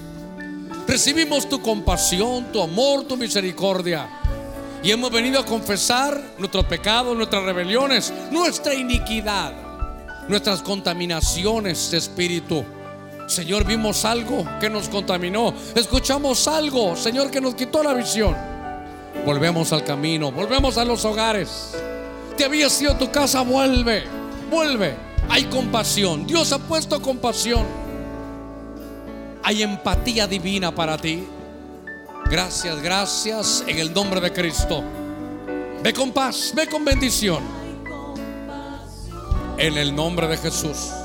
Recibimos 0.87 1.49
tu 1.49 1.61
compasión, 1.61 2.53
tu 2.53 2.63
amor, 2.63 3.05
tu 3.05 3.17
misericordia. 3.17 4.09
Y 4.83 4.91
hemos 4.91 5.11
venido 5.11 5.41
a 5.41 5.45
confesar 5.45 6.21
nuestros 6.39 6.67
pecados, 6.67 7.17
nuestras 7.17 7.43
rebeliones, 7.45 8.13
nuestra 8.31 8.75
iniquidad, 8.75 9.53
nuestras 10.29 10.63
contaminaciones 10.63 11.91
de 11.91 11.99
espíritu. 11.99 12.65
Señor, 13.31 13.65
vimos 13.65 14.05
algo 14.05 14.45
que 14.59 14.69
nos 14.69 14.89
contaminó. 14.89 15.55
Escuchamos 15.77 16.49
algo, 16.49 16.97
Señor, 16.97 17.31
que 17.31 17.41
nos 17.41 17.55
quitó 17.55 17.81
la 17.81 17.95
visión. 17.95 18.37
Volvemos 19.25 19.73
al 19.73 19.85
camino, 19.85 20.33
volvemos 20.33 20.77
a 20.77 20.85
los 20.85 21.05
hogares. 21.05 21.77
Te 22.37 22.45
había 22.45 22.69
sido 22.69 22.97
tu 22.97 23.11
casa, 23.11 23.43
vuelve, 23.43 24.03
vuelve 24.51 24.97
Hay 25.29 25.45
compasión. 25.45 26.27
Dios 26.27 26.53
ha 26.53 26.59
puesto 26.59 27.01
compasión. 27.01 27.65
Hay 29.45 29.63
empatía 29.63 30.27
divina 30.27 30.75
para 30.75 30.99
ti. 30.99 31.25
Gracias, 32.29 32.83
gracias 32.83 33.63
en 33.65 33.79
el 33.79 33.95
nombre 33.95 34.21
de 34.21 34.33
Cristo. 34.33 34.83
Ve 35.85 35.93
con 35.93 36.11
paz, 36.11 36.53
ve 36.53 36.67
con 36.67 36.85
bendición. 36.85 37.45
En 39.57 39.79
el 39.79 39.95
nombre 39.95 40.27
de 40.27 40.37
Jesús. 40.37 41.00